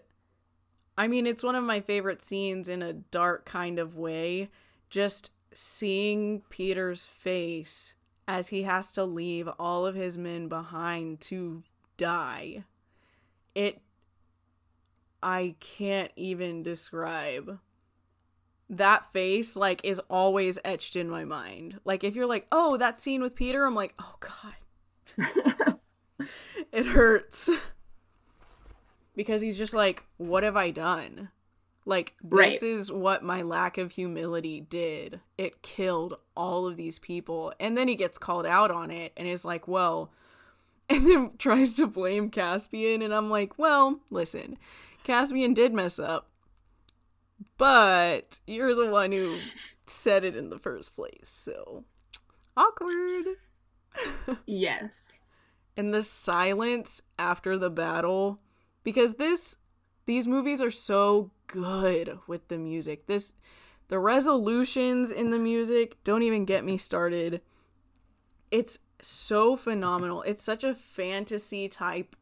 I 0.97 1.07
mean, 1.07 1.25
it's 1.27 1.43
one 1.43 1.55
of 1.55 1.63
my 1.63 1.81
favorite 1.81 2.21
scenes 2.21 2.69
in 2.69 2.81
a 2.81 2.93
dark 2.93 3.45
kind 3.45 3.79
of 3.79 3.95
way. 3.97 4.49
Just 4.89 5.31
seeing 5.53 6.41
Peter's 6.49 7.05
face 7.05 7.95
as 8.27 8.49
he 8.49 8.63
has 8.63 8.91
to 8.93 9.03
leave 9.03 9.47
all 9.59 9.85
of 9.85 9.95
his 9.95 10.17
men 10.17 10.47
behind 10.47 11.19
to 11.21 11.63
die. 11.97 12.63
It. 13.55 13.81
I 15.21 15.55
can't 15.59 16.11
even 16.15 16.63
describe. 16.63 17.59
That 18.69 19.05
face, 19.05 19.55
like, 19.55 19.81
is 19.83 19.99
always 20.09 20.57
etched 20.65 20.95
in 20.95 21.09
my 21.09 21.25
mind. 21.25 21.79
Like, 21.85 22.03
if 22.03 22.15
you're 22.15 22.25
like, 22.25 22.47
oh, 22.51 22.77
that 22.77 22.99
scene 22.99 23.21
with 23.21 23.35
Peter, 23.35 23.65
I'm 23.65 23.75
like, 23.75 23.93
oh, 23.99 24.15
God. 24.19 25.77
it 26.71 26.85
hurts 26.87 27.49
because 29.15 29.41
he's 29.41 29.57
just 29.57 29.73
like 29.73 30.03
what 30.17 30.43
have 30.43 30.57
i 30.57 30.71
done 30.71 31.29
like 31.85 32.15
this 32.23 32.63
is 32.63 32.91
what 32.91 33.23
my 33.23 33.41
lack 33.41 33.77
of 33.77 33.91
humility 33.91 34.61
did 34.61 35.19
it 35.37 35.61
killed 35.61 36.17
all 36.35 36.65
of 36.65 36.77
these 36.77 36.99
people 36.99 37.53
and 37.59 37.77
then 37.77 37.87
he 37.87 37.95
gets 37.95 38.17
called 38.17 38.45
out 38.45 38.71
on 38.71 38.89
it 38.89 39.13
and 39.17 39.27
is 39.27 39.45
like 39.45 39.67
well 39.67 40.11
and 40.89 41.07
then 41.07 41.31
tries 41.37 41.75
to 41.75 41.87
blame 41.87 42.29
caspian 42.29 43.01
and 43.01 43.13
i'm 43.13 43.29
like 43.29 43.57
well 43.57 43.99
listen 44.09 44.57
caspian 45.03 45.53
did 45.53 45.73
mess 45.73 45.99
up 45.99 46.29
but 47.57 48.39
you're 48.47 48.75
the 48.75 48.89
one 48.89 49.11
who 49.11 49.35
said 49.85 50.23
it 50.23 50.35
in 50.35 50.49
the 50.49 50.59
first 50.59 50.95
place 50.95 51.29
so 51.29 51.83
awkward. 52.57 53.25
Yes. 54.47 55.19
and 55.77 55.93
the 55.93 56.01
silence 56.03 57.01
after 57.19 57.57
the 57.57 57.69
battle 57.69 58.39
because 58.83 59.15
this 59.15 59.57
these 60.05 60.27
movies 60.27 60.61
are 60.61 60.71
so 60.71 61.31
good 61.47 62.17
with 62.27 62.47
the 62.47 62.57
music. 62.57 63.05
This 63.07 63.33
the 63.87 63.99
resolutions 63.99 65.11
in 65.11 65.29
the 65.29 65.37
music 65.39 66.03
don't 66.03 66.23
even 66.23 66.45
get 66.45 66.65
me 66.65 66.77
started. 66.77 67.41
It's 68.51 68.79
so 69.05 69.55
phenomenal 69.55 70.21
it's 70.23 70.43
such 70.43 70.63
a 70.63 70.75
fantasy 70.75 71.67
type 71.67 72.15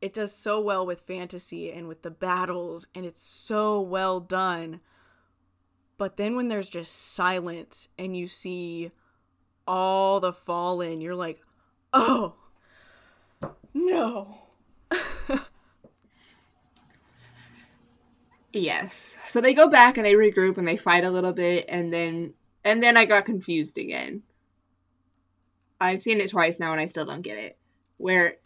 it 0.00 0.12
does 0.12 0.32
so 0.32 0.60
well 0.60 0.84
with 0.84 1.00
fantasy 1.00 1.72
and 1.72 1.88
with 1.88 2.02
the 2.02 2.10
battles 2.10 2.86
and 2.94 3.04
it's 3.04 3.22
so 3.22 3.80
well 3.80 4.20
done 4.20 4.80
but 5.96 6.16
then 6.16 6.36
when 6.36 6.48
there's 6.48 6.68
just 6.68 6.92
silence 6.92 7.88
and 7.98 8.16
you 8.16 8.26
see 8.26 8.90
all 9.66 10.20
the 10.20 10.32
fallen 10.32 11.00
you're 11.00 11.14
like 11.14 11.40
oh 11.92 12.34
no 13.72 14.44
Yes. 18.54 19.16
So 19.26 19.40
they 19.40 19.52
go 19.52 19.68
back 19.68 19.96
and 19.96 20.06
they 20.06 20.14
regroup 20.14 20.58
and 20.58 20.66
they 20.66 20.76
fight 20.76 21.04
a 21.04 21.10
little 21.10 21.32
bit 21.32 21.66
and 21.68 21.92
then 21.92 22.34
and 22.62 22.82
then 22.82 22.96
I 22.96 23.04
got 23.04 23.26
confused 23.26 23.78
again. 23.78 24.22
I've 25.80 26.02
seen 26.02 26.20
it 26.20 26.30
twice 26.30 26.60
now 26.60 26.72
and 26.72 26.80
I 26.80 26.86
still 26.86 27.04
don't 27.04 27.22
get 27.22 27.38
it. 27.38 27.56
Where 27.98 28.36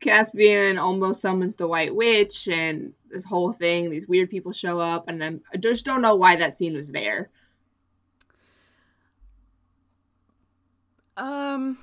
Caspian 0.00 0.78
almost 0.78 1.22
summons 1.22 1.56
the 1.56 1.66
White 1.66 1.94
Witch 1.94 2.48
and 2.48 2.92
this 3.10 3.24
whole 3.24 3.52
thing, 3.52 3.90
these 3.90 4.08
weird 4.08 4.30
people 4.30 4.52
show 4.52 4.78
up 4.78 5.08
and 5.08 5.22
I'm, 5.22 5.40
I 5.52 5.56
just 5.56 5.84
don't 5.84 6.02
know 6.02 6.16
why 6.16 6.36
that 6.36 6.56
scene 6.56 6.76
was 6.76 6.88
there. 6.88 7.30
Um, 11.16 11.78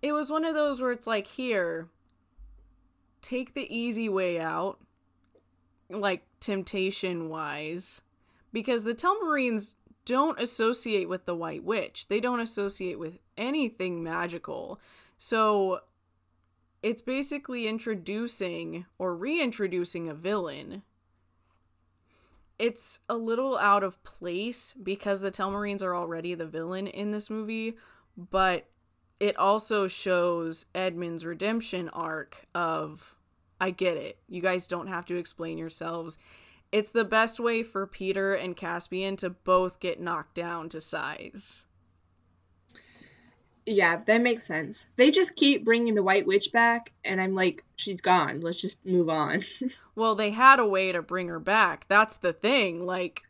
it 0.00 0.12
was 0.12 0.30
one 0.30 0.44
of 0.44 0.54
those 0.54 0.82
where 0.82 0.90
it's 0.90 1.06
like, 1.06 1.26
here, 1.26 1.88
take 3.20 3.54
the 3.54 3.72
easy 3.74 4.08
way 4.08 4.40
out, 4.40 4.80
like 5.88 6.24
temptation 6.40 7.28
wise, 7.28 8.02
because 8.52 8.82
the 8.82 8.94
Telmarines 8.94 9.74
don't 10.04 10.40
associate 10.40 11.08
with 11.08 11.26
the 11.26 11.34
White 11.34 11.64
Witch. 11.64 12.08
They 12.08 12.20
don't 12.20 12.40
associate 12.40 12.98
with 12.98 13.18
anything 13.36 14.02
magical. 14.02 14.80
So 15.18 15.80
it's 16.82 17.02
basically 17.02 17.66
introducing 17.66 18.86
or 18.98 19.14
reintroducing 19.14 20.08
a 20.08 20.14
villain. 20.14 20.82
It's 22.58 23.00
a 23.08 23.16
little 23.16 23.56
out 23.58 23.82
of 23.82 24.02
place 24.04 24.74
because 24.80 25.20
the 25.20 25.30
Telmarines 25.30 25.82
are 25.82 25.94
already 25.94 26.34
the 26.34 26.46
villain 26.46 26.86
in 26.86 27.10
this 27.10 27.30
movie, 27.30 27.76
but 28.16 28.68
it 29.20 29.36
also 29.36 29.86
shows 29.86 30.66
Edmund's 30.74 31.24
redemption 31.24 31.88
arc 31.90 32.46
of 32.54 33.14
I 33.60 33.70
get 33.70 33.96
it. 33.96 34.18
You 34.28 34.42
guys 34.42 34.66
don't 34.66 34.88
have 34.88 35.06
to 35.06 35.16
explain 35.16 35.56
yourselves. 35.56 36.18
It's 36.72 36.90
the 36.90 37.04
best 37.04 37.38
way 37.38 37.62
for 37.62 37.86
Peter 37.86 38.34
and 38.34 38.56
Caspian 38.56 39.16
to 39.18 39.30
both 39.30 39.78
get 39.78 40.00
knocked 40.00 40.34
down 40.34 40.70
to 40.70 40.80
size. 40.80 41.66
Yeah, 43.66 44.00
that 44.06 44.22
makes 44.22 44.46
sense. 44.46 44.86
They 44.96 45.10
just 45.10 45.36
keep 45.36 45.64
bringing 45.64 45.94
the 45.94 46.02
White 46.02 46.26
Witch 46.26 46.50
back, 46.50 46.90
and 47.04 47.20
I'm 47.20 47.34
like, 47.34 47.62
she's 47.76 48.00
gone. 48.00 48.40
Let's 48.40 48.60
just 48.60 48.84
move 48.84 49.08
on. 49.08 49.44
well, 49.94 50.14
they 50.14 50.30
had 50.30 50.58
a 50.58 50.66
way 50.66 50.90
to 50.90 51.02
bring 51.02 51.28
her 51.28 51.38
back. 51.38 51.86
That's 51.88 52.16
the 52.16 52.32
thing. 52.32 52.86
Like, 52.86 53.22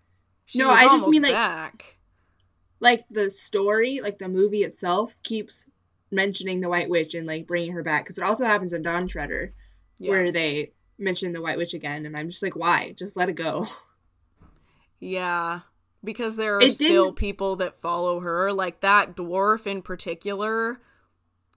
no, 0.55 0.71
I 0.71 0.85
just 0.85 1.09
mean 1.09 1.23
like 1.23 1.33
back. 1.33 1.97
Like 2.81 3.05
the 3.11 3.31
story, 3.31 4.01
like 4.01 4.19
the 4.19 4.29
movie 4.29 4.63
itself, 4.65 5.17
keeps 5.23 5.67
mentioning 6.11 6.61
the 6.61 6.69
White 6.69 6.89
Witch 6.89 7.15
and 7.15 7.27
like 7.27 7.47
bringing 7.47 7.73
her 7.73 7.83
back 7.83 8.05
because 8.05 8.19
it 8.19 8.25
also 8.25 8.45
happens 8.45 8.73
in 8.73 8.83
Dawn 8.83 9.09
Treader, 9.09 9.53
yeah. 9.99 10.11
where 10.11 10.33
they 10.33 10.73
mention 11.03 11.33
the 11.33 11.43
White 11.43 11.59
Witch 11.59 11.75
again, 11.75 12.07
and 12.07 12.17
I'm 12.17 12.31
just 12.31 12.43
like, 12.43 12.57
why? 12.57 12.95
Just 12.97 13.17
let 13.17 13.29
it 13.29 13.35
go. 13.35 13.67
Yeah, 15.01 15.61
because 16.05 16.37
there 16.37 16.57
are 16.57 16.63
it 16.63 16.75
still 16.75 17.07
didn't... 17.07 17.19
people 17.19 17.57
that 17.57 17.75
follow 17.75 18.21
her 18.21 18.53
like 18.53 18.81
that 18.81 19.17
dwarf 19.17 19.67
in 19.67 19.83
particular 19.83 20.81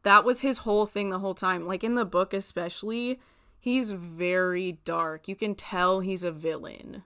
that 0.04 0.24
was 0.24 0.42
his 0.42 0.60
whole 0.60 0.86
thing 0.86 1.10
the 1.10 1.20
whole 1.20 1.36
time 1.36 1.66
like 1.66 1.84
in 1.84 1.96
the 1.96 2.06
book 2.06 2.34
especially 2.34 3.20
he's 3.60 3.92
very 3.92 4.74
dark 4.86 5.28
you 5.28 5.36
can 5.36 5.56
tell 5.56 6.00
he's 6.00 6.24
a 6.24 6.32
villain 6.32 7.04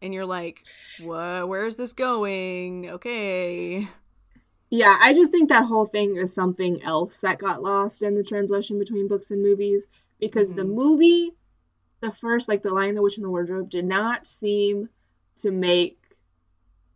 and 0.00 0.14
you're 0.14 0.26
like 0.26 0.62
what 1.00 1.48
where's 1.48 1.76
this 1.76 1.92
going 1.92 2.90
okay 2.90 3.86
yeah 4.70 4.96
i 5.00 5.12
just 5.12 5.32
think 5.32 5.48
that 5.48 5.66
whole 5.66 5.86
thing 5.86 6.16
is 6.16 6.32
something 6.32 6.82
else 6.82 7.20
that 7.20 7.38
got 7.38 7.62
lost 7.62 8.02
in 8.02 8.14
the 8.14 8.24
translation 8.24 8.78
between 8.78 9.08
books 9.08 9.30
and 9.30 9.42
movies 9.42 9.88
because 10.18 10.48
mm-hmm. 10.50 10.58
the 10.58 10.64
movie 10.64 11.32
the 12.00 12.12
first 12.12 12.48
like 12.48 12.62
the 12.62 12.72
lion 12.72 12.94
the 12.94 13.02
witch 13.02 13.16
and 13.16 13.24
the 13.24 13.30
wardrobe 13.30 13.70
did 13.70 13.84
not 13.84 14.26
seem 14.26 14.88
to 15.36 15.50
make 15.50 15.98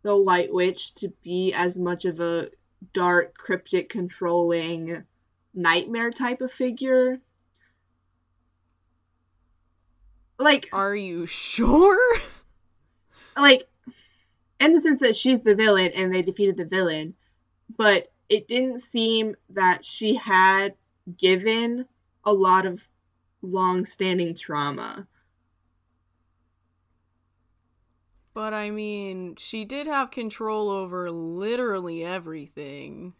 the 0.03 0.15
White 0.15 0.53
Witch 0.53 0.93
to 0.95 1.09
be 1.23 1.53
as 1.53 1.79
much 1.79 2.05
of 2.05 2.19
a 2.19 2.49
dark, 2.91 3.35
cryptic, 3.35 3.89
controlling 3.89 5.03
nightmare 5.53 6.11
type 6.11 6.41
of 6.41 6.51
figure. 6.51 7.19
Like, 10.37 10.67
are 10.73 10.95
you 10.95 11.25
sure? 11.25 12.19
Like, 13.37 13.63
in 14.59 14.73
the 14.73 14.79
sense 14.79 15.01
that 15.01 15.15
she's 15.15 15.41
the 15.41 15.55
villain 15.55 15.91
and 15.95 16.13
they 16.13 16.21
defeated 16.21 16.57
the 16.57 16.65
villain, 16.65 17.13
but 17.77 18.09
it 18.29 18.47
didn't 18.47 18.79
seem 18.79 19.35
that 19.51 19.85
she 19.85 20.15
had 20.15 20.75
given 21.17 21.85
a 22.25 22.33
lot 22.33 22.65
of 22.65 22.85
long 23.43 23.85
standing 23.85 24.33
trauma. 24.33 25.07
But 28.33 28.53
I 28.53 28.71
mean, 28.71 29.35
she 29.37 29.63
did 29.63 29.85
have 29.85 30.09
control 30.09 30.71
over 30.71 31.11
literally 31.11 32.03
everything. 32.03 33.13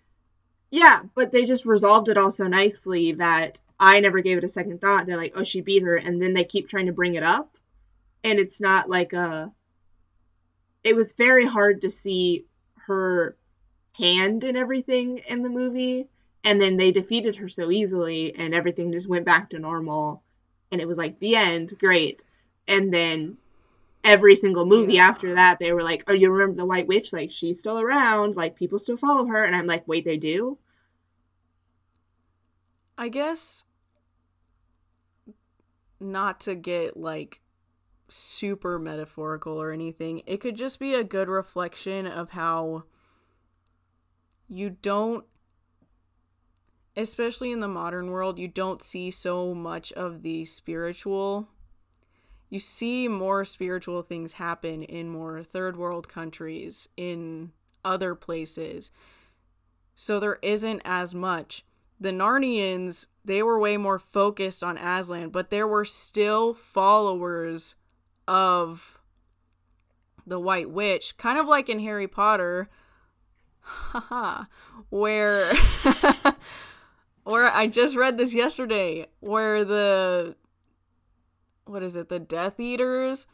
Yeah, 0.72 1.04
but 1.14 1.32
they 1.32 1.46
just 1.46 1.68
resolved 1.68 2.10
it 2.10 2.18
all 2.18 2.32
so 2.32 2.48
nicely 2.48 3.12
that 3.14 3.62
I 3.80 4.00
never 4.00 4.22
gave 4.22 4.40
it 4.40 4.44
a 4.44 4.50
second 4.50 4.82
thought. 4.82 5.06
They're 5.06 5.18
like, 5.18 5.34
oh, 5.36 5.44
she 5.44 5.62
beat 5.62 5.84
her, 5.84 5.98
and 5.98 6.20
then 6.20 6.34
they 6.34 6.46
keep 6.46 6.68
trying 6.68 6.88
to 6.88 6.94
bring 6.94 7.14
it 7.14 7.22
up. 7.22 7.58
And 8.24 8.40
it's 8.40 8.60
not 8.60 8.90
like 8.90 9.14
a. 9.14 9.52
It 10.84 10.96
was 10.96 11.14
very 11.14 11.46
hard 11.46 11.82
to 11.82 11.92
see 11.92 12.46
her 12.88 13.38
hand 13.94 14.44
and 14.44 14.58
everything 14.58 15.20
in 15.20 15.44
the 15.44 15.50
movie. 15.50 16.08
And 16.44 16.60
then 16.60 16.76
they 16.76 16.92
defeated 16.92 17.38
her 17.38 17.48
so 17.48 17.72
easily, 17.72 18.36
and 18.36 18.54
everything 18.54 18.92
just 18.92 19.08
went 19.08 19.26
back 19.26 19.50
to 19.52 19.60
normal. 19.60 20.24
And 20.72 20.82
it 20.82 20.88
was 20.88 20.98
like, 20.98 21.20
the 21.20 21.36
end, 21.36 21.74
great. 21.80 22.24
And 22.68 22.94
then 22.94 23.38
every 24.04 24.36
single 24.36 24.66
movie 24.66 24.96
yeah. 24.96 25.08
after 25.08 25.36
that 25.36 25.60
they 25.60 25.72
were 25.72 25.84
like 25.84 26.04
oh 26.08 26.14
you 26.14 26.30
remember 26.30 26.58
the 26.58 26.66
white 26.66 26.88
witch 26.88 27.14
like 27.14 27.32
she's 27.32 27.60
still 27.60 27.80
around 27.80 28.36
like 28.36 28.56
people 28.56 28.78
still 28.78 28.98
follow 28.98 29.26
her 29.26 29.44
and 29.44 29.56
i'm 29.56 29.66
like 29.66 29.88
wait 29.88 30.04
they 30.04 30.18
do 30.18 30.58
i 32.98 33.08
guess 33.08 33.64
not 36.00 36.40
to 36.42 36.54
get 36.54 36.98
like 36.98 37.40
super 38.10 38.78
metaphorical 38.78 39.60
or 39.62 39.72
anything 39.72 40.22
it 40.26 40.42
could 40.42 40.56
just 40.56 40.80
be 40.80 40.94
a 40.94 41.04
good 41.04 41.30
reflection 41.30 42.06
of 42.06 42.32
how 42.32 42.84
you 44.50 44.70
don't 44.70 45.26
especially 46.96 47.52
in 47.52 47.60
the 47.60 47.68
modern 47.68 48.12
world 48.12 48.38
you 48.38 48.48
don't 48.48 48.82
see 48.82 49.10
so 49.10 49.54
much 49.54 49.92
of 49.94 50.22
the 50.22 50.46
spiritual 50.46 51.48
you 52.54 52.60
see 52.60 53.08
more 53.08 53.44
spiritual 53.46 54.04
things 54.04 54.34
happen 54.34 54.84
in 54.84 55.10
more 55.10 55.42
third 55.42 55.76
world 55.76 56.08
countries, 56.08 56.88
in 56.96 57.52
other 57.84 58.14
places. 58.14 58.92
So 59.96 60.20
there 60.20 60.38
isn't 60.44 60.84
as 60.86 61.16
much. 61.16 61.66
The 62.00 62.12
Narnians, 62.12 63.08
they 63.26 63.42
were 63.42 63.58
way 63.58 63.78
more 63.78 63.98
focused 63.98 64.64
on 64.64 64.78
Aslan, 64.78 65.32
but 65.32 65.50
there 65.50 65.68
were 65.68 65.84
still 65.84 66.54
followers 66.54 67.76
of 68.28 69.00
the 70.28 70.40
White 70.40 70.70
Witch, 70.70 71.18
kind 71.18 71.40
of 71.40 71.48
like 71.48 71.70
in 71.70 71.80
Harry 71.80 72.08
Potter. 72.08 72.70
Haha, 73.62 74.44
where 74.90 75.52
where 77.24 77.50
I 77.52 77.68
just 77.68 77.96
read 77.96 78.18
this 78.18 78.34
yesterday, 78.34 79.08
where 79.20 79.64
the 79.64 80.36
what 81.66 81.84
is 81.84 81.96
it, 81.96 82.10
the 82.10 82.20
Death 82.20 82.60
Eaters? 82.60 83.28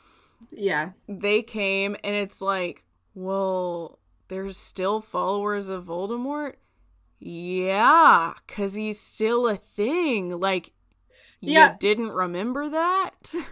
Yeah. 0.52 0.92
They 1.08 1.42
came 1.42 1.96
and 2.04 2.16
it's 2.16 2.42
like, 2.42 2.86
well, 3.16 4.00
there's 4.28 4.58
still 4.58 5.02
followers 5.02 5.70
of 5.70 5.86
Voldemort? 5.86 6.54
Yeah, 7.20 8.34
cuz 8.48 8.76
he's 8.76 9.00
still 9.00 9.48
a 9.48 9.58
thing. 9.58 10.40
Like 10.40 10.74
yeah. 11.42 11.72
you 11.72 11.78
didn't 11.80 12.12
remember 12.12 12.70
that? 12.70 13.34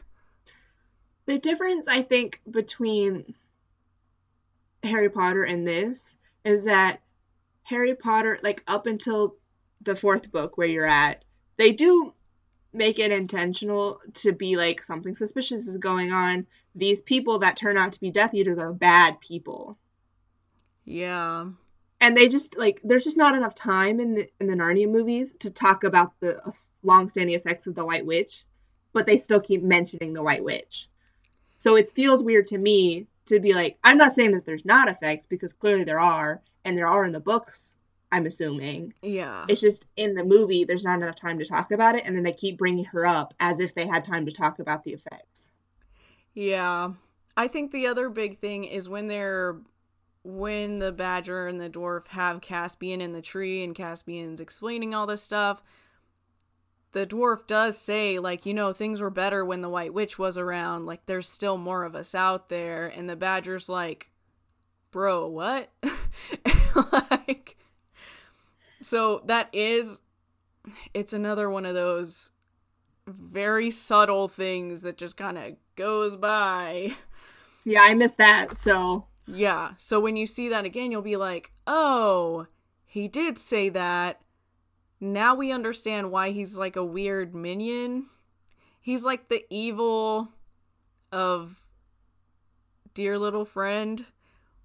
The 1.28 1.38
difference 1.38 1.90
I 1.90 2.04
think 2.04 2.42
between 2.50 3.36
Harry 4.82 5.10
Potter 5.10 5.44
and 5.44 5.68
this 5.68 6.16
is 6.46 6.64
that 6.64 7.02
Harry 7.64 7.94
Potter 7.96 8.40
like 8.42 8.64
up 8.66 8.88
until 8.88 9.36
the 9.88 9.96
fourth 9.96 10.32
book 10.32 10.58
where 10.58 10.68
you're 10.68 10.86
at, 10.86 11.24
they 11.58 11.72
do 11.72 12.14
make 12.74 13.00
it 13.00 13.12
intentional 13.12 14.00
to 14.14 14.32
be 14.32 14.56
like 14.56 14.84
something 14.84 15.16
suspicious 15.16 15.68
is 15.68 15.78
going 15.78 16.12
on. 16.12 16.46
These 16.76 17.02
people 17.02 17.40
that 17.40 17.58
turn 17.58 17.78
out 17.78 17.94
to 17.94 18.00
be 18.00 18.12
Death 18.12 18.36
Eaters 18.36 18.60
are 18.60 18.72
bad 18.72 19.20
people. 19.20 19.78
Yeah. 20.86 21.48
And 22.00 22.16
they 22.16 22.28
just 22.28 22.58
like 22.58 22.80
there's 22.84 23.06
just 23.06 23.18
not 23.18 23.36
enough 23.36 23.56
time 23.56 24.00
in 24.00 24.14
the 24.14 24.30
in 24.40 24.48
the 24.48 24.54
Narnia 24.54 24.88
movies 24.88 25.34
to 25.40 25.52
talk 25.52 25.84
about 25.84 26.14
the 26.20 26.38
uh, 26.46 26.52
long-standing 26.84 27.36
effects 27.36 27.66
of 27.66 27.74
the 27.74 27.86
White 27.86 28.06
Witch, 28.06 28.46
but 28.94 29.08
they 29.08 29.18
still 29.18 29.40
keep 29.40 29.64
mentioning 29.64 30.14
the 30.14 30.22
White 30.22 30.44
Witch. 30.44 30.88
So 31.58 31.76
it 31.76 31.90
feels 31.90 32.22
weird 32.22 32.48
to 32.48 32.58
me 32.58 33.08
to 33.26 33.40
be 33.40 33.54
like 33.54 33.80
I'm 33.84 33.98
not 33.98 34.14
saying 34.14 34.32
that 34.34 34.46
there's 34.46 34.66
not 34.66 34.90
effects 34.90 35.26
because 35.26 35.54
clearly 35.54 35.86
there 35.86 36.00
are 36.00 36.42
and 36.64 36.78
there 36.78 36.88
are 36.88 37.04
in 37.04 37.14
the 37.14 37.20
books 37.20 37.76
I'm 38.12 38.26
assuming. 38.26 38.94
Yeah. 39.02 39.46
It's 39.50 39.62
just 39.62 39.86
in 39.98 40.14
the 40.14 40.24
movie, 40.24 40.64
there's 40.64 40.84
not 40.84 41.02
enough 41.02 41.16
time 41.16 41.40
to 41.40 41.46
talk 41.46 41.72
about 41.72 41.96
it, 41.96 42.04
and 42.06 42.16
then 42.16 42.24
they 42.24 42.32
keep 42.32 42.58
bringing 42.58 42.86
her 42.86 43.06
up 43.06 43.34
as 43.40 43.60
if 43.60 43.76
they 43.76 43.86
had 43.86 44.06
time 44.06 44.26
to 44.26 44.32
talk 44.32 44.60
about 44.60 44.84
the 44.84 44.94
effects. 44.94 45.52
Yeah. 46.34 46.94
I 47.36 47.48
think 47.48 47.72
the 47.72 47.88
other 47.88 48.10
big 48.10 48.40
thing 48.40 48.64
is 48.64 48.90
when 48.90 49.08
they're 49.08 49.58
when 50.24 50.80
the 50.80 50.92
badger 50.92 51.48
and 51.48 51.60
the 51.62 51.70
dwarf 51.70 52.08
have 52.08 52.42
Caspian 52.42 53.00
in 53.00 53.14
the 53.14 53.22
tree 53.22 53.64
and 53.64 53.74
Caspian's 53.74 54.42
explaining 54.42 54.94
all 54.94 55.08
this 55.08 55.24
stuff, 55.24 55.64
the 56.92 57.06
dwarf 57.06 57.48
does 57.48 57.78
say, 57.78 58.20
like, 58.20 58.46
you 58.46 58.54
know, 58.54 58.74
things 58.74 59.00
were 59.00 59.10
better 59.10 59.46
when 59.46 59.62
the 59.62 59.70
White 59.70 59.94
Witch 59.94 60.20
was 60.20 60.38
around. 60.38 60.86
Like, 60.86 61.06
there's 61.06 61.30
still 61.30 61.58
more 61.58 61.84
of 61.84 61.96
us 61.96 62.14
out 62.14 62.50
there. 62.50 62.88
And 62.88 63.10
the 63.10 63.16
badger's 63.16 63.70
like, 63.70 64.10
bro, 64.92 65.28
what? 65.28 65.72
like, 67.12 67.57
so 68.82 69.22
that 69.26 69.50
is 69.54 70.02
it's 70.94 71.14
another 71.14 71.50
one 71.50 71.66
of 71.66 71.76
those 71.76 72.32
very 73.08 73.72
subtle 73.72 74.28
things 74.28 74.82
that 74.82 74.98
just 74.98 75.18
kind 75.18 75.38
of 75.38 75.56
goes 75.76 76.16
by. 76.16 76.96
Yeah, 77.64 77.82
I 77.82 77.94
missed 77.94 78.18
that. 78.18 78.58
So, 78.58 79.06
yeah. 79.28 79.72
So 79.78 80.00
when 80.00 80.16
you 80.16 80.28
see 80.28 80.50
that 80.50 80.66
again, 80.66 80.92
you'll 80.92 81.02
be 81.02 81.18
like, 81.18 81.52
"Oh, 81.66 82.48
he 82.86 83.08
did 83.08 83.38
say 83.38 83.70
that." 83.70 84.22
Now 85.00 85.36
we 85.36 85.52
understand 85.52 86.12
why 86.12 86.32
he's 86.32 86.58
like 86.58 86.76
a 86.76 86.84
weird 86.84 87.36
minion. 87.36 88.08
He's 88.80 89.04
like 89.04 89.28
the 89.28 89.46
evil 89.50 90.30
of 91.12 91.62
Dear 92.94 93.20
Little 93.20 93.46
Friend, 93.46 94.06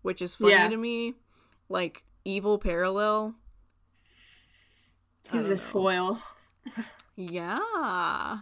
which 0.02 0.22
is 0.22 0.36
funny 0.36 0.52
yeah. 0.52 0.68
to 0.68 0.76
me. 0.76 1.14
Like 1.68 2.04
evil 2.24 2.58
parallel. 2.58 3.34
He's 5.30 5.46
his 5.46 5.64
foil. 5.64 6.20
yeah. 7.16 8.38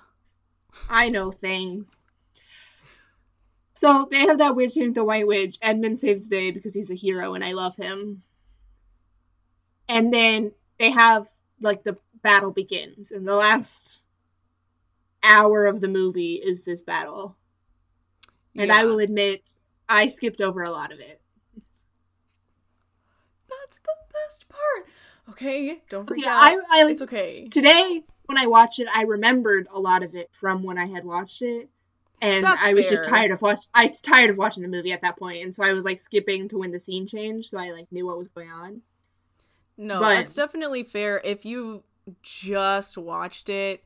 I 0.88 1.08
know 1.08 1.30
things. 1.30 2.06
So 3.74 4.08
they 4.10 4.20
have 4.20 4.38
that 4.38 4.56
weird 4.56 4.72
scene 4.72 4.86
with 4.86 4.94
the 4.94 5.04
White 5.04 5.26
Witch. 5.26 5.58
Edmund 5.62 5.98
saves 5.98 6.28
the 6.28 6.36
day 6.36 6.50
because 6.50 6.74
he's 6.74 6.90
a 6.90 6.94
hero 6.94 7.34
and 7.34 7.44
I 7.44 7.52
love 7.52 7.76
him. 7.76 8.22
And 9.88 10.12
then 10.12 10.52
they 10.78 10.90
have 10.90 11.28
like 11.60 11.82
the 11.82 11.96
battle 12.22 12.50
begins, 12.50 13.12
and 13.12 13.26
the 13.26 13.34
last 13.34 14.02
hour 15.22 15.66
of 15.66 15.80
the 15.80 15.88
movie 15.88 16.34
is 16.34 16.62
this 16.62 16.82
battle. 16.82 17.36
And 18.56 18.68
Yeah. 18.68 18.76
I 18.76 18.84
will 18.84 18.98
admit, 18.98 19.56
I 19.88 20.06
skipped 20.06 20.40
over 20.40 20.62
a 20.62 20.70
lot 20.70 20.92
of 20.92 21.00
it. 21.00 21.20
That's 23.48 23.78
the 23.78 23.92
best 24.12 24.48
part. 24.48 24.88
Okay, 25.30 25.80
don't 25.88 26.06
freak 26.06 26.24
Yeah, 26.24 26.32
out. 26.32 26.58
I, 26.70 26.82
I 26.86 26.90
it's 26.90 27.02
okay. 27.02 27.48
today 27.48 28.04
when 28.26 28.38
I 28.38 28.46
watched 28.46 28.78
it, 28.78 28.88
I 28.94 29.02
remembered 29.02 29.66
a 29.72 29.78
lot 29.80 30.02
of 30.02 30.14
it 30.14 30.28
from 30.32 30.62
when 30.62 30.78
I 30.78 30.86
had 30.86 31.04
watched 31.04 31.42
it, 31.42 31.68
and 32.20 32.44
That's 32.44 32.64
I 32.64 32.74
was 32.74 32.88
just 32.88 33.04
tired 33.04 33.30
of 33.30 33.42
watch. 33.42 33.60
I 33.74 33.86
was 33.86 34.00
tired 34.00 34.30
of 34.30 34.38
watching 34.38 34.62
the 34.62 34.68
movie 34.68 34.92
at 34.92 35.02
that 35.02 35.18
point, 35.18 35.42
and 35.42 35.54
so 35.54 35.62
I 35.64 35.72
was 35.72 35.84
like 35.84 36.00
skipping 36.00 36.48
to 36.48 36.58
when 36.58 36.70
the 36.72 36.78
scene 36.80 37.06
changed, 37.06 37.50
so 37.50 37.58
I 37.58 37.70
like 37.70 37.90
knew 37.90 38.06
what 38.06 38.18
was 38.18 38.28
going 38.28 38.50
on. 38.50 38.82
No, 39.76 40.00
But- 40.00 40.14
that's 40.14 40.34
definitely 40.34 40.82
fair. 40.82 41.20
If 41.24 41.44
you 41.44 41.82
just 42.22 42.96
watched 42.98 43.48
it, 43.48 43.84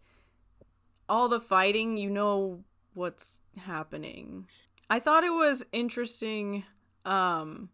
all 1.09 1.28
the 1.28 1.40
fighting, 1.40 1.97
you 1.97 2.11
know 2.11 2.64
what's 2.95 3.38
happening. 3.59 4.49
I 4.90 4.99
thought 5.01 5.24
it 5.24 5.32
was 5.32 5.64
interesting. 5.72 6.64
Um, 7.05 7.68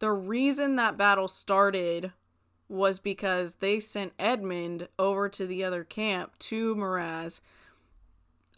the 0.00 0.10
reason 0.10 0.76
that 0.76 0.96
battle 0.96 1.28
started 1.28 2.12
was 2.72 2.98
because 2.98 3.56
they 3.56 3.78
sent 3.78 4.12
Edmund 4.18 4.88
over 4.98 5.28
to 5.28 5.46
the 5.46 5.62
other 5.62 5.84
camp 5.84 6.38
to 6.38 6.74
Miraz, 6.74 7.40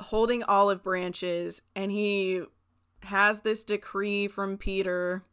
holding 0.01 0.43
olive 0.45 0.83
branches, 0.83 1.63
and 1.75 1.91
he 1.91 2.43
has 3.01 3.41
this 3.41 3.65
decree 3.65 4.29
from 4.29 4.57
Peter 4.57 5.25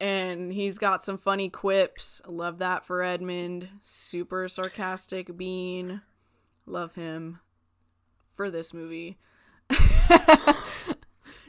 and 0.00 0.52
he's 0.52 0.78
got 0.78 1.02
some 1.02 1.18
funny 1.18 1.50
quips. 1.50 2.22
Love 2.26 2.58
that 2.58 2.84
for 2.84 3.02
Edmund. 3.02 3.68
Super 3.82 4.48
sarcastic 4.48 5.36
bean. 5.36 6.00
Love 6.64 6.94
him 6.94 7.40
for 8.32 8.50
this 8.50 8.72
movie. 8.72 9.18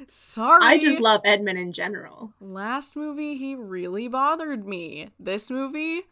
Sorry. 0.08 0.62
I 0.64 0.78
just 0.78 1.00
love 1.00 1.22
Edmund 1.26 1.60
in 1.60 1.72
general. 1.72 2.34
Last 2.40 2.96
movie, 2.96 3.38
he 3.38 3.56
really 3.56 4.08
bothered 4.08 4.68
me. 4.68 5.10
This 5.20 5.50
movie, 5.50 6.04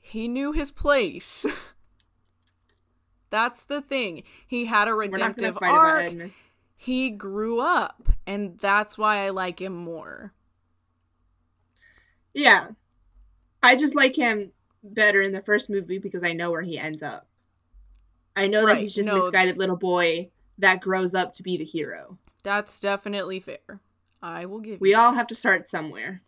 he 0.00 0.28
knew 0.28 0.52
his 0.52 0.70
place. 0.70 1.46
That's 3.30 3.64
the 3.64 3.82
thing. 3.82 4.22
He 4.46 4.66
had 4.66 4.86
a 4.86 4.94
We're 4.94 5.08
not 5.08 5.36
gonna 5.36 5.52
redemptive 5.52 5.58
arc. 5.60 6.30
He 6.76 7.10
grew 7.10 7.60
up, 7.60 8.10
and 8.26 8.58
that's 8.60 8.98
why 8.98 9.24
I 9.24 9.30
like 9.30 9.60
him 9.60 9.74
more. 9.74 10.32
Yeah, 12.34 12.68
I 13.62 13.74
just 13.74 13.94
like 13.94 14.14
him 14.14 14.52
better 14.82 15.22
in 15.22 15.32
the 15.32 15.40
first 15.40 15.70
movie 15.70 15.98
because 15.98 16.22
I 16.22 16.32
know 16.34 16.50
where 16.50 16.62
he 16.62 16.78
ends 16.78 17.02
up. 17.02 17.26
I 18.36 18.48
know 18.48 18.66
that 18.66 18.76
he's 18.76 18.94
just 18.94 19.08
no. 19.08 19.16
misguided 19.16 19.56
little 19.56 19.76
boy 19.76 20.28
that 20.58 20.80
grows 20.80 21.14
up 21.14 21.32
to 21.34 21.42
be 21.42 21.56
the 21.56 21.64
hero. 21.64 22.18
That's 22.44 22.78
definitely 22.78 23.40
fair. 23.40 23.80
I 24.22 24.46
will 24.46 24.60
give 24.60 24.80
We 24.80 24.90
you. 24.90 24.96
all 24.96 25.12
have 25.12 25.26
to 25.28 25.34
start 25.34 25.66
somewhere. 25.66 26.22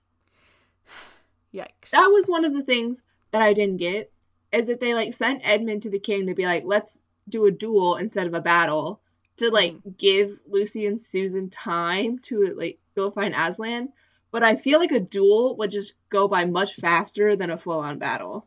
Yikes. 1.54 1.90
That 1.90 2.08
was 2.08 2.26
one 2.26 2.44
of 2.44 2.52
the 2.52 2.62
things 2.62 3.02
that 3.30 3.42
I 3.42 3.52
didn't 3.52 3.76
get 3.76 4.10
is 4.50 4.66
that 4.66 4.80
they 4.80 4.94
like 4.94 5.12
sent 5.12 5.42
Edmund 5.44 5.82
to 5.82 5.90
the 5.90 5.98
king 5.98 6.26
to 6.26 6.34
be 6.34 6.46
like, 6.46 6.64
let's 6.64 6.98
do 7.28 7.46
a 7.46 7.50
duel 7.50 7.96
instead 7.96 8.26
of 8.26 8.34
a 8.34 8.40
battle 8.40 9.00
to 9.36 9.50
like 9.50 9.74
hmm. 9.80 9.90
give 9.98 10.40
Lucy 10.48 10.86
and 10.86 11.00
Susan 11.00 11.50
time 11.50 12.18
to 12.20 12.54
like 12.56 12.78
go 12.94 13.10
find 13.10 13.34
Aslan. 13.34 13.90
But 14.30 14.42
I 14.42 14.56
feel 14.56 14.78
like 14.78 14.92
a 14.92 15.00
duel 15.00 15.56
would 15.56 15.70
just 15.70 15.94
go 16.08 16.28
by 16.28 16.44
much 16.46 16.74
faster 16.74 17.36
than 17.36 17.50
a 17.50 17.58
full 17.58 17.80
on 17.80 17.98
battle. 17.98 18.46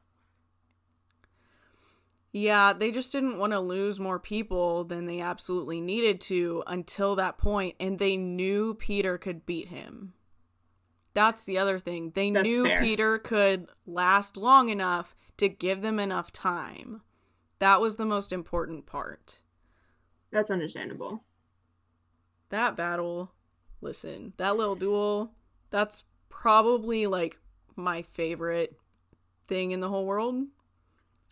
Yeah, 2.31 2.73
they 2.73 2.91
just 2.91 3.11
didn't 3.11 3.39
want 3.39 3.53
to 3.53 3.59
lose 3.59 3.99
more 3.99 4.19
people 4.19 4.83
than 4.83 5.05
they 5.05 5.19
absolutely 5.19 5.81
needed 5.81 6.21
to 6.21 6.63
until 6.67 7.15
that 7.15 7.37
point, 7.39 7.75
and 7.79 7.97
they 7.97 8.17
knew 8.17 8.75
Peter 8.75 9.17
could 9.17 9.45
beat 9.45 9.69
him. 9.69 10.13
That's 11.15 11.43
the 11.43 11.57
other 11.57 11.79
thing. 11.79 12.11
They 12.13 12.29
That's 12.29 12.43
knew 12.43 12.65
fair. 12.65 12.81
Peter 12.81 13.17
could 13.17 13.67
last 13.87 14.37
long 14.37 14.69
enough 14.69 15.15
to 15.37 15.49
give 15.49 15.81
them 15.81 15.99
enough 15.99 16.31
time. 16.31 17.01
That 17.57 17.81
was 17.81 17.95
the 17.95 18.05
most 18.05 18.31
important 18.31 18.85
part. 18.85 19.41
That's 20.31 20.51
understandable. 20.51 21.23
That 22.49 22.75
battle, 22.75 23.31
listen, 23.81 24.33
that 24.37 24.55
little 24.55 24.75
duel, 24.75 25.33
that's 25.71 26.03
probably 26.29 27.07
like 27.07 27.39
my 27.75 28.01
favorite 28.01 28.77
thing 29.45 29.71
in 29.71 29.79
the 29.79 29.89
whole 29.89 30.05
world. 30.05 30.45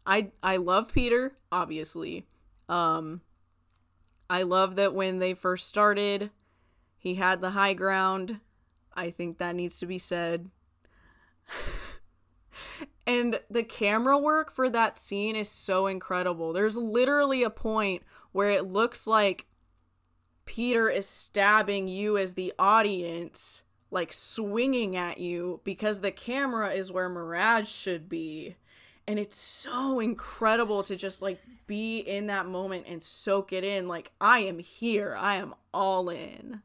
I 0.07 0.31
I 0.41 0.57
love 0.57 0.91
Peter, 0.91 1.37
obviously. 1.51 2.25
Um 2.67 3.21
I 4.29 4.41
love 4.43 4.75
that 4.77 4.95
when 4.95 5.19
they 5.19 5.33
first 5.33 5.67
started, 5.67 6.31
he 6.97 7.15
had 7.15 7.41
the 7.41 7.51
high 7.51 7.73
ground. 7.73 8.39
I 8.93 9.11
think 9.11 9.37
that 9.37 9.55
needs 9.55 9.79
to 9.79 9.85
be 9.85 9.99
said. 9.99 10.49
and 13.07 13.39
the 13.49 13.63
camera 13.63 14.17
work 14.17 14.51
for 14.51 14.69
that 14.69 14.97
scene 14.97 15.35
is 15.35 15.49
so 15.49 15.87
incredible. 15.87 16.51
There's 16.51 16.77
literally 16.77 17.43
a 17.43 17.49
point 17.49 18.03
where 18.31 18.49
it 18.49 18.65
looks 18.65 19.07
like 19.07 19.47
Peter 20.45 20.89
is 20.89 21.07
stabbing 21.07 21.87
you 21.87 22.17
as 22.17 22.33
the 22.33 22.53
audience, 22.57 23.63
like 23.91 24.11
swinging 24.11 24.95
at 24.95 25.19
you 25.19 25.61
because 25.63 25.99
the 25.99 26.11
camera 26.11 26.71
is 26.71 26.91
where 26.91 27.09
Miraz 27.09 27.69
should 27.69 28.09
be. 28.09 28.55
And 29.07 29.17
it's 29.17 29.39
so 29.39 30.01
incredible 30.01 30.83
to 30.83 30.95
just 30.97 31.21
like 31.21 31.39
be 31.65 31.99
in 31.99 32.27
that 32.27 32.45
moment 32.45 32.85
and 32.87 33.01
soak 33.01 33.53
it 33.53 33.63
in. 33.63 33.87
Like, 33.87 34.11
I 34.19 34.39
am 34.39 34.59
here. 34.59 35.15
I 35.17 35.35
am 35.35 35.53
all 35.73 36.09
in. 36.09 36.61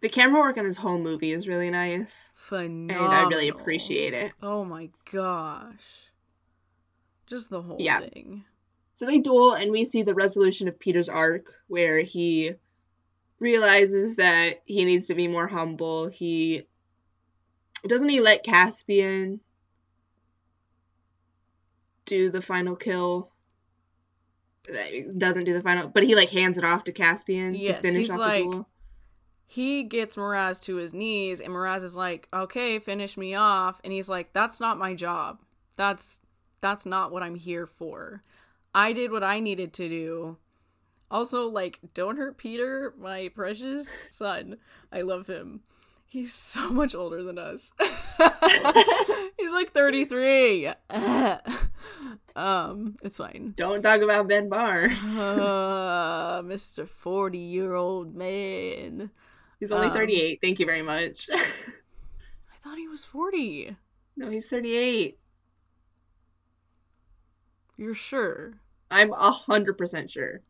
The 0.00 0.10
camera 0.10 0.40
work 0.40 0.58
in 0.58 0.66
this 0.66 0.76
whole 0.76 0.98
movie 0.98 1.32
is 1.32 1.48
really 1.48 1.70
nice. 1.70 2.30
And 2.50 2.90
Phenomenal. 2.90 3.12
I 3.14 3.22
really 3.24 3.48
appreciate 3.48 4.12
it. 4.12 4.32
Oh 4.42 4.64
my 4.64 4.90
gosh. 5.10 6.10
Just 7.26 7.48
the 7.48 7.62
whole 7.62 7.78
Yeah. 7.80 8.00
thing. 8.00 8.44
So 8.92 9.06
they 9.06 9.18
duel, 9.18 9.54
and 9.54 9.72
we 9.72 9.86
see 9.86 10.02
the 10.02 10.14
resolution 10.14 10.68
of 10.68 10.78
Peter's 10.78 11.08
arc, 11.08 11.52
where 11.68 12.00
he 12.00 12.52
realizes 13.40 14.16
that 14.16 14.62
he 14.66 14.84
needs 14.84 15.06
to 15.06 15.14
be 15.14 15.26
more 15.26 15.48
humble. 15.48 16.08
He 16.08 16.66
doesn't 17.86 18.08
he 18.10 18.20
let 18.20 18.44
Caspian 18.44 19.40
do 22.06 22.30
the 22.30 22.40
final 22.42 22.76
kill. 22.76 23.30
Doesn't 25.18 25.44
do 25.44 25.52
the 25.52 25.62
final, 25.62 25.88
but 25.88 26.04
he 26.04 26.14
like 26.14 26.30
hands 26.30 26.56
it 26.56 26.64
off 26.64 26.84
to 26.84 26.92
Caspian 26.92 27.52
to 27.52 27.74
finish 27.74 28.02
he's 28.02 28.10
off 28.10 28.18
like- 28.18 28.44
the 28.44 28.50
duel. 28.50 28.68
he 29.46 29.82
gets 29.82 30.16
Miraz 30.16 30.58
to 30.60 30.76
his 30.76 30.94
knees, 30.94 31.40
and 31.40 31.52
Miraz 31.52 31.84
is 31.84 31.96
like, 31.96 32.28
"Okay, 32.32 32.78
finish 32.78 33.16
me 33.18 33.34
off," 33.34 33.80
and 33.84 33.92
he's 33.92 34.08
like, 34.08 34.32
"That's 34.32 34.60
not 34.60 34.78
my 34.78 34.94
job. 34.94 35.40
That's 35.76 36.20
that's 36.62 36.86
not 36.86 37.12
what 37.12 37.22
I'm 37.22 37.34
here 37.34 37.66
for. 37.66 38.22
I 38.74 38.92
did 38.94 39.10
what 39.12 39.22
I 39.22 39.38
needed 39.38 39.74
to 39.74 39.88
do." 39.88 40.38
Also, 41.10 41.46
like, 41.46 41.78
don't 41.92 42.16
hurt 42.16 42.38
Peter, 42.38 42.94
my 42.98 43.28
precious 43.34 44.06
son. 44.08 44.56
I 44.90 45.02
love 45.02 45.26
him. 45.26 45.60
He's 46.06 46.32
so 46.32 46.70
much 46.70 46.94
older 46.94 47.22
than 47.22 47.38
us. 47.38 47.70
he's 49.38 49.52
like 49.52 49.72
33. 49.72 50.70
um, 52.36 52.96
it's 53.02 53.18
fine. 53.18 53.54
Don't 53.56 53.82
talk 53.82 54.00
about 54.00 54.28
Ben 54.28 54.48
Barr. 54.48 54.88
Uh, 55.14 56.42
Mr. 56.42 56.88
40 56.88 57.38
year 57.38 57.74
old 57.74 58.14
man. 58.14 59.10
He's 59.60 59.70
only 59.72 59.86
Um, 59.88 59.92
38. 59.94 60.40
Thank 60.40 60.58
you 60.58 60.66
very 60.66 60.82
much. 60.82 61.28
I 61.32 61.46
thought 62.62 62.76
he 62.78 62.88
was 62.88 63.04
40. 63.04 63.76
no, 64.16 64.30
he's 64.30 64.48
38. 64.48 65.18
You're 67.76 67.94
sure? 67.94 68.54
I'm 68.90 69.12
a 69.12 69.30
hundred 69.32 69.76
percent 69.78 70.10
sure. 70.10 70.40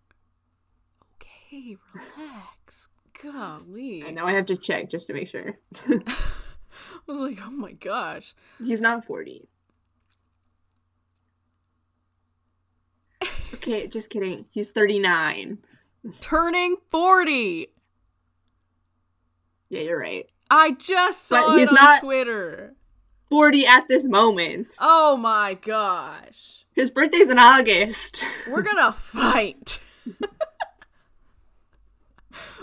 Okay, 1.17 1.77
relax. 1.95 2.89
Golly. 3.23 4.05
I 4.07 4.11
know 4.11 4.27
I 4.27 4.33
have 4.33 4.47
to 4.47 4.57
check 4.57 4.91
just 4.91 5.07
to 5.07 5.15
make 5.15 5.29
sure. 5.29 5.59
I 5.87 6.01
was 7.07 7.19
like, 7.19 7.39
oh 7.43 7.51
my 7.51 7.73
gosh. 7.73 8.35
He's 8.59 8.81
not 8.83 9.05
40. 9.05 9.49
Okay, 13.65 13.87
just 13.87 14.11
kidding. 14.11 14.45
He's 14.51 14.69
39. 14.71 15.57
Turning 16.21 16.77
40. 16.91 17.69
Yeah, 19.71 19.81
you're 19.81 19.99
right. 19.99 20.27
I 20.51 20.73
just 20.73 21.23
saw 21.27 21.47
But 21.49 21.55
it 21.57 21.61
he's 21.61 21.69
on 21.71 21.75
not- 21.77 22.01
Twitter. 22.03 22.75
40 23.31 23.67
at 23.67 23.89
this 23.89 24.05
moment. 24.05 24.75
Oh 24.81 25.17
my 25.17 25.55
gosh. 25.55 26.67
His 26.75 26.91
birthday's 26.91 27.31
in 27.31 27.39
August. 27.39 28.23
We're 28.49 28.61
gonna 28.71 28.93
fight. 28.93 29.81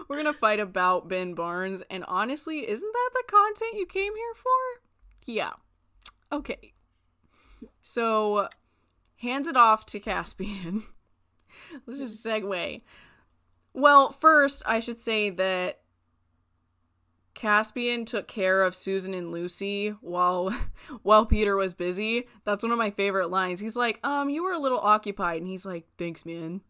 we're 0.08 0.18
gonna 0.18 0.34
fight 0.34 0.60
about 0.60 1.08
Ben 1.10 1.34
Barnes, 1.34 1.82
and 1.90 2.06
honestly, 2.08 2.70
isn't 2.70 2.94
that 2.94 3.10
the 3.14 3.24
content 3.28 3.74
you 3.80 3.88
came 3.88 4.16
here 4.16 4.34
for? 4.36 4.52
Yeah. 5.26 5.54
Okay. 6.32 6.74
So 7.82 8.48
hands 9.22 9.48
it 9.48 9.56
off 9.56 9.86
to 9.88 10.00
Caspian. 10.00 10.84
Let's 11.86 12.00
just 12.00 12.26
segue. 12.26 12.82
Well, 13.74 14.10
first, 14.10 14.64
I 14.66 14.80
should 14.80 15.00
say 15.00 15.30
that 15.30 15.80
Caspian 17.34 18.04
took 18.06 18.28
care 18.28 18.64
of 18.64 18.76
Susan 18.76 19.14
and 19.14 19.32
Lucy 19.32 19.90
while 20.02 20.50
while 21.04 21.26
Peter 21.26 21.56
was 21.56 21.74
busy. 21.74 22.28
That's 22.44 22.64
one 22.64 22.72
of 22.72 22.78
my 22.78 22.92
favorite 22.92 23.30
lines. 23.30 23.60
He's 23.60 23.78
like, 23.78 24.00
"Um, 24.06 24.30
you 24.30 24.44
were 24.44 24.52
a 24.52 24.60
little 24.60 24.80
occupied." 24.80 25.38
And 25.38 25.48
he's 25.48 25.66
like, 25.66 25.86
"Thanks, 25.98 26.26
man." 26.26 26.62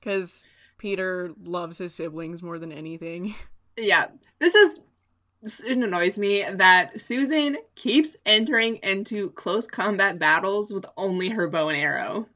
Cuz 0.00 0.44
Peter 0.78 1.34
loves 1.42 1.78
his 1.78 1.94
siblings 1.94 2.42
more 2.42 2.58
than 2.58 2.72
anything. 2.72 3.34
Yeah. 3.80 4.08
This 4.40 4.56
is 4.56 4.80
annoys 5.42 6.18
me 6.18 6.44
that 6.54 7.00
Susan 7.00 7.56
keeps 7.74 8.16
entering 8.26 8.76
into 8.82 9.30
close 9.30 9.66
combat 9.66 10.18
battles 10.18 10.72
with 10.72 10.86
only 10.96 11.28
her 11.28 11.48
bow 11.48 11.68
and 11.68 11.78
arrow. 11.78 12.26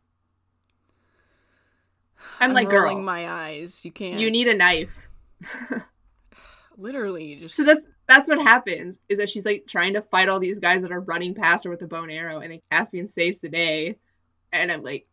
I'm, 2.41 2.51
I'm 2.51 2.55
like, 2.55 2.71
rolling 2.71 2.99
girl, 2.99 3.05
my 3.05 3.29
eyes. 3.29 3.85
You 3.85 3.91
can't. 3.91 4.21
you 4.21 4.31
need 4.31 4.49
a 4.49 4.55
knife. 4.57 5.11
literally 6.79 7.37
just 7.37 7.55
So 7.55 7.65
that's 7.65 7.87
that's 8.07 8.29
what 8.29 8.43
happens 8.43 9.01
is 9.09 9.19
that 9.19 9.31
she's 9.31 9.47
like 9.47 9.67
trying 9.67 9.95
to 9.95 10.03
fight 10.03 10.29
all 10.29 10.41
these 10.41 10.59
guys 10.59 10.83
that 10.83 10.93
are 10.93 11.01
running 11.01 11.35
past 11.35 11.65
her 11.65 11.71
with 11.71 11.83
a 11.83 11.87
bow 11.87 12.03
and 12.03 12.13
arrow, 12.13 12.41
and 12.41 12.53
then 12.53 12.61
Caspian 12.71 13.07
saves 13.07 13.41
the 13.41 13.49
day. 13.49 13.97
And 14.53 14.71
I'm 14.71 14.83
like, 14.83 15.07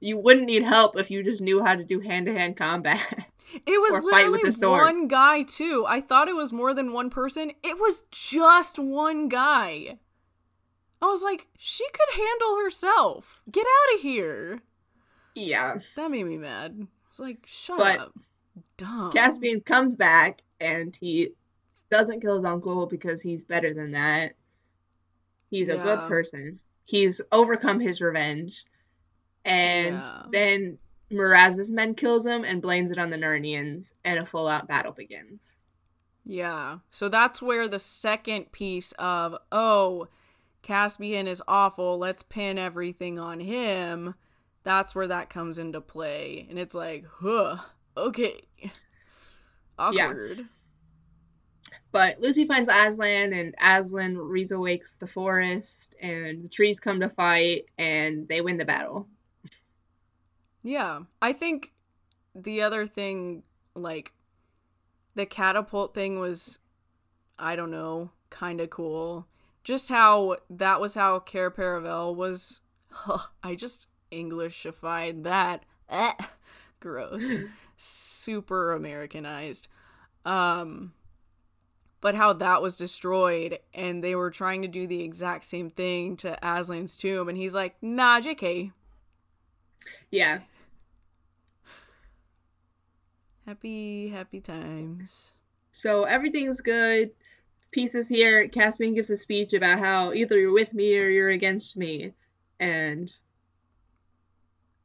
you 0.00 0.18
wouldn't 0.18 0.46
need 0.46 0.62
help 0.62 0.96
if 0.96 1.10
you 1.10 1.22
just 1.22 1.42
knew 1.42 1.62
how 1.62 1.74
to 1.74 1.84
do 1.84 2.00
hand 2.00 2.26
to 2.26 2.32
hand 2.32 2.56
combat. 2.56 3.00
It 3.66 3.80
was 3.80 3.94
or 4.04 4.10
fight 4.10 4.30
with 4.30 4.42
literally 4.44 4.78
one 4.80 5.08
guy 5.08 5.42
too. 5.42 5.84
I 5.88 6.00
thought 6.00 6.28
it 6.28 6.36
was 6.36 6.52
more 6.52 6.74
than 6.74 6.92
one 6.92 7.10
person. 7.10 7.52
It 7.62 7.78
was 7.78 8.04
just 8.10 8.78
one 8.78 9.28
guy. 9.28 9.98
I 11.02 11.06
was 11.06 11.22
like, 11.22 11.48
she 11.58 11.84
could 11.92 12.14
handle 12.16 12.56
herself. 12.62 13.42
Get 13.50 13.66
out 13.66 13.94
of 13.96 14.00
here. 14.02 14.62
yeah. 15.34 15.78
That 15.96 16.10
made 16.10 16.24
me 16.24 16.38
mad. 16.38 16.76
I 16.80 16.86
was 17.10 17.20
like, 17.20 17.38
shut 17.46 17.78
But 17.78 17.98
up. 18.00 18.14
Dumb. 18.76 19.12
Caspian 19.12 19.60
comes 19.60 19.94
back 19.96 20.42
and 20.60 20.96
he 20.96 21.30
doesn't 21.90 22.20
kill 22.20 22.34
his 22.36 22.44
uncle 22.44 22.86
because 22.86 23.20
he's 23.20 23.44
better 23.44 23.72
than 23.74 23.92
that. 23.92 24.34
He's 25.50 25.68
a 25.68 25.76
good 25.76 26.00
person. 26.08 26.58
He's 26.86 27.20
overcome 27.30 27.78
his 27.80 28.00
revenge. 28.00 28.64
And 29.44 29.96
Yeah. 29.96 30.22
then 30.32 30.78
Miraz's 31.14 31.70
men 31.70 31.94
kills 31.94 32.26
him 32.26 32.44
and 32.44 32.60
blames 32.60 32.90
it 32.90 32.98
on 32.98 33.10
the 33.10 33.16
Narnians, 33.16 33.94
and 34.04 34.18
a 34.18 34.26
full 34.26 34.48
out 34.48 34.68
battle 34.68 34.92
begins. 34.92 35.58
Yeah. 36.24 36.78
So 36.90 37.08
that's 37.08 37.40
where 37.40 37.68
the 37.68 37.78
second 37.78 38.52
piece 38.52 38.92
of, 38.98 39.36
oh, 39.52 40.08
Caspian 40.62 41.28
is 41.28 41.42
awful, 41.46 41.98
let's 41.98 42.22
pin 42.22 42.58
everything 42.58 43.18
on 43.18 43.40
him. 43.40 44.14
That's 44.62 44.94
where 44.94 45.08
that 45.08 45.28
comes 45.28 45.58
into 45.58 45.80
play. 45.80 46.46
And 46.48 46.58
it's 46.58 46.74
like, 46.74 47.04
huh, 47.20 47.58
okay. 47.96 48.48
Awkward. 49.78 50.38
Yeah. 50.38 50.44
But 51.92 52.18
Lucy 52.20 52.46
finds 52.46 52.70
Aslan, 52.72 53.32
and 53.32 53.54
Aslan 53.60 54.16
reawakes 54.16 54.98
the 54.98 55.06
forest, 55.06 55.94
and 56.00 56.42
the 56.42 56.48
trees 56.48 56.80
come 56.80 56.98
to 57.00 57.08
fight, 57.10 57.66
and 57.78 58.26
they 58.26 58.40
win 58.40 58.56
the 58.56 58.64
battle. 58.64 59.06
Yeah. 60.64 61.00
I 61.22 61.32
think 61.32 61.72
the 62.34 62.62
other 62.62 62.86
thing, 62.86 63.44
like, 63.76 64.12
the 65.14 65.26
catapult 65.26 65.94
thing 65.94 66.18
was, 66.18 66.58
I 67.38 67.54
don't 67.54 67.70
know, 67.70 68.10
kind 68.30 68.60
of 68.60 68.70
cool. 68.70 69.28
Just 69.62 69.90
how 69.90 70.38
that 70.50 70.80
was 70.80 70.94
how 70.96 71.20
Cair 71.20 71.50
Paravel 71.50 72.16
was. 72.16 72.62
I 73.42 73.54
just 73.54 73.86
Englishified 74.10 75.22
that. 75.24 75.64
Eh, 75.88 76.14
gross. 76.80 77.38
Super 77.76 78.72
Americanized. 78.72 79.68
Um, 80.24 80.94
but 82.00 82.14
how 82.14 82.32
that 82.34 82.62
was 82.62 82.76
destroyed, 82.76 83.58
and 83.74 84.02
they 84.02 84.14
were 84.14 84.30
trying 84.30 84.62
to 84.62 84.68
do 84.68 84.86
the 84.86 85.02
exact 85.02 85.44
same 85.44 85.70
thing 85.70 86.16
to 86.18 86.38
Aslan's 86.42 86.96
tomb, 86.96 87.28
and 87.28 87.36
he's 87.36 87.54
like, 87.54 87.76
nah, 87.82 88.20
JK. 88.20 88.72
Yeah. 90.10 90.40
Happy, 93.46 94.08
happy 94.08 94.40
times. 94.40 95.34
So 95.70 96.04
everything's 96.04 96.60
good. 96.62 97.10
Peace 97.72 97.94
is 97.94 98.08
here. 98.08 98.48
Caspian 98.48 98.94
gives 98.94 99.10
a 99.10 99.16
speech 99.16 99.52
about 99.52 99.80
how 99.80 100.12
either 100.14 100.38
you're 100.38 100.52
with 100.52 100.72
me 100.72 100.96
or 100.98 101.08
you're 101.08 101.30
against 101.30 101.76
me. 101.76 102.12
And 102.58 103.12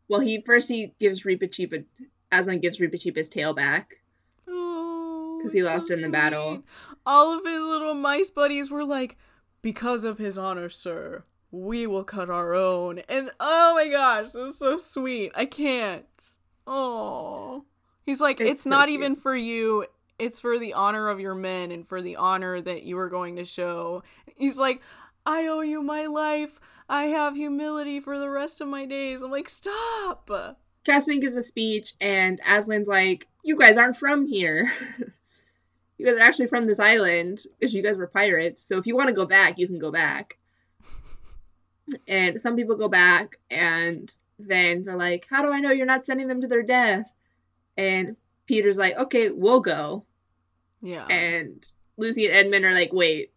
well, 0.10 0.20
he 0.20 0.42
first 0.42 0.68
he 0.68 0.94
gives 1.00 1.24
Reepicheep 1.24 1.86
Aslan 2.32 2.60
gives 2.60 2.80
Reaper 2.80 2.98
his 3.16 3.30
tail 3.30 3.54
back. 3.54 4.00
Oh, 4.48 5.40
'Cause 5.42 5.54
he 5.54 5.64
lost 5.64 5.90
in 5.90 6.02
the 6.02 6.10
battle. 6.10 6.64
All 7.06 7.38
of 7.38 7.46
his 7.46 7.62
little 7.62 7.94
mice 7.94 8.30
buddies 8.30 8.70
were 8.70 8.84
like, 8.84 9.18
"Because 9.62 10.04
of 10.04 10.18
his 10.18 10.38
honor, 10.38 10.68
sir, 10.68 11.24
we 11.52 11.88
will 11.88 12.04
cut 12.04 12.30
our 12.30 12.54
own." 12.54 13.00
And 13.08 13.32
oh 13.40 13.76
my 13.76 13.88
gosh, 13.88 14.36
it 14.36 14.40
was 14.40 14.58
so 14.58 14.78
sweet. 14.78 15.32
I 15.34 15.46
can't. 15.46 16.38
Oh, 16.68 17.66
he's 18.10 18.22
like, 18.22 18.42
It's 18.42 18.50
"It's, 18.52 18.62
so 18.64 18.70
not 18.72 18.88
cute. 18.88 19.00
even 19.00 19.16
for 19.16 19.36
you. 19.36 19.86
It's 20.18 20.40
for 20.40 20.60
the 20.60 20.74
honor 20.74 21.08
of 21.10 21.20
your 21.22 21.36
men 21.36 21.72
and 21.72 21.88
for 21.88 22.02
the 22.02 22.18
honor 22.18 22.60
that 22.62 22.84
you 22.84 22.98
are 23.00 23.10
going 23.10 23.38
to 23.38 23.46
show." 23.46 24.04
He's 24.36 24.58
like, 24.58 24.82
"I 25.26 25.48
owe 25.48 25.62
you 25.62 25.82
my 25.82 26.06
life. 26.08 26.60
I 26.90 27.04
have 27.04 27.36
humility 27.36 28.00
for 28.00 28.18
the 28.20 28.30
rest 28.30 28.62
of 28.62 28.68
my 28.68 28.86
days." 28.86 29.22
I'm 29.24 29.32
like, 29.32 29.48
"Stop." 29.50 30.30
Caspian 30.86 31.20
gives 31.20 31.36
a 31.36 31.44
speech 31.44 31.94
and 32.02 32.42
Aslan's 32.42 32.88
like, 32.88 33.28
You 33.44 33.56
guys 33.58 33.78
aren't 33.78 33.98
from 33.98 34.26
here. 34.26 34.72
you 35.98 36.06
guys 36.06 36.16
are 36.16 36.22
actually 36.22 36.48
from 36.48 36.66
this 36.66 36.80
island 36.80 37.44
because 37.60 37.74
you 37.76 37.84
guys 37.84 37.98
were 37.98 38.08
pirates. 38.08 38.66
So 38.66 38.78
if 38.78 38.88
you 38.88 38.96
want 38.96 39.08
to 39.10 39.14
go 39.14 39.26
back, 39.26 39.60
you 39.60 39.68
can 39.68 39.78
go 39.78 39.92
back. 39.92 40.38
and 42.08 42.40
some 42.40 42.56
people 42.56 42.76
go 42.76 42.88
back 42.88 43.38
and 43.52 44.12
then 44.40 44.84
they're 44.84 44.96
like, 44.96 45.28
How 45.30 45.42
do 45.44 45.52
I 45.52 45.60
know 45.60 45.72
you're 45.72 45.86
not 45.86 46.06
sending 46.06 46.28
them 46.28 46.42
to 46.42 46.48
their 46.48 46.64
death? 46.64 47.14
And 47.80 48.18
Peter's 48.46 48.78
like, 48.78 48.98
Okay, 48.98 49.30
we'll 49.30 49.62
go. 49.62 50.06
Yeah. 50.82 51.06
And 51.08 51.66
Lucy 51.98 52.26
and 52.26 52.36
Edmund 52.36 52.66
are 52.66 52.74
like, 52.74 52.92
Wait, 52.92 53.32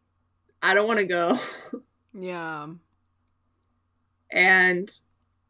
I 0.60 0.74
don't 0.74 0.88
want 0.88 0.98
to 0.98 1.06
go. 1.06 1.38
yeah. 2.14 2.66
and 4.30 4.98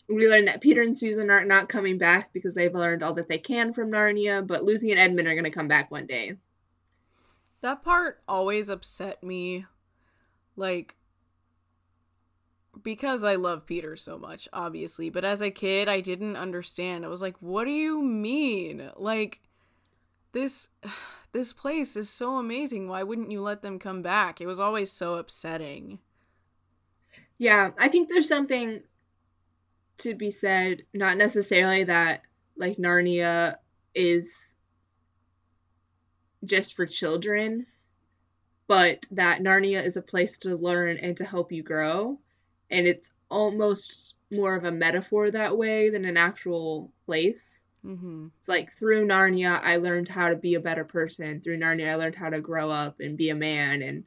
we 0.09 0.29
learn 0.29 0.45
that 0.45 0.61
Peter 0.61 0.83
and 0.83 0.99
Susan 0.99 1.31
are 1.31 1.45
not 1.45 1.69
coming 1.69 1.97
back 1.97 2.33
because 2.33 2.55
they've 2.55 2.75
learned 2.75 3.03
all 3.03 3.15
that 3.15 3.29
they 3.29 3.39
can 3.39 3.73
from 3.73 3.91
Narnia, 3.91 4.47
but 4.47 4.65
Lucy 4.65 4.91
and 4.91 5.01
Edmund 5.01 5.27
are 5.27 5.35
going 5.35 5.45
to 5.45 5.51
come 5.51 5.69
back 5.69 5.91
one 5.91 6.07
day. 6.07 6.35
That 7.63 7.83
part 7.83 8.21
always 8.29 8.69
upset 8.69 9.23
me. 9.23 9.65
Like, 10.57 10.97
because 12.83 13.25
I 13.25 13.35
love 13.35 13.67
Peter 13.67 13.97
so 13.97 14.19
much, 14.19 14.49
obviously. 14.53 15.11
But 15.11 15.25
as 15.25 15.41
a 15.41 15.51
kid, 15.51 15.89
I 15.89 16.01
didn't 16.01 16.37
understand. 16.37 17.05
I 17.05 17.09
was 17.09 17.23
like, 17.23 17.37
what 17.41 17.65
do 17.65 17.71
you 17.71 18.03
mean? 18.03 18.91
Like, 18.97 19.41
this. 20.33 20.69
This 21.33 21.55
place 21.55 21.97
is 21.97 22.11
so 22.11 22.37
amazing. 22.37 22.89
Why 22.89 23.03
wouldn't 23.03 23.31
you 23.31 23.41
let 23.41 23.63
them 23.63 23.79
come 23.79 24.03
back? 24.03 24.43
It 24.43 24.47
was 24.47 24.61
always 24.61 24.93
so 24.93 25.15
upsetting. 25.15 25.99
Yeah, 27.39 27.71
I 27.79 27.89
think 27.89 28.11
there's 28.11 28.29
something 28.29 28.83
to 30.03 30.15
be 30.15 30.31
said, 30.31 30.83
not 30.93 31.17
necessarily 31.17 31.85
that 31.85 32.23
like 32.57 32.77
Narnia 32.77 33.57
is 33.95 34.57
just 36.45 36.75
for 36.75 36.87
children, 36.87 37.67
but 38.67 39.07
that 39.13 39.41
Narnia 39.43 39.85
is 39.85 39.97
a 39.97 40.03
place 40.03 40.39
to 40.39 40.57
learn 40.57 40.99
and 40.99 41.17
to 41.17 41.25
help 41.25 41.53
you 41.53 41.63
grow, 41.63 42.19
and 42.73 42.87
it's 42.87 43.13
almost 43.31 44.15
more 44.31 44.57
of 44.57 44.65
a 44.65 44.73
metaphor 44.73 45.31
that 45.31 45.57
way 45.57 45.91
than 45.91 46.07
an 46.07 46.17
actual 46.17 46.91
place. 47.07 47.63
Mm-hmm. 47.85 48.29
It's 48.39 48.49
like 48.49 48.73
through 48.73 49.07
Narnia, 49.07 49.61
I 49.63 49.77
learned 49.77 50.09
how 50.09 50.31
to 50.31 50.37
be 50.37 50.55
a 50.55 50.61
better 50.61 50.85
person. 50.85 51.41
Through 51.41 51.59
Narnia, 51.59 51.91
I 51.91 51.95
learned 51.97 52.15
how 52.15 52.31
to 52.31 52.41
grow 52.41 52.71
up 52.71 53.01
and 53.01 53.19
be 53.19 53.29
a 53.29 53.35
man 53.35 53.83
and 53.83 54.05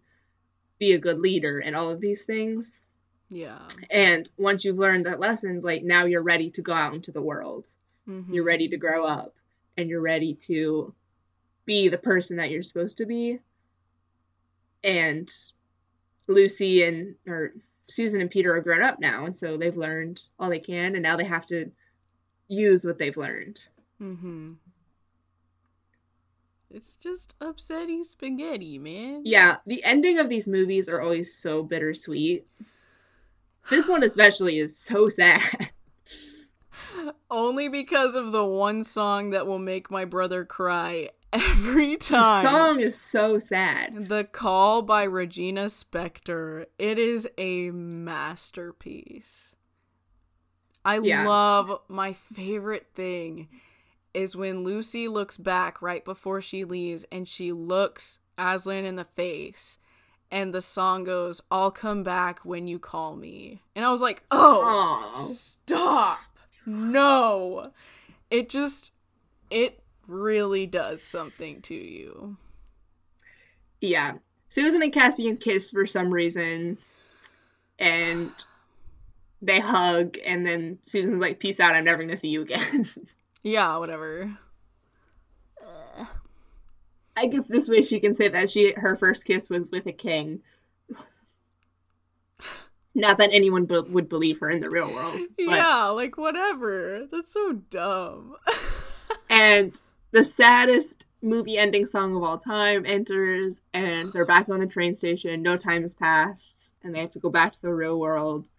be 0.79 0.93
a 0.93 0.99
good 0.99 1.19
leader 1.19 1.59
and 1.59 1.75
all 1.75 1.91
of 1.91 2.01
these 2.01 2.23
things. 2.23 2.83
Yeah. 3.29 3.59
And 3.91 4.29
once 4.37 4.65
you've 4.65 4.79
learned 4.79 5.05
that 5.05 5.19
lessons, 5.19 5.63
like 5.63 5.83
now 5.83 6.05
you're 6.05 6.23
ready 6.23 6.49
to 6.51 6.61
go 6.61 6.73
out 6.73 6.95
into 6.95 7.11
the 7.11 7.21
world. 7.21 7.67
Mm-hmm. 8.09 8.33
You're 8.33 8.43
ready 8.43 8.69
to 8.69 8.77
grow 8.77 9.05
up 9.05 9.35
and 9.77 9.89
you're 9.89 10.01
ready 10.01 10.35
to 10.47 10.93
be 11.65 11.89
the 11.89 11.97
person 11.97 12.37
that 12.37 12.49
you're 12.49 12.63
supposed 12.63 12.97
to 12.97 13.05
be. 13.05 13.39
And 14.83 15.31
Lucy 16.27 16.83
and 16.83 17.15
or 17.27 17.53
Susan 17.87 18.21
and 18.21 18.29
Peter 18.29 18.55
are 18.55 18.61
grown 18.61 18.81
up 18.81 18.99
now, 18.99 19.25
and 19.25 19.37
so 19.37 19.57
they've 19.57 19.77
learned 19.77 20.21
all 20.39 20.49
they 20.49 20.59
can, 20.59 20.95
and 20.95 21.03
now 21.03 21.15
they 21.15 21.25
have 21.25 21.45
to 21.47 21.71
use 22.47 22.85
what 22.85 22.97
they've 22.97 23.17
learned. 23.17 23.67
Mm-hmm. 24.01 24.53
It's 26.71 26.97
just 26.97 27.39
upsetty 27.39 28.03
spaghetti, 28.03 28.77
man. 28.79 29.21
Yeah, 29.23 29.57
the 29.65 29.83
ending 29.83 30.19
of 30.19 30.27
these 30.29 30.47
movies 30.47 30.89
are 30.89 31.01
always 31.01 31.33
so 31.33 31.63
bittersweet. 31.63 32.47
This 33.69 33.87
one 33.87 34.03
especially 34.03 34.59
is 34.59 34.77
so 34.77 35.07
sad. 35.07 35.69
Only 37.31 37.69
because 37.69 38.15
of 38.15 38.31
the 38.31 38.45
one 38.45 38.83
song 38.83 39.29
that 39.29 39.47
will 39.47 39.59
make 39.59 39.89
my 39.89 40.05
brother 40.05 40.43
cry 40.43 41.09
every 41.35 41.97
time. 41.97 42.43
The 42.43 42.49
song 42.49 42.79
is 42.79 42.99
so 42.99 43.39
sad. 43.39 44.07
The 44.09 44.23
Call 44.23 44.81
by 44.81 45.03
Regina 45.03 45.65
Spektor. 45.65 46.65
It 46.79 46.97
is 46.97 47.27
a 47.37 47.71
masterpiece. 47.71 49.55
I 50.83 50.99
Yeah. 50.99 51.27
love 51.27 51.79
my 51.87 52.13
favorite 52.13 52.87
thing 52.93 53.49
is 54.13 54.35
when 54.35 54.63
Lucy 54.63 55.07
looks 55.07 55.37
back 55.37 55.81
right 55.81 56.05
before 56.05 56.39
she 56.41 56.63
leaves 56.63 57.05
and 57.11 57.27
she 57.27 57.51
looks 57.51 58.19
Aslan 58.37 58.85
in 58.85 58.95
the 58.95 59.03
face 59.03 59.77
and 60.31 60.53
the 60.53 60.61
song 60.61 61.03
goes, 61.03 61.41
I'll 61.51 61.71
come 61.71 62.03
back 62.03 62.39
when 62.45 62.67
you 62.67 62.79
call 62.79 63.15
me. 63.15 63.61
And 63.75 63.83
I 63.85 63.89
was 63.89 64.01
like, 64.01 64.23
oh, 64.31 64.61
Aw. 64.63 65.17
stop. 65.17 66.19
No. 66.65 67.71
It 68.31 68.49
just, 68.49 68.91
it 69.49 69.81
really 70.07 70.65
does 70.65 71.01
something 71.01 71.61
to 71.63 71.75
you. 71.75 72.37
Yeah. 73.81 74.15
Susan 74.49 74.81
and 74.81 74.93
Caspian 74.93 75.37
kiss 75.37 75.71
for 75.71 75.85
some 75.85 76.13
reason, 76.13 76.77
and 77.79 78.31
they 79.41 79.59
hug, 79.59 80.17
and 80.25 80.45
then 80.45 80.79
Susan's 80.83 81.19
like, 81.21 81.39
"Peace 81.39 81.59
out. 81.59 81.75
I'm 81.75 81.83
never 81.83 82.03
gonna 82.03 82.17
see 82.17 82.29
you 82.29 82.41
again." 82.41 82.89
Yeah, 83.43 83.77
whatever. 83.77 84.35
I 87.15 87.27
guess 87.27 87.45
this 87.47 87.69
way 87.69 87.83
she 87.83 87.99
can 87.99 88.15
say 88.15 88.27
that 88.27 88.49
she 88.49 88.73
her 88.75 88.95
first 88.95 89.25
kiss 89.25 89.49
was 89.51 89.63
with 89.71 89.85
a 89.85 89.93
king. 89.93 90.41
Not 92.95 93.17
that 93.17 93.29
anyone 93.31 93.65
be- 93.65 93.79
would 93.79 94.09
believe 94.09 94.39
her 94.39 94.49
in 94.49 94.61
the 94.61 94.69
real 94.69 94.91
world. 94.91 95.19
But, 95.37 95.43
Yeah, 95.45 95.85
like 95.89 96.17
whatever. 96.17 97.07
That's 97.11 97.31
so 97.31 97.53
dumb. 97.53 98.35
And 99.27 99.79
the 100.15 100.23
saddest 100.23 101.05
movie 101.21 101.57
ending 101.57 101.85
song 101.85 102.15
of 102.15 102.23
all 102.23 102.37
time 102.37 102.85
enters, 102.85 103.61
and 103.73 104.13
they're 104.13 104.23
back 104.23 104.47
on 104.47 104.59
the 104.61 104.65
train 104.65 104.95
station. 104.95 105.41
No 105.41 105.57
time 105.57 105.81
has 105.81 105.93
passed, 105.93 106.73
and 106.81 106.95
they 106.95 107.01
have 107.01 107.11
to 107.11 107.19
go 107.19 107.29
back 107.29 107.51
to 107.51 107.61
the 107.61 107.73
real 107.73 107.99
world. 107.99 108.49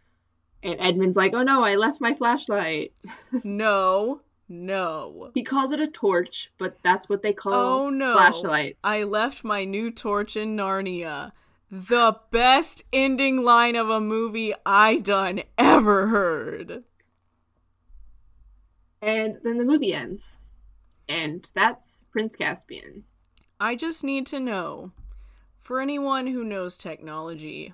And 0.63 0.79
Edmund's 0.79 1.17
like, 1.17 1.33
"Oh 1.33 1.43
no, 1.43 1.65
I 1.65 1.77
left 1.77 1.99
my 1.99 2.13
flashlight." 2.13 2.93
no, 3.43 4.21
no. 4.51 5.31
He 5.33 5.45
calls 5.45 5.73
it 5.73 5.81
a 5.81 5.87
torch, 5.87 6.53
but 6.59 6.77
that's 6.83 7.09
what 7.09 7.23
they 7.23 7.33
call 7.33 7.53
flashlights. 7.53 7.87
Oh 7.87 7.91
no. 7.91 8.13
flashlights. 8.13 8.81
I 8.85 9.03
left 9.05 9.43
my 9.43 9.65
new 9.65 9.91
torch 9.91 10.37
in 10.37 10.59
Narnia. 10.59 11.33
The 11.71 12.19
best 12.31 12.85
ending 12.93 13.43
line 13.43 13.77
of 13.77 13.89
a 13.89 13.99
movie 13.99 14.53
I 14.67 14.97
done 14.99 15.41
ever 15.57 16.09
heard. 16.09 16.85
And 19.01 19.39
then 19.43 19.57
the 19.57 19.65
movie 19.65 19.95
ends. 19.95 20.41
And 21.09 21.49
that's 21.55 22.05
Prince 22.11 22.37
Caspian. 22.37 23.05
I 23.61 23.75
just 23.77 24.05
need 24.05 24.27
to 24.29 24.41
know 24.41 24.93
for 25.59 25.81
anyone 25.81 26.27
who 26.27 26.45
knows 26.45 26.77
technology. 26.77 27.73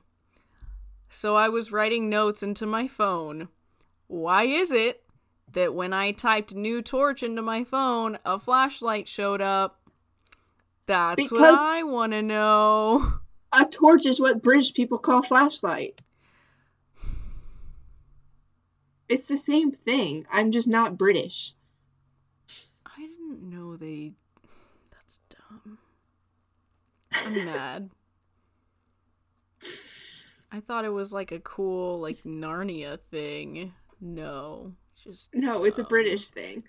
So 1.09 1.37
I 1.37 1.49
was 1.49 1.73
writing 1.73 2.09
notes 2.09 2.43
into 2.43 2.67
my 2.67 2.89
phone. 2.89 3.49
Why 4.07 4.45
is 4.45 4.71
it 4.71 5.03
that 5.53 5.75
when 5.75 5.93
I 5.93 6.13
typed 6.13 6.55
new 6.55 6.81
torch 6.83 7.23
into 7.23 7.43
my 7.43 7.65
phone, 7.65 8.19
a 8.25 8.39
flashlight 8.39 9.09
showed 9.09 9.41
up? 9.41 9.81
That's 10.87 11.17
Because- 11.17 11.39
what 11.39 11.55
I 11.59 11.83
want 11.83 12.13
to 12.13 12.23
know. 12.23 13.15
A 13.53 13.65
torch 13.67 14.07
is 14.07 14.19
what 14.21 14.43
British 14.43 14.73
people 14.73 14.99
call 14.99 15.23
flashlight. 15.23 16.01
It's 19.09 19.29
the 19.29 19.37
same 19.37 19.73
thing. 19.73 20.27
I'm 20.31 20.51
just 20.53 20.69
not 20.69 20.97
British. 20.97 21.55
Know 23.43 23.77
they. 23.77 24.13
That's 24.93 25.19
dumb. 25.29 25.79
I'm 27.13 27.35
mad. 27.45 27.91
I 30.53 30.61
thought 30.61 30.85
it 30.85 30.91
was 30.93 31.13
like 31.13 31.33
a 31.33 31.41
cool, 31.41 31.99
like 32.01 32.23
Narnia 32.25 32.99
thing. 33.11 33.73
No, 34.01 34.73
just 35.03 35.35
No, 35.35 35.57
it's 35.57 35.79
a. 35.79 35.85
British 35.85 36.29
thing. 36.31 36.63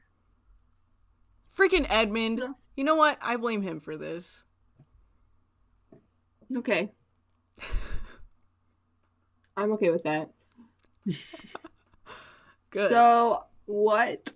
Freaking 1.56 1.86
Edmund. 1.90 2.40
So- 2.40 2.56
You 2.76 2.84
know 2.86 2.96
what? 2.96 3.18
I 3.22 3.36
blame 3.38 3.62
him 3.62 3.80
for 3.80 3.96
this. 3.98 4.44
okay. 6.58 6.92
I'm 9.58 9.72
okay 9.74 9.92
with 9.92 10.04
that. 10.04 10.32
Good. 12.72 12.90
So, 12.90 13.44
what 13.66 14.32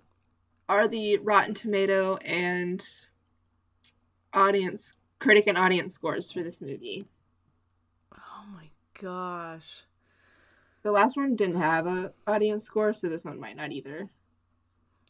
are 0.68 0.88
the 0.88 1.18
Rotten 1.18 1.54
Tomato 1.54 2.16
and 2.16 2.86
audience 4.32 4.94
critic 5.18 5.46
and 5.46 5.58
audience 5.58 5.94
scores 5.94 6.30
for 6.30 6.42
this 6.42 6.60
movie? 6.60 7.06
oh 8.14 8.44
my 8.52 8.68
gosh. 9.00 9.84
The 10.82 10.92
last 10.92 11.16
one 11.16 11.36
didn't 11.36 11.60
have 11.60 11.86
a 11.86 12.12
audience 12.26 12.64
score, 12.64 12.94
so 12.94 13.08
this 13.08 13.24
one 13.24 13.40
might 13.40 13.56
not 13.56 13.72
either. 13.72 14.08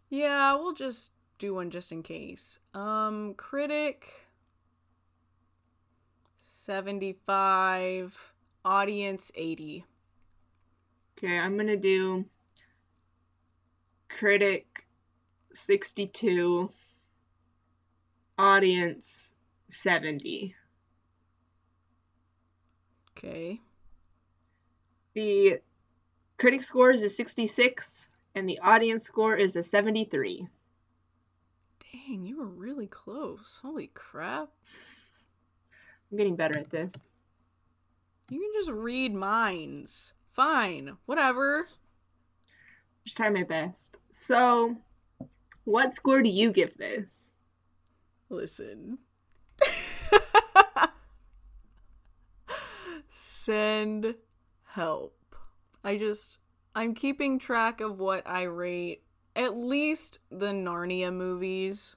Yeah, 0.08 0.54
we'll 0.54 0.72
just 0.72 1.12
do 1.38 1.54
one 1.54 1.70
just 1.70 1.92
in 1.92 2.02
case. 2.02 2.58
Um, 2.74 3.34
critic 3.34 4.26
75, 6.38 8.32
audience 8.64 9.30
80. 9.34 9.84
Okay, 11.18 11.38
I'm 11.38 11.56
gonna 11.56 11.76
do 11.76 12.24
critic 14.08 14.77
62, 15.58 16.70
audience 18.38 19.34
70. 19.68 20.54
Okay. 23.10 23.60
The 25.14 25.60
critic 26.38 26.62
score 26.62 26.90
is 26.90 27.02
a 27.02 27.08
66, 27.08 28.08
and 28.34 28.48
the 28.48 28.60
audience 28.60 29.02
score 29.02 29.34
is 29.34 29.56
a 29.56 29.62
73. 29.62 30.46
Dang, 31.92 32.24
you 32.24 32.38
were 32.38 32.46
really 32.46 32.86
close. 32.86 33.60
Holy 33.62 33.90
crap. 33.94 34.48
I'm 36.10 36.18
getting 36.18 36.36
better 36.36 36.58
at 36.58 36.70
this. 36.70 36.94
You 38.30 38.40
can 38.40 38.50
just 38.60 38.70
read 38.70 39.14
minds. 39.14 40.14
Fine. 40.34 40.96
Whatever. 41.06 41.66
Just 43.04 43.16
try 43.16 43.30
my 43.30 43.42
best. 43.42 43.98
So, 44.12 44.76
what 45.68 45.94
score 45.94 46.22
do 46.22 46.30
you 46.30 46.50
give 46.50 46.76
this? 46.78 47.32
Listen. 48.30 48.98
Send 53.08 54.14
help. 54.64 55.14
I 55.84 55.98
just 55.98 56.38
I'm 56.74 56.94
keeping 56.94 57.38
track 57.38 57.80
of 57.80 57.98
what 57.98 58.26
I 58.26 58.42
rate 58.44 59.02
at 59.36 59.56
least 59.56 60.20
the 60.30 60.46
Narnia 60.46 61.12
movies. 61.12 61.96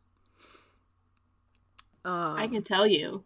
Um, 2.03 2.36
I 2.38 2.47
can 2.47 2.63
tell 2.63 2.86
you. 2.88 3.24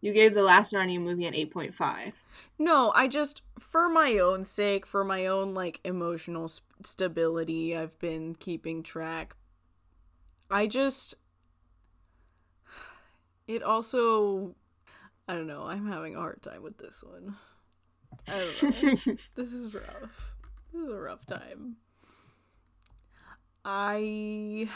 You 0.00 0.14
gave 0.14 0.34
the 0.34 0.42
last 0.42 0.72
Narnia 0.72 1.00
movie 1.00 1.26
an 1.26 1.34
8.5. 1.34 2.12
No, 2.58 2.90
I 2.94 3.08
just 3.08 3.42
for 3.58 3.90
my 3.90 4.16
own 4.16 4.44
sake, 4.44 4.86
for 4.86 5.04
my 5.04 5.26
own 5.26 5.52
like 5.52 5.80
emotional 5.84 6.44
s- 6.44 6.62
stability, 6.82 7.76
I've 7.76 7.98
been 7.98 8.34
keeping 8.34 8.82
track. 8.82 9.36
I 10.50 10.66
just 10.66 11.14
it 13.46 13.62
also 13.62 14.54
I 15.28 15.34
don't 15.34 15.46
know, 15.46 15.62
I'm 15.62 15.86
having 15.86 16.16
a 16.16 16.18
hard 16.18 16.42
time 16.42 16.62
with 16.62 16.78
this 16.78 17.04
one. 17.04 17.36
I 18.26 18.50
don't 18.62 18.82
know. 18.82 19.16
this 19.36 19.52
is 19.52 19.72
rough. 19.72 20.32
This 20.72 20.82
is 20.82 20.92
a 20.92 20.98
rough 20.98 21.24
time. 21.26 21.76
I 23.64 24.68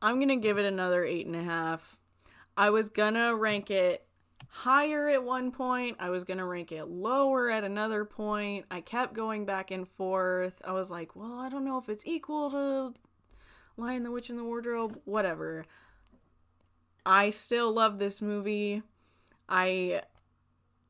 I'm 0.00 0.20
gonna 0.20 0.36
give 0.36 0.58
it 0.58 0.64
another 0.64 1.04
eight 1.04 1.26
and 1.26 1.36
a 1.36 1.42
half. 1.42 1.98
I 2.56 2.70
was 2.70 2.88
gonna 2.88 3.34
rank 3.34 3.70
it 3.70 4.06
higher 4.54 5.08
at 5.08 5.24
one 5.24 5.50
point. 5.50 5.96
I 5.98 6.10
was 6.10 6.22
gonna 6.22 6.46
rank 6.46 6.70
it 6.70 6.84
lower 6.84 7.50
at 7.50 7.64
another 7.64 8.04
point. 8.04 8.66
I 8.70 8.80
kept 8.80 9.12
going 9.12 9.44
back 9.44 9.72
and 9.72 9.86
forth. 9.86 10.62
I 10.64 10.70
was 10.70 10.92
like, 10.92 11.16
well, 11.16 11.40
I 11.40 11.48
don't 11.48 11.64
know 11.64 11.76
if 11.76 11.88
it's 11.88 12.06
equal 12.06 12.52
to 12.52 12.94
Lion 13.76 14.04
the 14.04 14.12
Witch 14.12 14.30
in 14.30 14.36
the 14.36 14.44
Wardrobe. 14.44 15.00
Whatever. 15.04 15.64
I 17.04 17.30
still 17.30 17.72
love 17.72 17.98
this 17.98 18.22
movie. 18.22 18.82
I 19.48 20.02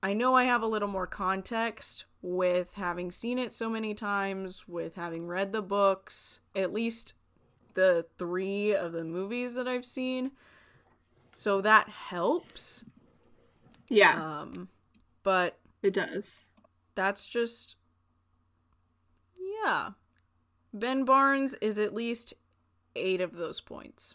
I 0.03 0.12
know 0.12 0.35
I 0.35 0.45
have 0.45 0.61
a 0.61 0.67
little 0.67 0.87
more 0.87 1.07
context 1.07 2.05
with 2.21 2.75
having 2.75 3.11
seen 3.11 3.39
it 3.39 3.55
so 3.55 3.71
many 3.71 3.95
times, 3.95 4.69
with 4.69 4.97
having 4.97 5.27
read 5.27 5.53
the 5.53 5.62
books, 5.62 6.41
at 6.55 6.71
least 6.71 7.15
the 7.73 8.05
three 8.19 8.75
of 8.75 8.93
the 8.93 9.05
movies 9.05 9.55
that 9.55 9.67
I've 9.67 9.87
seen. 9.87 10.33
So 11.33 11.62
that 11.62 11.89
helps. 11.89 12.85
Yeah, 13.91 14.41
Um, 14.41 14.68
but 15.22 15.59
it 15.82 15.93
does. 15.95 16.43
that's 16.95 17.28
just 17.28 17.76
yeah. 19.64 19.91
Ben 20.72 21.05
Barnes 21.05 21.55
is 21.61 21.78
at 21.78 21.95
least 21.95 22.35
eight 22.97 23.20
of 23.20 23.32
those 23.35 23.61
points. 23.61 24.14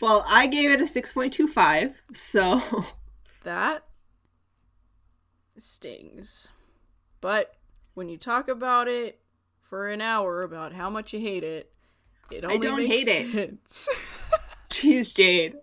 Well, 0.00 0.24
I 0.26 0.46
gave 0.46 0.70
it 0.70 0.80
a 0.80 0.86
6.25, 0.86 1.94
so 2.12 2.62
That 3.42 3.84
stings. 5.56 6.48
But 7.20 7.56
when 7.94 8.08
you 8.08 8.16
talk 8.16 8.48
about 8.48 8.88
it 8.88 9.20
for 9.60 9.88
an 9.88 10.00
hour 10.00 10.40
about 10.42 10.72
how 10.72 10.88
much 10.90 11.12
you 11.12 11.20
hate 11.20 11.44
it, 11.44 11.72
it 12.30 12.44
I 12.44 12.54
only 12.54 12.66
don't 12.66 12.88
makes 12.88 13.06
hate 13.06 13.08
it. 13.08 13.32
sense. 13.68 13.88
jeez, 14.70 15.14
Jade. 15.14 15.56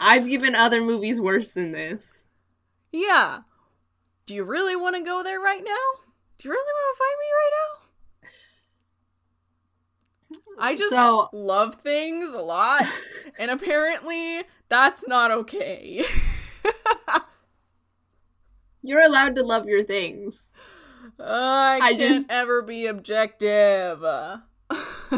I've 0.00 0.26
given 0.28 0.54
other 0.54 0.80
movies 0.82 1.20
worse 1.20 1.52
than 1.52 1.72
this. 1.72 2.24
yeah. 2.92 3.40
Do 4.26 4.34
you 4.34 4.42
really 4.42 4.74
want 4.74 4.96
to 4.96 5.04
go 5.04 5.22
there 5.22 5.38
right 5.38 5.62
now? 5.62 6.00
Do 6.38 6.48
you 6.48 6.50
really 6.50 6.72
want 6.74 6.96
to 6.96 6.98
fight 6.98 7.18
me 7.20 7.26
right 7.38 7.52
now? 10.58 10.64
I 10.64 10.74
just 10.74 10.92
So- 10.94 11.28
love 11.32 11.76
things 11.76 12.34
a 12.34 12.40
lot, 12.40 12.86
and 13.38 13.52
apparently 13.52 14.42
that's 14.68 15.06
not 15.06 15.30
okay. 15.30 16.04
You're 18.82 19.02
allowed 19.02 19.36
to 19.36 19.44
love 19.44 19.66
your 19.66 19.84
things. 19.84 20.52
I 21.20 21.78
I 21.80 21.94
can't 21.94 22.14
just- 22.14 22.30
ever 22.30 22.62
be 22.62 22.86
objective. 22.86 24.02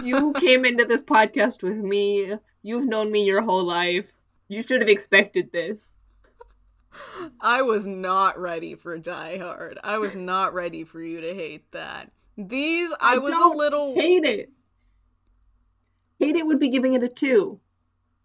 You 0.05 0.35
came 0.35 0.67
into 0.67 0.85
this 0.85 1.03
podcast 1.03 1.63
with 1.63 1.77
me. 1.79 2.35
You've 2.63 2.85
known 2.87 3.11
me 3.11 3.25
your 3.25 3.41
whole 3.41 3.65
life. 3.65 4.15
You 4.49 4.63
should 4.63 4.81
have 4.81 4.89
expected 4.91 5.53
this. 5.53 5.97
I 7.41 7.63
was 7.63 7.87
not 7.87 8.39
ready 8.39 8.75
for 8.75 8.97
Die 8.99 9.39
Hard. 9.39 9.79
I 9.85 9.99
was 9.99 10.17
not 10.17 10.55
ready 10.55 10.85
for 10.85 11.03
you 11.03 11.21
to 11.21 11.35
hate 11.35 11.71
that. 11.73 12.11
These, 12.37 12.93
I, 13.01 13.15
I 13.15 13.19
was 13.19 13.31
a 13.33 13.57
little. 13.57 13.95
Hate 13.95 14.25
it. 14.25 14.51
Hate 16.19 16.37
it 16.37 16.47
would 16.47 16.59
be 16.59 16.71
giving 16.71 16.95
it 16.95 17.03
a 17.03 17.09
two. 17.09 17.61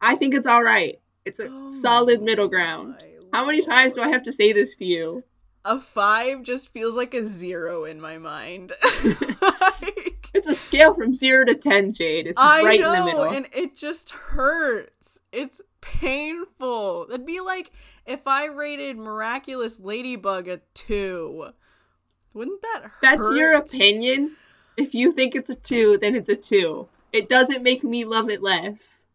I 0.02 0.16
think 0.16 0.34
it's 0.34 0.48
all 0.48 0.64
right. 0.64 1.00
It's 1.26 1.40
a 1.40 1.48
Oh 1.50 1.70
solid 1.70 2.22
middle 2.22 2.48
ground. 2.48 2.96
How 3.32 3.46
many 3.46 3.62
times 3.62 3.96
do 3.96 4.02
I 4.02 4.10
have 4.10 4.24
to 4.24 4.34
say 4.34 4.54
this 4.54 4.76
to 4.78 4.86
you? 4.86 5.24
A 5.66 5.80
five 5.80 6.44
just 6.44 6.70
feels 6.70 6.96
like 6.96 7.14
a 7.14 7.26
zero 7.26 7.86
in 7.86 8.00
my 8.02 8.18
mind. 8.18 8.74
like, 9.42 10.30
It's 10.34 10.48
a 10.48 10.56
scale 10.56 10.94
from 10.94 11.16
zero 11.16 11.46
to 11.46 11.56
ten, 11.56 11.94
Jade. 11.94 12.28
It's 12.28 12.40
I 12.40 12.62
right 12.64 12.80
know, 12.80 12.94
in 12.94 13.00
the 13.00 13.06
middle. 13.06 13.24
and 13.24 13.48
it 13.54 13.76
just 13.78 14.12
hurts. 14.12 15.20
It's 15.32 15.62
painful. 15.84 17.08
It'd 17.10 17.26
be 17.26 17.42
like 17.42 17.72
if 18.06 18.28
I 18.28 18.46
rated 18.46 18.98
Miraculous 18.98 19.80
Ladybug 19.80 20.48
a 20.48 20.62
two. 20.74 21.50
Wouldn't 22.34 22.62
that 22.62 22.84
hurt? 22.84 23.02
That's 23.02 23.30
your 23.32 23.54
opinion. 23.54 24.36
If 24.78 24.96
you 24.96 25.12
think 25.12 25.36
it's 25.36 25.50
a 25.50 25.56
two, 25.56 25.98
then 26.00 26.16
it's 26.16 26.30
a 26.30 26.36
two. 26.36 26.88
It 27.12 27.30
doesn't 27.30 27.62
make 27.62 27.84
me 27.84 28.06
love 28.06 28.30
it 28.30 28.42
less. 28.42 29.06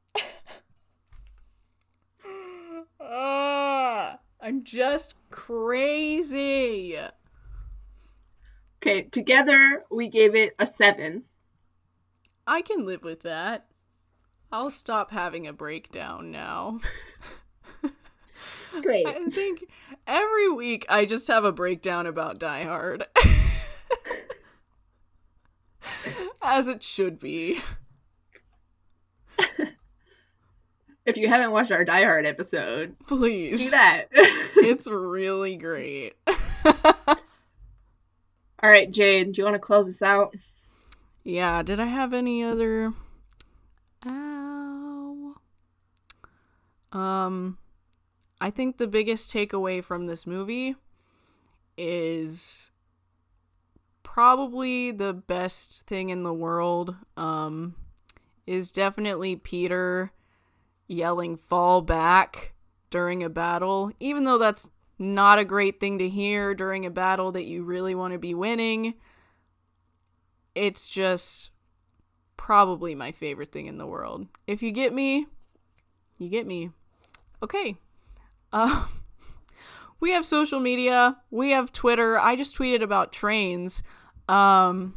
Ah, 3.00 4.18
I'm 4.40 4.62
just 4.62 5.14
crazy. 5.30 6.96
Okay, 8.76 9.02
together 9.02 9.84
we 9.90 10.08
gave 10.08 10.34
it 10.34 10.54
a 10.58 10.66
seven. 10.66 11.24
I 12.46 12.62
can 12.62 12.86
live 12.86 13.02
with 13.02 13.22
that. 13.22 13.67
I'll 14.50 14.70
stop 14.70 15.10
having 15.10 15.46
a 15.46 15.52
breakdown 15.52 16.30
now. 16.30 16.80
Great. 18.82 19.06
I 19.06 19.24
think 19.26 19.64
every 20.06 20.50
week 20.50 20.86
I 20.88 21.04
just 21.04 21.28
have 21.28 21.44
a 21.44 21.52
breakdown 21.52 22.06
about 22.06 22.38
Die 22.38 22.64
Hard. 22.64 23.06
As 26.42 26.68
it 26.68 26.82
should 26.82 27.18
be. 27.18 27.60
If 31.04 31.16
you 31.16 31.28
haven't 31.28 31.52
watched 31.52 31.72
our 31.72 31.84
Die 31.86 32.04
Hard 32.04 32.26
episode, 32.26 32.94
Please. 33.06 33.64
do 33.64 33.70
that. 33.70 34.06
It's 34.60 34.86
really 34.86 35.56
great. 35.56 36.14
All 36.26 37.14
right, 38.62 38.90
Jade, 38.90 39.32
do 39.32 39.40
you 39.40 39.44
want 39.44 39.54
to 39.54 39.58
close 39.60 39.88
us 39.88 40.02
out? 40.02 40.34
yeah, 41.24 41.62
did 41.62 41.80
I 41.80 41.86
have 41.86 42.12
any 42.12 42.42
other 42.44 42.92
Ow. 44.04 44.37
Um 46.92 47.58
I 48.40 48.50
think 48.50 48.76
the 48.76 48.86
biggest 48.86 49.32
takeaway 49.32 49.82
from 49.82 50.06
this 50.06 50.26
movie 50.26 50.76
is 51.76 52.70
probably 54.02 54.90
the 54.90 55.12
best 55.12 55.82
thing 55.82 56.10
in 56.10 56.22
the 56.22 56.32
world 56.32 56.96
um 57.16 57.74
is 58.46 58.72
definitely 58.72 59.36
Peter 59.36 60.10
yelling 60.86 61.36
fall 61.36 61.82
back 61.82 62.54
during 62.90 63.22
a 63.22 63.28
battle 63.28 63.92
even 64.00 64.24
though 64.24 64.38
that's 64.38 64.70
not 64.98 65.38
a 65.38 65.44
great 65.44 65.78
thing 65.78 65.98
to 65.98 66.08
hear 66.08 66.54
during 66.54 66.84
a 66.84 66.90
battle 66.90 67.32
that 67.32 67.46
you 67.46 67.62
really 67.62 67.94
want 67.94 68.12
to 68.12 68.18
be 68.18 68.34
winning. 68.34 68.94
It's 70.54 70.88
just 70.88 71.50
probably 72.36 72.94
my 72.94 73.12
favorite 73.12 73.52
thing 73.52 73.66
in 73.66 73.78
the 73.78 73.86
world. 73.86 74.26
If 74.46 74.62
you 74.62 74.72
get 74.72 74.92
me 74.92 75.26
you 76.18 76.28
get 76.28 76.46
me 76.46 76.70
okay 77.42 77.76
uh, 78.52 78.86
we 80.00 80.12
have 80.12 80.24
social 80.24 80.60
media. 80.60 81.16
We 81.30 81.50
have 81.50 81.72
Twitter. 81.72 82.18
I 82.18 82.36
just 82.36 82.56
tweeted 82.56 82.82
about 82.82 83.12
trains. 83.12 83.82
Um, 84.28 84.94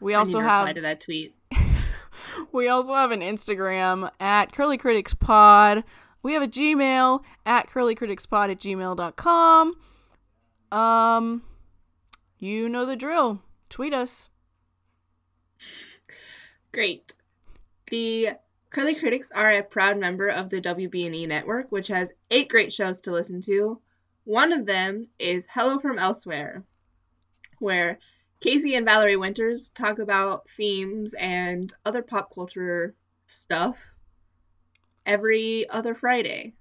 we 0.00 0.14
also 0.14 0.38
I 0.38 0.42
need 0.42 0.48
to 0.48 0.52
reply 0.52 0.66
have 0.66 0.76
to 0.76 0.82
that 0.82 1.00
tweet. 1.00 1.34
we 2.52 2.68
also 2.68 2.94
have 2.94 3.10
an 3.10 3.20
Instagram 3.20 4.10
at 4.20 4.52
Curly 4.52 4.78
Critics 4.78 5.14
Pod. 5.14 5.84
We 6.22 6.34
have 6.34 6.42
a 6.42 6.48
Gmail 6.48 7.22
at 7.44 7.68
curlycriticspod 7.68 8.50
at 8.50 8.60
gmail.com. 8.60 9.76
Um, 10.70 11.42
you 12.38 12.68
know 12.68 12.86
the 12.86 12.94
drill. 12.94 13.42
Tweet 13.68 13.92
us. 13.92 14.28
Great. 16.72 17.12
The 17.90 18.30
Curly 18.72 18.94
Critics 18.94 19.30
are 19.30 19.52
a 19.52 19.62
proud 19.62 19.98
member 19.98 20.28
of 20.28 20.48
the 20.48 20.58
WB&E 20.58 21.26
network, 21.26 21.70
which 21.70 21.88
has 21.88 22.14
eight 22.30 22.48
great 22.48 22.72
shows 22.72 23.02
to 23.02 23.12
listen 23.12 23.42
to. 23.42 23.78
One 24.24 24.50
of 24.50 24.64
them 24.64 25.08
is 25.18 25.46
Hello 25.50 25.78
from 25.78 25.98
Elsewhere, 25.98 26.64
where 27.58 27.98
Casey 28.40 28.74
and 28.74 28.86
Valerie 28.86 29.18
Winters 29.18 29.68
talk 29.68 29.98
about 29.98 30.48
themes 30.48 31.12
and 31.12 31.70
other 31.84 32.00
pop 32.00 32.34
culture 32.34 32.94
stuff 33.26 33.78
every 35.04 35.68
other 35.68 35.94
Friday. 35.94 36.54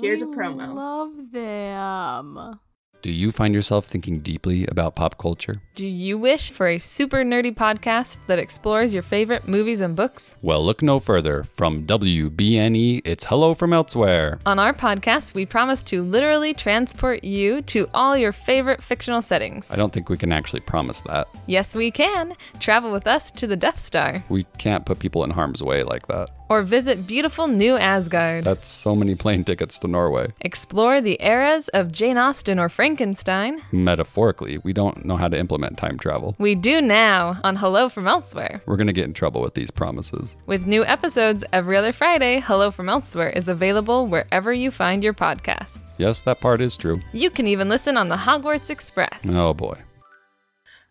Here's 0.00 0.22
a 0.22 0.26
promo. 0.26 0.74
Love 0.74 1.30
them. 1.30 2.58
Do 3.00 3.12
you 3.12 3.30
find 3.30 3.54
yourself 3.54 3.86
thinking 3.86 4.18
deeply 4.18 4.66
about 4.66 4.96
pop 4.96 5.18
culture? 5.18 5.62
Do 5.76 5.86
you 5.86 6.18
wish 6.18 6.50
for 6.50 6.66
a 6.66 6.80
super 6.80 7.18
nerdy 7.18 7.54
podcast 7.54 8.18
that 8.26 8.40
explores 8.40 8.92
your 8.92 9.04
favorite 9.04 9.46
movies 9.46 9.80
and 9.80 9.94
books? 9.94 10.34
Well, 10.42 10.64
look 10.64 10.82
no 10.82 10.98
further. 10.98 11.44
From 11.54 11.84
WBNE, 11.86 13.02
it's 13.04 13.26
Hello 13.26 13.54
from 13.54 13.72
Elsewhere. 13.72 14.40
On 14.44 14.58
our 14.58 14.72
podcast, 14.72 15.34
we 15.34 15.46
promise 15.46 15.84
to 15.84 16.02
literally 16.02 16.52
transport 16.52 17.22
you 17.22 17.62
to 17.62 17.88
all 17.94 18.16
your 18.16 18.32
favorite 18.32 18.82
fictional 18.82 19.22
settings. 19.22 19.70
I 19.70 19.76
don't 19.76 19.92
think 19.92 20.08
we 20.08 20.16
can 20.16 20.32
actually 20.32 20.60
promise 20.60 21.00
that. 21.02 21.28
Yes, 21.46 21.76
we 21.76 21.92
can. 21.92 22.34
Travel 22.58 22.90
with 22.90 23.06
us 23.06 23.30
to 23.30 23.46
the 23.46 23.56
Death 23.56 23.80
Star 23.80 24.24
We 24.28 24.42
can't 24.58 24.84
put 24.84 24.98
people 24.98 25.22
in 25.22 25.30
harm's 25.30 25.62
way 25.62 25.84
like 25.84 26.08
that. 26.08 26.30
Or 26.48 26.62
visit 26.62 27.06
beautiful 27.06 27.46
New 27.46 27.76
Asgard. 27.76 28.44
That's 28.44 28.68
so 28.68 28.94
many 28.94 29.14
plane 29.14 29.44
tickets 29.44 29.78
to 29.80 29.88
Norway. 29.88 30.32
Explore 30.40 31.00
the 31.00 31.16
eras 31.20 31.68
of 31.68 31.92
Jane 31.92 32.18
Austen 32.18 32.58
or 32.58 32.68
Frankenstein. 32.68 33.62
Metaphorically, 33.72 34.58
we 34.58 34.72
don't 34.72 35.04
know 35.04 35.16
how 35.16 35.28
to 35.28 35.38
implement 35.38 35.78
time 35.78 35.98
travel. 35.98 36.34
We 36.38 36.54
do 36.54 36.80
now 36.80 37.40
on 37.44 37.56
Hello 37.56 37.88
from 37.88 38.06
Elsewhere. 38.06 38.62
We're 38.66 38.76
going 38.76 38.86
to 38.86 38.92
get 38.92 39.04
in 39.04 39.14
trouble 39.14 39.40
with 39.40 39.54
these 39.54 39.70
promises. 39.70 40.36
With 40.46 40.66
new 40.66 40.84
episodes 40.84 41.44
every 41.52 41.76
other 41.76 41.92
Friday, 41.92 42.40
Hello 42.40 42.70
from 42.70 42.88
Elsewhere 42.88 43.30
is 43.30 43.48
available 43.48 44.06
wherever 44.06 44.52
you 44.52 44.70
find 44.70 45.04
your 45.04 45.14
podcasts. 45.14 45.94
Yes, 45.98 46.20
that 46.22 46.40
part 46.40 46.60
is 46.60 46.76
true. 46.76 47.00
You 47.12 47.30
can 47.30 47.46
even 47.46 47.68
listen 47.68 47.96
on 47.96 48.08
the 48.08 48.16
Hogwarts 48.16 48.70
Express. 48.70 49.20
Oh 49.26 49.52
boy. 49.54 49.78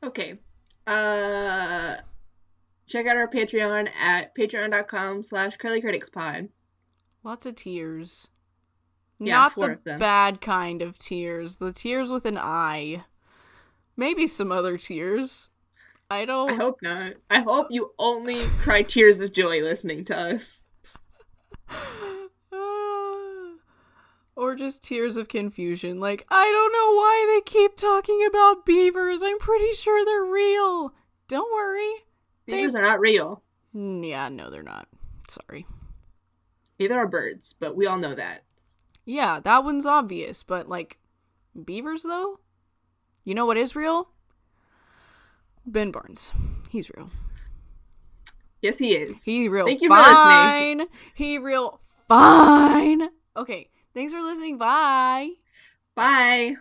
Okay. 0.03 0.37
Uh 0.85 1.97
check 2.87 3.05
out 3.05 3.17
our 3.17 3.27
Patreon 3.27 3.89
at 3.99 4.35
patreon.com 4.35 5.23
slash 5.23 5.57
curlycriticspod. 5.57 6.49
Lots 7.23 7.45
of 7.45 7.55
tiers. 7.55 8.29
Yeah, 9.19 9.35
Not 9.35 9.55
the 9.55 9.79
bad 9.97 10.41
kind 10.41 10.81
of 10.81 10.97
tears. 10.97 11.57
The 11.57 11.71
tiers 11.71 12.11
with 12.11 12.25
an 12.25 12.37
I. 12.37 13.03
Maybe 13.95 14.27
some 14.27 14.51
other 14.51 14.77
tears. 14.77 15.49
I 16.09 16.25
don't. 16.25 16.51
I 16.51 16.55
hope 16.55 16.79
not. 16.81 17.13
I 17.29 17.41
hope 17.41 17.67
you 17.69 17.91
only 17.99 18.45
cry 18.59 18.83
tears 18.83 19.19
of 19.19 19.33
joy 19.33 19.61
listening 19.61 20.05
to 20.05 20.17
us. 20.17 20.63
or 24.37 24.55
just 24.55 24.83
tears 24.83 25.17
of 25.17 25.27
confusion. 25.27 25.99
Like, 25.99 26.25
I 26.29 26.45
don't 26.45 26.71
know 26.71 26.93
why 26.95 27.25
they 27.27 27.41
keep 27.51 27.75
talking 27.75 28.25
about 28.25 28.65
beavers. 28.65 29.21
I'm 29.23 29.39
pretty 29.39 29.73
sure 29.73 30.05
they're 30.05 30.23
real. 30.23 30.93
Don't 31.27 31.51
worry. 31.51 32.05
Beavers 32.47 32.75
are 32.75 32.81
not 32.81 32.99
real. 32.99 33.43
Mm, 33.75 34.07
Yeah, 34.07 34.29
no, 34.29 34.49
they're 34.49 34.63
not. 34.63 34.87
Sorry. 35.29 35.65
Neither 36.79 36.95
are 36.97 37.07
birds, 37.07 37.53
but 37.59 37.75
we 37.75 37.85
all 37.87 37.97
know 37.97 38.15
that. 38.15 38.43
Yeah, 39.05 39.39
that 39.41 39.63
one's 39.63 39.85
obvious, 39.85 40.43
but 40.43 40.67
like, 40.69 40.99
beavers 41.65 42.03
though? 42.03 42.39
You 43.23 43.35
know 43.35 43.45
what 43.45 43.57
is 43.57 43.75
real? 43.75 44.09
Ben 45.65 45.91
Barnes. 45.91 46.31
He's 46.69 46.89
real. 46.95 47.09
Yes, 48.61 48.77
he 48.77 48.95
is. 48.95 49.23
He 49.23 49.49
real 49.49 49.65
Thank 49.65 49.81
you 49.81 49.89
for 49.89 49.97
listening. 49.97 50.15
fine. 50.15 50.81
He 51.13 51.37
real 51.37 51.79
fine. 52.07 53.09
Okay, 53.35 53.69
thanks 53.93 54.13
for 54.13 54.21
listening. 54.21 54.57
Bye. 54.57 55.31
Bye. 55.95 56.55